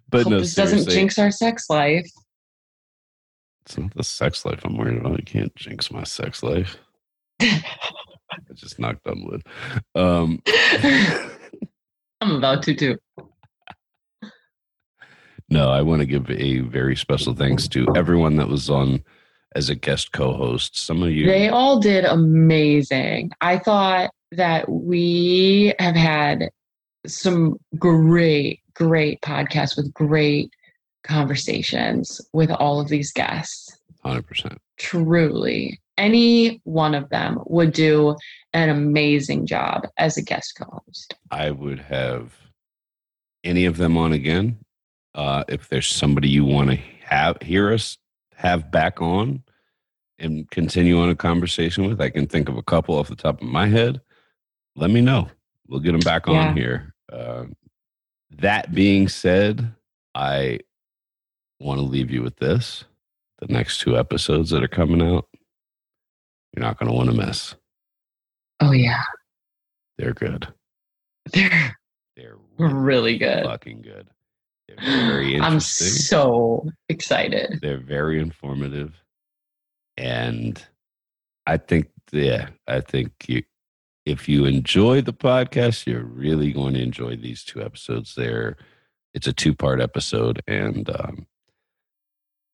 But 0.08 0.22
hope 0.22 0.30
no, 0.30 0.38
this 0.38 0.54
doesn't 0.54 0.88
jinx 0.88 1.18
our 1.18 1.32
sex 1.32 1.68
life. 1.68 2.08
It's 3.66 3.76
not 3.76 3.92
the 3.94 4.04
sex 4.04 4.44
life 4.44 4.60
I'm 4.64 4.76
worried 4.76 4.98
about. 4.98 5.18
I 5.18 5.22
can't 5.22 5.54
jinx 5.56 5.90
my 5.90 6.04
sex 6.04 6.42
life. 6.44 6.78
I 7.40 7.62
just 8.54 8.78
knocked 8.78 9.06
on 9.08 9.24
wood. 9.24 9.42
Um, 9.96 10.40
I'm 12.20 12.36
about 12.36 12.62
to 12.62 12.74
too. 12.74 12.96
no, 15.50 15.68
I 15.70 15.82
want 15.82 16.00
to 16.00 16.06
give 16.06 16.30
a 16.30 16.60
very 16.60 16.94
special 16.94 17.34
thanks 17.34 17.66
to 17.68 17.86
everyone 17.96 18.36
that 18.36 18.48
was 18.48 18.70
on 18.70 19.02
as 19.56 19.68
a 19.68 19.74
guest 19.74 20.12
co-host. 20.12 20.78
Some 20.78 21.02
of 21.02 21.10
you, 21.10 21.26
They 21.26 21.48
all 21.48 21.80
did 21.80 22.04
amazing. 22.04 23.32
I 23.40 23.58
thought 23.58 24.10
that 24.30 24.68
we 24.68 25.74
have 25.80 25.96
had 25.96 26.50
some 27.06 27.56
great, 27.78 28.60
great 28.74 29.20
podcasts 29.22 29.76
with 29.76 29.92
great 29.92 30.50
conversations 31.06 32.20
with 32.32 32.50
all 32.50 32.80
of 32.80 32.88
these 32.88 33.12
guests. 33.12 33.78
hundred 34.02 34.26
percent. 34.26 34.58
Truly, 34.78 35.80
any 35.96 36.60
one 36.64 36.94
of 36.94 37.08
them 37.08 37.38
would 37.46 37.72
do 37.72 38.16
an 38.52 38.68
amazing 38.68 39.46
job 39.46 39.86
as 39.98 40.16
a 40.16 40.22
guest 40.22 40.54
co 40.58 40.82
host. 40.86 41.14
I 41.30 41.50
would 41.50 41.78
have 41.80 42.34
any 43.44 43.64
of 43.64 43.76
them 43.76 43.96
on 43.96 44.12
again. 44.12 44.58
Uh, 45.14 45.44
if 45.48 45.68
there's 45.68 45.86
somebody 45.86 46.28
you 46.28 46.44
want 46.44 46.70
to 46.70 46.76
have 47.04 47.38
hear 47.40 47.72
us 47.72 47.96
have 48.34 48.70
back 48.70 49.00
on 49.00 49.42
and 50.18 50.50
continue 50.50 50.98
on 51.00 51.08
a 51.08 51.14
conversation 51.14 51.86
with, 51.88 52.00
I 52.00 52.10
can 52.10 52.26
think 52.26 52.48
of 52.48 52.56
a 52.56 52.62
couple 52.62 52.96
off 52.98 53.08
the 53.08 53.16
top 53.16 53.40
of 53.40 53.48
my 53.48 53.66
head. 53.66 54.00
Let 54.74 54.90
me 54.90 55.00
know. 55.00 55.28
We'll 55.68 55.80
get 55.80 55.92
them 55.92 56.00
back 56.00 56.26
Yeah. 56.26 56.48
on 56.50 56.56
here. 56.56 56.94
Uh, 57.10 57.44
that 58.38 58.74
being 58.74 59.08
said, 59.08 59.72
I 60.14 60.60
want 61.60 61.78
to 61.78 61.84
leave 61.86 62.10
you 62.10 62.22
with 62.22 62.36
this: 62.36 62.84
the 63.38 63.52
next 63.52 63.80
two 63.80 63.96
episodes 63.96 64.50
that 64.50 64.62
are 64.62 64.68
coming 64.68 65.02
out, 65.02 65.26
you're 66.54 66.64
not 66.64 66.78
going 66.78 66.90
to 66.90 66.96
want 66.96 67.10
to 67.10 67.16
miss. 67.16 67.54
Oh, 68.60 68.72
yeah. 68.72 69.02
They're 69.98 70.14
good. 70.14 70.48
They're 71.32 71.76
They're 72.16 72.36
really 72.58 73.18
good. 73.18 73.44
fucking 73.44 73.82
good. 73.82 74.08
They're 74.68 74.76
very 75.06 75.38
I'm 75.40 75.60
so 75.60 76.68
excited. 76.88 77.60
They're 77.62 77.78
very 77.78 78.20
informative, 78.20 78.94
and 79.96 80.60
I 81.46 81.56
think, 81.58 81.88
yeah, 82.10 82.48
I 82.66 82.80
think 82.80 83.12
you, 83.28 83.42
if 84.06 84.28
you 84.28 84.44
enjoy 84.44 85.02
the 85.02 85.12
podcast, 85.12 85.86
you're 85.86 86.04
really 86.04 86.52
going 86.52 86.74
to 86.74 86.82
enjoy 86.82 87.16
these 87.16 87.44
two 87.44 87.62
episodes. 87.62 88.14
There, 88.16 88.56
it's 89.14 89.26
a 89.28 89.32
two 89.32 89.54
part 89.54 89.80
episode, 89.80 90.42
and 90.48 90.88
um, 90.90 91.26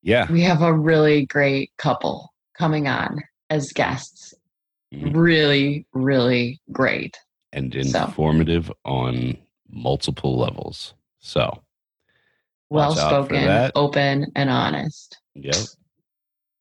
yeah, 0.02 0.30
We 0.30 0.42
have 0.42 0.62
a 0.62 0.72
really 0.72 1.26
great 1.26 1.70
couple 1.78 2.32
coming 2.58 2.88
on 2.88 3.22
as 3.50 3.72
guests. 3.72 4.34
Mhm. 4.92 5.14
Really, 5.16 5.86
really 5.92 6.60
great. 6.70 7.16
and 7.54 7.72
So. 7.86 8.04
informative 8.04 8.72
on 8.86 9.36
multiple 9.68 10.38
levels. 10.38 10.94
So, 11.18 11.62
Well 12.70 12.90
Watch 12.90 12.98
out 12.98 13.28
for 13.28 13.34
spoken, 13.36 13.70
open, 13.74 14.32
and 14.34 14.48
honest. 14.48 15.18
yep, 15.34 15.54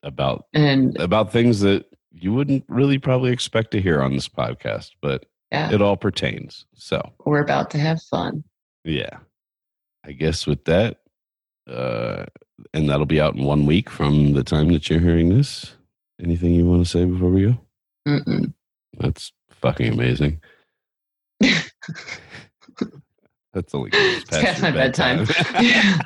about 0.04 0.48
And 0.54 0.98
about 1.00 1.32
things 1.32 1.62
that 1.62 1.86
you 2.12 2.34
wouldn't 2.34 2.66
really 2.68 2.98
probably 3.00 3.32
expect 3.32 3.72
to 3.72 3.82
hear 3.82 4.02
on 4.02 4.14
this 4.14 4.28
podcast, 4.28 4.92
but 5.02 5.26
yeah, 5.52 5.72
it 5.72 5.82
all 5.82 5.96
pertains. 5.96 6.66
So, 6.76 7.14
we're 7.26 7.42
about 7.42 7.70
to 7.72 7.78
have 7.78 8.02
fun. 8.04 8.44
yeah. 8.84 9.20
I 10.04 10.12
guess 10.14 10.46
with 10.48 10.66
that, 10.66 10.98
uh, 11.70 12.26
and 12.74 12.90
that'll 12.90 13.06
be 13.06 13.22
out 13.22 13.36
in 13.36 13.44
one 13.44 13.66
week 13.66 13.90
from 13.90 14.34
the 14.34 14.44
time 14.44 14.72
that 14.74 14.90
you're 14.90 15.00
hearing 15.00 15.30
this. 15.30 15.76
Anything 16.22 16.54
you 16.54 16.66
want 16.66 16.84
to 16.86 16.90
say 16.90 17.06
before 17.06 17.30
we 17.30 17.46
go? 17.46 17.58
Mm-mm. 18.08 18.54
That's 18.98 19.32
fucking 19.50 19.94
amazing. 19.94 20.42
That's 23.54 23.74
only 23.74 23.90
'cause 23.92 24.00
it's 24.02 24.22
It's 24.24 24.30
past 24.30 24.44
past 24.44 24.62
my 24.62 24.72
bedtime. 24.72 25.28
Yeah. 25.60 26.00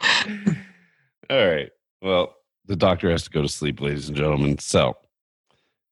All 1.30 1.46
right. 1.48 1.70
Well, 2.02 2.34
the 2.66 2.76
doctor 2.76 3.10
has 3.10 3.22
to 3.24 3.30
go 3.30 3.42
to 3.42 3.48
sleep, 3.48 3.80
ladies 3.80 4.08
and 4.08 4.16
gentlemen. 4.16 4.58
So 4.58 4.96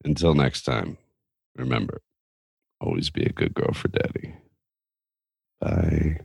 until 0.05 0.35
next 0.35 0.63
time, 0.63 0.97
remember 1.57 2.01
always 2.81 3.11
be 3.11 3.25
a 3.25 3.33
good 3.33 3.55
girl 3.55 3.73
for 3.73 3.89
daddy. 3.89 4.35
Bye. 5.61 6.21